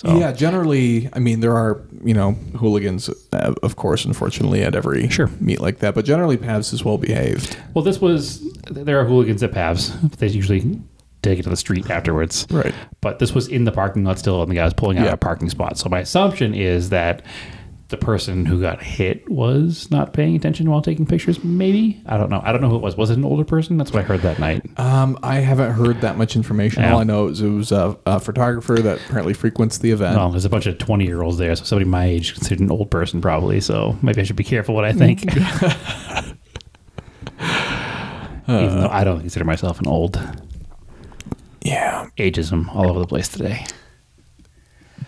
So, 0.00 0.18
Yeah, 0.18 0.32
generally, 0.32 1.10
I 1.12 1.18
mean, 1.18 1.40
there 1.40 1.54
are 1.54 1.82
you 2.02 2.14
know 2.14 2.32
hooligans, 2.56 3.10
uh, 3.32 3.52
of 3.62 3.76
course, 3.76 4.06
unfortunately, 4.06 4.62
at 4.62 4.74
every 4.74 5.08
Sure. 5.10 5.28
meet 5.40 5.60
like 5.60 5.80
that. 5.80 5.94
But 5.94 6.06
generally, 6.06 6.38
Pavs 6.38 6.72
is 6.72 6.82
well 6.82 6.96
behaved. 6.96 7.58
Well, 7.74 7.84
this 7.84 8.00
was, 8.00 8.40
there 8.70 8.98
are 8.98 9.04
hooligans 9.04 9.42
at 9.42 9.52
Pavs. 9.52 9.90
They 10.16 10.28
usually 10.28 10.80
take 11.22 11.38
it 11.38 11.42
to 11.42 11.50
the 11.50 11.56
street 11.56 11.90
afterwards. 11.90 12.46
Right. 12.50 12.74
But 13.02 13.18
this 13.18 13.34
was 13.34 13.46
in 13.48 13.64
the 13.64 13.72
parking 13.72 14.04
lot 14.04 14.18
still, 14.18 14.40
and 14.42 14.50
the 14.50 14.54
guy 14.56 14.64
was 14.64 14.72
pulling 14.72 14.96
out 14.96 15.04
Yeah. 15.04 15.12
a 15.12 15.16
parking 15.18 15.50
spot. 15.50 15.76
So 15.76 15.90
my 15.90 16.00
assumption 16.00 16.54
is 16.54 16.88
that 16.88 17.20
the 17.90 17.96
person 17.96 18.46
who 18.46 18.60
got 18.60 18.82
hit 18.82 19.28
was 19.28 19.90
not 19.90 20.12
paying 20.12 20.34
attention 20.36 20.70
while 20.70 20.80
taking 20.80 21.04
pictures. 21.06 21.42
Maybe 21.44 22.00
I 22.06 22.16
don't 22.16 22.30
know. 22.30 22.40
I 22.42 22.52
don't 22.52 22.60
know 22.60 22.68
who 22.70 22.76
it 22.76 22.82
was. 22.82 22.96
Was 22.96 23.10
it 23.10 23.18
an 23.18 23.24
older 23.24 23.44
person? 23.44 23.76
That's 23.76 23.92
what 23.92 24.04
I 24.04 24.06
heard 24.06 24.20
that 24.22 24.38
night. 24.38 24.62
Um, 24.78 25.18
I 25.22 25.36
haven't 25.36 25.72
heard 25.72 26.00
that 26.00 26.16
much 26.16 26.36
information. 26.36 26.82
Yeah. 26.82 26.94
All 26.94 27.00
I 27.00 27.04
know 27.04 27.26
is 27.28 27.40
it 27.42 27.48
was 27.48 27.72
a, 27.72 27.98
a 28.06 28.20
photographer 28.20 28.76
that 28.76 29.00
apparently 29.06 29.34
frequents 29.34 29.78
the 29.78 29.90
event. 29.90 30.16
Well, 30.16 30.30
there's 30.30 30.44
a 30.44 30.48
bunch 30.50 30.66
of 30.66 30.78
20 30.78 31.04
year 31.04 31.22
olds 31.22 31.38
there, 31.38 31.54
so 31.56 31.64
somebody 31.64 31.88
my 31.88 32.04
age 32.06 32.34
considered 32.34 32.60
an 32.60 32.70
old 32.70 32.90
person 32.90 33.20
probably. 33.20 33.60
So 33.60 33.98
maybe 34.02 34.20
I 34.20 34.24
should 34.24 34.36
be 34.36 34.44
careful 34.44 34.74
what 34.74 34.84
I 34.84 34.92
think. 34.92 35.24
Even 38.48 38.80
though 38.80 38.88
I 38.90 39.04
don't 39.04 39.20
consider 39.20 39.44
myself 39.44 39.80
an 39.80 39.86
old. 39.86 40.20
Yeah, 41.62 42.08
Ageism 42.16 42.74
all 42.74 42.88
over 42.90 42.98
the 42.98 43.06
place 43.06 43.28
today. 43.28 43.64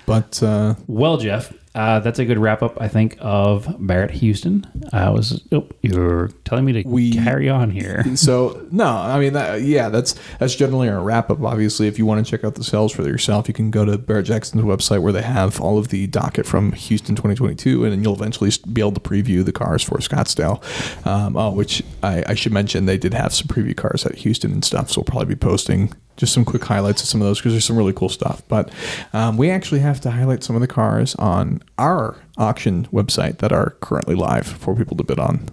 but 0.06 0.42
uh, 0.42 0.74
Well, 0.86 1.16
Jeff, 1.16 1.52
uh, 1.74 2.00
that's 2.00 2.18
a 2.18 2.24
good 2.24 2.38
wrap 2.38 2.62
up, 2.62 2.80
I 2.80 2.88
think, 2.88 3.16
of 3.20 3.74
Barrett 3.78 4.10
Houston. 4.10 4.66
I 4.92 5.08
was, 5.10 5.42
oh, 5.52 5.66
you're 5.80 6.28
telling 6.44 6.64
me 6.66 6.82
to 6.82 6.88
We- 6.88 7.12
carry 7.12 7.48
on 7.48 7.70
here. 7.70 8.04
so 8.16 8.66
no, 8.70 8.86
I 8.86 9.18
mean, 9.18 9.32
that, 9.32 9.62
yeah, 9.62 9.88
that's 9.88 10.14
that's 10.38 10.54
generally 10.54 10.88
our 10.90 11.00
wrap 11.00 11.30
up. 11.30 11.40
Obviously, 11.42 11.88
if 11.88 11.98
you 11.98 12.04
want 12.04 12.24
to 12.24 12.30
check 12.30 12.44
out 12.44 12.56
the 12.56 12.64
sales 12.64 12.92
for 12.92 13.02
yourself, 13.02 13.48
you 13.48 13.54
can 13.54 13.70
go 13.70 13.84
to 13.84 13.96
Barrett 13.96 14.26
Jackson's 14.26 14.64
website 14.64 15.00
where 15.02 15.12
they 15.12 15.22
have 15.22 15.60
all 15.60 15.78
of 15.78 15.88
the 15.88 16.06
docket 16.06 16.44
from 16.46 16.72
Houston 16.72 17.14
2022, 17.14 17.84
and 17.84 17.92
then 17.92 18.02
you'll 18.02 18.14
eventually 18.14 18.50
be 18.72 18.80
able 18.82 18.92
to 18.92 19.00
preview 19.00 19.44
the 19.44 19.52
cars 19.52 19.82
for 19.82 19.96
Scottsdale. 19.98 20.62
Um, 21.06 21.36
oh, 21.36 21.52
which 21.52 21.82
I, 22.02 22.22
I 22.26 22.34
should 22.34 22.52
mention, 22.52 22.84
they 22.86 22.98
did 22.98 23.14
have 23.14 23.32
some 23.32 23.46
preview 23.48 23.76
cars 23.76 24.04
at 24.04 24.16
Houston 24.16 24.52
and 24.52 24.64
stuff, 24.64 24.90
so 24.90 25.00
we'll 25.00 25.04
probably 25.04 25.34
be 25.34 25.38
posting 25.38 25.92
just 26.16 26.32
some 26.32 26.44
quick 26.44 26.64
highlights 26.64 27.02
of 27.02 27.08
some 27.08 27.20
of 27.20 27.26
those 27.26 27.38
because 27.38 27.52
there's 27.52 27.64
some 27.64 27.76
really 27.76 27.92
cool 27.92 28.08
stuff. 28.08 28.42
But 28.48 28.70
um, 29.12 29.36
we 29.36 29.50
actually 29.50 29.80
have 29.80 30.00
to 30.02 30.10
highlight 30.10 30.42
some 30.44 30.56
of 30.56 30.60
the 30.60 30.68
cars 30.68 31.14
on 31.16 31.62
our 31.78 32.16
auction 32.36 32.86
website 32.92 33.38
that 33.38 33.52
are 33.52 33.70
currently 33.80 34.14
live 34.14 34.46
for 34.46 34.74
people 34.74 34.96
to 34.96 35.04
bid 35.04 35.18
on. 35.18 35.48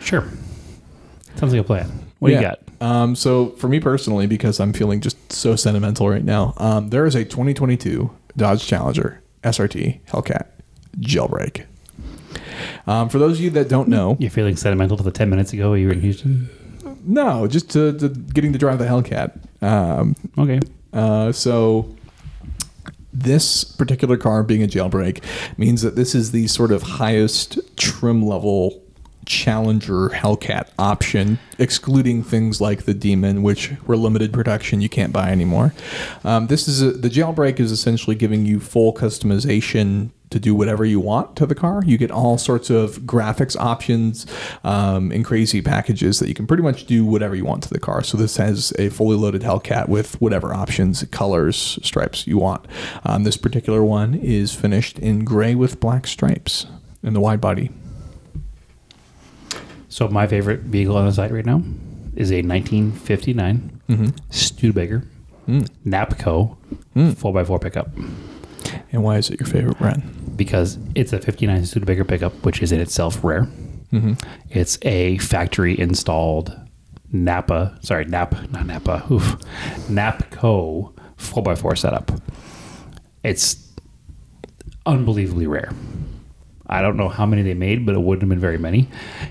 Sure. 0.00 0.28
Sounds 1.36 1.52
like 1.52 1.60
a 1.60 1.64
plan. 1.64 1.90
What 2.18 2.30
do 2.30 2.34
you 2.34 2.40
got? 2.40 2.60
Um, 2.80 3.14
so 3.16 3.50
for 3.50 3.68
me 3.68 3.80
personally, 3.80 4.26
because 4.26 4.60
I'm 4.60 4.72
feeling 4.72 5.00
just 5.00 5.32
so 5.32 5.56
sentimental 5.56 6.08
right 6.08 6.24
now, 6.24 6.54
um, 6.56 6.90
there 6.90 7.06
is 7.06 7.14
a 7.14 7.24
2022 7.24 8.10
Dodge 8.36 8.66
Challenger 8.66 9.22
SRT 9.42 10.00
Hellcat 10.06 10.46
jailbreak. 10.98 11.64
Um, 12.86 13.08
for 13.08 13.18
those 13.18 13.38
of 13.38 13.44
you 13.44 13.50
that 13.50 13.68
don't 13.68 13.88
know, 13.88 14.16
You're 14.18 14.30
feeling 14.30 14.56
sentimental 14.56 14.96
to 14.96 15.02
the 15.02 15.10
10 15.10 15.28
minutes 15.28 15.52
ago 15.52 15.74
you 15.74 15.88
were 15.88 15.92
in 15.92 16.00
Houston? 16.00 16.48
No, 17.06 17.46
just 17.46 17.70
to, 17.70 17.96
to 17.98 18.08
getting 18.08 18.52
to 18.52 18.58
drive 18.58 18.78
the 18.78 18.84
Hellcat. 18.84 19.62
Um, 19.62 20.16
Okay. 20.36 20.60
Uh, 20.92 21.32
so 21.32 21.94
this 23.12 23.64
particular 23.64 24.16
car 24.16 24.42
being 24.42 24.62
a 24.62 24.66
jailbreak 24.66 25.22
means 25.58 25.82
that 25.82 25.96
this 25.96 26.14
is 26.14 26.32
the 26.32 26.46
sort 26.46 26.72
of 26.72 26.82
highest 26.82 27.58
trim 27.76 28.22
level 28.22 28.82
Challenger 29.26 30.08
Hellcat 30.10 30.70
option, 30.78 31.38
excluding 31.58 32.22
things 32.22 32.60
like 32.60 32.84
the 32.84 32.94
Demon, 32.94 33.42
which 33.42 33.72
were 33.86 33.96
limited 33.96 34.32
production, 34.32 34.80
you 34.80 34.88
can't 34.88 35.12
buy 35.12 35.30
anymore. 35.30 35.74
Um, 36.24 36.46
this 36.46 36.68
is 36.68 36.80
a, 36.80 36.92
the 36.92 37.08
jailbreak 37.08 37.58
is 37.58 37.72
essentially 37.72 38.14
giving 38.16 38.46
you 38.46 38.60
full 38.60 38.94
customization 38.94 40.10
to 40.30 40.40
do 40.40 40.54
whatever 40.54 40.84
you 40.84 40.98
want 41.00 41.36
to 41.36 41.46
the 41.46 41.54
car. 41.54 41.82
You 41.86 41.96
get 41.98 42.10
all 42.10 42.36
sorts 42.38 42.68
of 42.68 42.98
graphics 43.00 43.56
options 43.58 44.26
um, 44.64 45.12
and 45.12 45.24
crazy 45.24 45.62
packages 45.62 46.18
that 46.18 46.28
you 46.28 46.34
can 46.34 46.46
pretty 46.46 46.62
much 46.62 46.86
do 46.86 47.04
whatever 47.04 47.34
you 47.36 47.44
want 47.44 47.62
to 47.62 47.68
the 47.68 47.78
car. 47.78 48.02
So 48.02 48.16
this 48.16 48.36
has 48.36 48.72
a 48.78 48.88
fully 48.88 49.16
loaded 49.16 49.42
Hellcat 49.42 49.88
with 49.88 50.20
whatever 50.20 50.52
options, 50.52 51.04
colors, 51.12 51.78
stripes 51.82 52.26
you 52.26 52.38
want. 52.38 52.66
Um, 53.04 53.22
this 53.24 53.36
particular 53.36 53.84
one 53.84 54.14
is 54.14 54.54
finished 54.54 54.98
in 54.98 55.24
gray 55.24 55.54
with 55.54 55.78
black 55.80 56.06
stripes 56.06 56.66
in 57.02 57.12
the 57.12 57.20
wide 57.20 57.40
body. 57.40 57.70
So 59.88 60.08
my 60.08 60.26
favorite 60.26 60.60
vehicle 60.60 60.96
on 60.96 61.06
the 61.06 61.12
site 61.12 61.30
right 61.30 61.46
now 61.46 61.62
is 62.16 62.30
a 62.32 62.42
1959 62.42 63.72
Mm-hmm. 63.88 64.08
Studebaker 64.30 65.04
Mm. 65.46 65.68
Napco 65.86 66.56
Mm. 66.96 67.12
4x4 67.14 67.60
pickup 67.60 67.88
And 68.90 69.04
why 69.04 69.16
is 69.18 69.30
it 69.30 69.38
your 69.38 69.46
favorite 69.46 69.78
brand? 69.78 70.02
Because 70.36 70.78
it's 70.94 71.12
a 71.12 71.20
59 71.20 71.64
Studebaker 71.64 72.04
pickup, 72.04 72.32
which 72.44 72.62
is 72.62 72.72
in 72.72 72.80
itself 72.80 73.22
rare. 73.24 73.48
Mm-hmm. 73.92 74.14
It's 74.50 74.78
a 74.82 75.18
factory 75.18 75.78
installed 75.78 76.58
Napa, 77.12 77.78
sorry, 77.82 78.04
Nap, 78.04 78.34
not 78.50 78.66
Napa, 78.66 79.04
oof, 79.10 79.38
Napco 79.88 80.92
4x4 81.18 81.78
setup. 81.78 82.12
It's 83.22 83.72
unbelievably 84.84 85.46
rare. 85.46 85.72
I 86.68 86.82
don't 86.82 86.96
know 86.96 87.08
how 87.08 87.26
many 87.26 87.42
they 87.42 87.54
made, 87.54 87.86
but 87.86 87.94
it 87.94 88.00
wouldn't 88.00 88.22
have 88.22 88.28
been 88.28 88.40
very 88.40 88.58
many. 88.58 88.88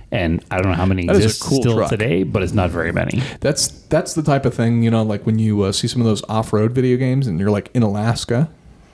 And 0.09 0.43
I 0.51 0.61
don't 0.61 0.71
know 0.71 0.77
how 0.77 0.85
many 0.85 1.05
That 1.05 1.17
exist 1.17 1.41
cool 1.43 1.59
still 1.61 1.75
truck. 1.75 1.89
today, 1.89 2.23
but 2.23 2.43
it's 2.43 2.53
not 2.53 2.69
very 2.69 2.93
many. 2.93 3.21
That's 3.41 3.67
that's 3.67 4.13
the 4.13 4.23
type 4.23 4.45
of 4.45 4.53
thing 4.53 4.83
you 4.83 4.89
know, 4.91 5.03
like 5.03 5.25
when 5.25 5.37
you 5.37 5.63
uh, 5.63 5.73
see 5.73 5.87
some 5.87 6.01
of 6.01 6.07
those 6.07 6.23
off-road 6.29 6.71
video 6.71 6.95
games, 6.97 7.27
and 7.27 7.37
you're 7.37 7.51
like 7.51 7.69
in 7.73 7.83
Alaska, 7.83 8.49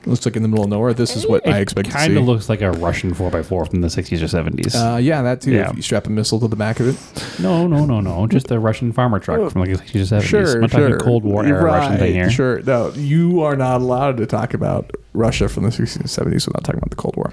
looks 0.06 0.26
like 0.26 0.36
in 0.36 0.42
the 0.44 0.48
middle 0.50 0.64
of 0.64 0.70
nowhere. 0.70 0.94
This 0.94 1.16
is 1.16 1.28
what 1.28 1.48
I 1.48 1.60
expect 1.60 1.88
to 1.88 1.92
see. 1.92 1.98
Kind 1.98 2.18
of 2.18 2.26
looks 2.26 2.50
like 2.50 2.62
a 2.62 2.72
Russian 2.72 3.14
4x4 3.14 3.70
from 3.70 3.82
the 3.82 3.88
60s 3.88 4.22
or 4.22 4.26
70s. 4.26 4.76
uh, 4.76 4.98
yeah, 4.98 5.22
that 5.22 5.42
too. 5.42 5.52
Yeah. 5.52 5.70
If 5.70 5.76
you 5.76 5.82
strap 5.82 6.08
a 6.08 6.10
missile 6.10 6.40
to 6.40 6.48
the 6.48 6.56
back 6.56 6.80
of 6.80 6.88
it, 6.88 7.40
no, 7.42 7.68
no, 7.68 7.86
no, 7.86 8.02
no. 8.02 8.28
Just 8.28 8.50
a 8.52 8.60
Russian 8.60 8.92
farmer 8.92 9.20
truck 9.20 9.52
from 9.52 9.62
like 9.62 9.70
the 9.72 9.78
60s 9.84 10.12
or 10.12 10.22
70s. 10.22 10.24
sure, 10.24 10.64
I'm 10.64 10.70
talking. 10.70 10.98
Cold 11.00 11.24
War 11.24 11.46
era 11.46 11.64
Right, 11.64 11.78
Russian 11.80 11.98
thing 11.98 12.14
here. 12.14 12.30
Sure, 12.30 12.62
no, 12.62 12.90
you 12.96 13.42
are 13.44 13.56
not 13.56 13.82
allowed 13.82 14.18
to 14.18 14.26
talk 14.26 14.54
about 14.54 14.92
Russia 15.14 15.50
from 15.50 15.64
the 15.64 15.70
60s 15.70 15.98
and 15.98 16.06
70s 16.06 16.48
without 16.48 16.64
talking 16.64 16.78
about 16.80 16.90
the 16.90 16.96
Cold 16.96 17.16
War. 17.18 17.32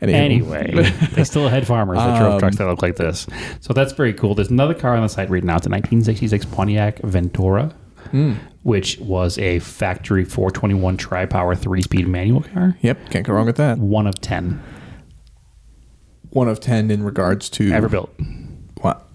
Anywho. 0.00 0.14
Anyway, 0.14 0.90
they 1.12 1.24
still 1.24 1.48
had 1.48 1.66
farmers 1.66 1.98
that 1.98 2.18
drove 2.18 2.34
Um, 2.34 2.38
trucks 2.40 2.56
that 2.56 2.66
look 2.66 2.82
like 2.82 2.96
this. 2.96 3.26
So 3.60 3.72
that's 3.72 3.92
very 3.92 4.12
cool. 4.12 4.34
There's 4.34 4.50
another 4.50 4.74
car 4.74 4.94
on 4.94 5.02
the 5.02 5.08
site 5.08 5.28
right 5.28 5.42
now. 5.42 5.56
It's 5.56 5.66
a 5.66 5.70
1966 5.70 6.44
Pontiac 6.46 6.98
Ventura, 7.00 7.74
Hmm. 8.10 8.34
which 8.62 8.98
was 8.98 9.38
a 9.38 9.58
factory 9.60 10.24
421 10.24 10.96
tri-power 10.96 11.54
three-speed 11.54 12.08
manual 12.08 12.42
car. 12.42 12.76
Yep, 12.82 13.10
can't 13.10 13.26
go 13.26 13.32
wrong 13.34 13.46
with 13.46 13.56
that. 13.56 13.78
One 13.78 14.06
of 14.06 14.20
ten. 14.20 14.62
one 16.30 16.48
of 16.48 16.60
ten 16.60 16.90
in 16.90 17.02
regards 17.02 17.48
to 17.50 17.72
Ever 17.72 17.88
built. 17.88 18.14
What? 18.80 19.06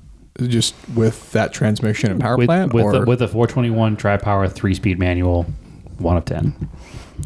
Just 0.42 0.76
with 0.96 1.32
that 1.34 1.54
transmission 1.54 2.12
and 2.12 2.20
power 2.20 2.38
with, 2.38 2.48
plant, 2.48 2.74
with, 2.74 2.86
or 2.86 2.92
the, 3.00 3.06
with 3.06 3.22
a 3.22 3.28
421 3.28 3.98
tri 3.98 4.18
power 4.18 4.48
three 4.48 4.74
speed 4.74 4.98
manual, 4.98 5.44
one 6.00 6.18
of 6.18 6.26
10. 6.26 6.70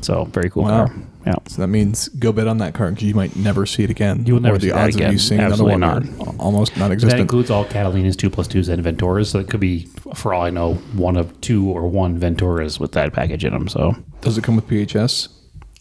So, 0.02 0.26
very 0.26 0.50
cool 0.50 0.64
Wow. 0.64 0.88
car. 0.88 0.96
Yeah. 1.26 1.34
so 1.48 1.62
that 1.62 1.68
means 1.68 2.08
go 2.08 2.32
bid 2.32 2.48
on 2.48 2.60
that 2.60 2.74
car 2.74 2.90
because 2.90 3.04
you 3.04 3.14
might 3.14 3.36
never 3.36 3.66
see 3.66 3.84
it 3.84 3.90
again. 3.90 4.24
You 4.26 4.36
will 4.36 4.42
never 4.42 4.56
or 4.56 4.60
the 4.60 4.68
see 4.68 4.72
that 4.72 4.86
odds 4.86 4.96
again. 4.96 5.08
of 5.08 5.14
you 5.14 5.20
seeing 5.20 5.42
Absolutely 5.42 5.74
another 5.74 6.06
one 6.12 6.20
are 6.22 6.36
almost 6.40 6.78
non-existent. 6.78 7.12
That 7.18 7.20
includes 7.22 7.50
all 7.52 7.66
Catalinas 7.66 8.16
2 8.16 8.30
plus 8.30 8.48
2s 8.48 8.70
and 8.70 8.82
Venturas. 8.84 9.28
So, 9.28 9.40
it 9.40 9.50
could 9.50 9.60
be, 9.60 9.88
for 10.16 10.34
all 10.34 10.44
I 10.44 10.50
know, 10.52 10.76
one 10.96 11.18
of 11.18 11.40
two 11.42 11.68
or 11.70 11.88
one 11.88 12.18
Venturas 12.20 12.80
with 12.80 12.94
that 12.94 13.12
package 13.12 13.44
in 13.44 13.52
them. 13.52 13.68
So, 13.68 13.96
Does 14.22 14.38
it 14.38 14.44
come 14.44 14.56
with 14.56 14.68
PHS? 14.68 15.30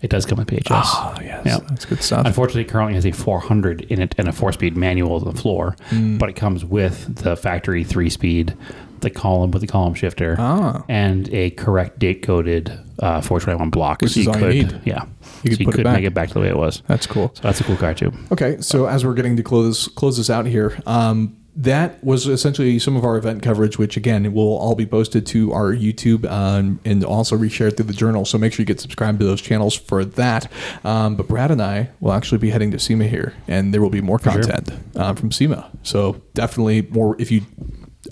it 0.03 0.11
does 0.11 0.27
come 0.27 0.37
with 0.39 0.47
PHS. 0.49 0.85
Oh 0.95 1.17
yes, 1.23 1.43
Yeah. 1.47 1.59
that's 1.69 1.87
good 1.87 2.03
stuff. 2.03 2.27
Unfortunately, 2.27 2.63
it 2.63 2.69
currently 2.69 2.95
has 2.95 3.07
a 3.07 3.13
400 3.13 3.81
in 3.83 4.03
it 4.03 4.15
and 4.19 4.29
a 4.29 4.33
four 4.33 4.53
speed 4.53 4.77
manual 4.77 5.15
on 5.17 5.25
the 5.25 5.41
floor, 5.41 5.75
Hmm. 5.89 6.19
but 6.19 6.29
it 6.29 6.37
comes 6.37 6.65
with 6.67 7.23
the 7.23 7.35
factory 7.35 7.83
three 7.83 8.11
speed, 8.11 8.53
the 9.01 9.11
column 9.11 9.51
with 9.51 9.63
the 9.63 9.69
column 9.69 9.95
shifter, 9.95 10.37
Ah. 10.39 10.85
and 10.89 11.33
a 11.33 11.51
correct 11.51 11.99
date 11.99 12.23
coded 12.23 12.71
uh, 13.01 13.21
421 13.21 13.71
block. 13.71 14.01
Which 14.03 14.17
is 14.17 14.27
all 14.29 14.39
you 14.41 14.65
need. 14.65 14.81
Yeah. 14.85 15.05
You 15.43 15.51
so 15.53 15.57
could 15.57 15.61
you 15.61 15.67
put 15.67 15.79
it 15.81 15.85
back. 15.85 15.97
make 15.97 16.05
it 16.05 16.15
back 16.15 16.29
to 16.29 16.35
the 16.35 16.41
way 16.41 16.49
it 16.49 16.57
was. 16.57 16.83
That's 16.87 17.07
cool. 17.07 17.31
So 17.35 17.43
that's 17.43 17.61
a 17.61 17.65
cool 17.65 17.77
car, 17.77 17.95
too. 17.95 18.13
Okay, 18.33 18.57
so 18.61 18.87
as 18.87 19.05
we're 19.05 19.15
getting 19.15 19.37
to 19.37 19.43
close 19.43 19.89
close 19.89 20.17
this 20.17 20.31
out 20.31 20.47
here, 20.47 20.81
um, 20.87 21.37
that 21.59 22.03
was 22.05 22.27
essentially 22.27 22.79
some 22.79 22.97
of 22.97 23.05
our 23.05 23.17
event 23.17 23.43
coverage, 23.43 23.79
which 23.79 23.97
again 23.97 24.31
will 24.35 24.57
all 24.59 24.75
be 24.75 24.85
posted 24.85 25.25
to 25.27 25.53
our 25.53 25.73
YouTube 25.75 26.31
um, 26.31 26.79
and 26.85 27.03
also 27.03 27.37
reshared 27.37 27.77
through 27.77 27.87
the 27.87 27.95
journal. 27.95 28.27
So 28.27 28.37
make 28.37 28.53
sure 28.53 28.63
you 28.63 28.67
get 28.67 28.79
subscribed 28.81 29.21
to 29.21 29.25
those 29.25 29.41
channels 29.41 29.75
for 29.75 30.05
that. 30.05 30.51
Um, 30.85 31.17
but 31.17 31.29
Brad 31.29 31.51
and 31.51 31.63
I 31.63 31.89
will 32.01 32.13
actually 32.13 32.39
be 32.39 32.51
heading 32.51 32.71
to 32.73 32.79
SEMA 32.79 33.07
here, 33.07 33.33
and 33.49 33.73
there 33.73 33.81
will 33.81 33.89
be 33.91 34.03
more 34.03 34.19
sure. 34.21 34.33
content 34.33 34.71
uh, 34.97 35.15
from 35.15 35.33
SEMA. 35.33 35.71
So 35.83 36.21
definitely 36.35 36.83
more. 36.83 37.17
If 37.19 37.31
you 37.31 37.43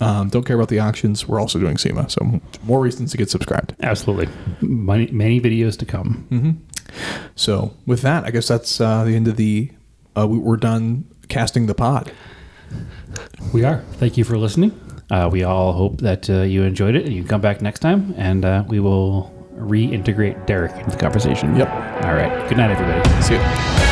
um, 0.01 0.29
don't 0.29 0.45
care 0.45 0.55
about 0.55 0.69
the 0.69 0.79
auctions, 0.79 1.27
we're 1.27 1.39
also 1.39 1.59
doing 1.59 1.77
SEMA. 1.77 2.09
So 2.09 2.41
more 2.63 2.79
reasons 2.79 3.11
to 3.11 3.17
get 3.17 3.29
subscribed. 3.29 3.75
Absolutely. 3.81 4.27
Many, 4.61 5.07
many 5.07 5.41
videos 5.41 5.77
to 5.79 5.85
come. 5.85 6.27
Mm-hmm. 6.31 6.51
So 7.35 7.73
with 7.85 8.01
that, 8.01 8.23
I 8.23 8.31
guess 8.31 8.47
that's 8.47 8.79
uh, 8.79 9.03
the 9.03 9.15
end 9.15 9.27
of 9.27 9.37
the. 9.37 9.71
Uh, 10.17 10.27
we, 10.27 10.37
we're 10.37 10.57
done 10.57 11.05
casting 11.27 11.65
the 11.65 11.75
pod. 11.75 12.11
We 13.53 13.63
are. 13.63 13.81
Thank 13.93 14.17
you 14.17 14.23
for 14.23 14.37
listening. 14.37 14.79
Uh, 15.11 15.29
we 15.31 15.43
all 15.43 15.73
hope 15.73 15.99
that 16.01 16.29
uh, 16.29 16.41
you 16.41 16.63
enjoyed 16.63 16.95
it 16.95 17.05
and 17.05 17.13
you 17.13 17.23
come 17.23 17.41
back 17.41 17.61
next 17.61 17.79
time, 17.79 18.13
and 18.17 18.43
uh, 18.43 18.63
we 18.67 18.79
will 18.79 19.31
reintegrate 19.55 20.45
Derek 20.45 20.73
into 20.73 20.91
the 20.91 20.97
conversation. 20.97 21.55
Yep. 21.55 21.69
All 22.05 22.13
right. 22.13 22.49
Good 22.49 22.57
night, 22.57 22.71
everybody. 22.71 23.21
See 23.21 23.35
you. 23.35 23.84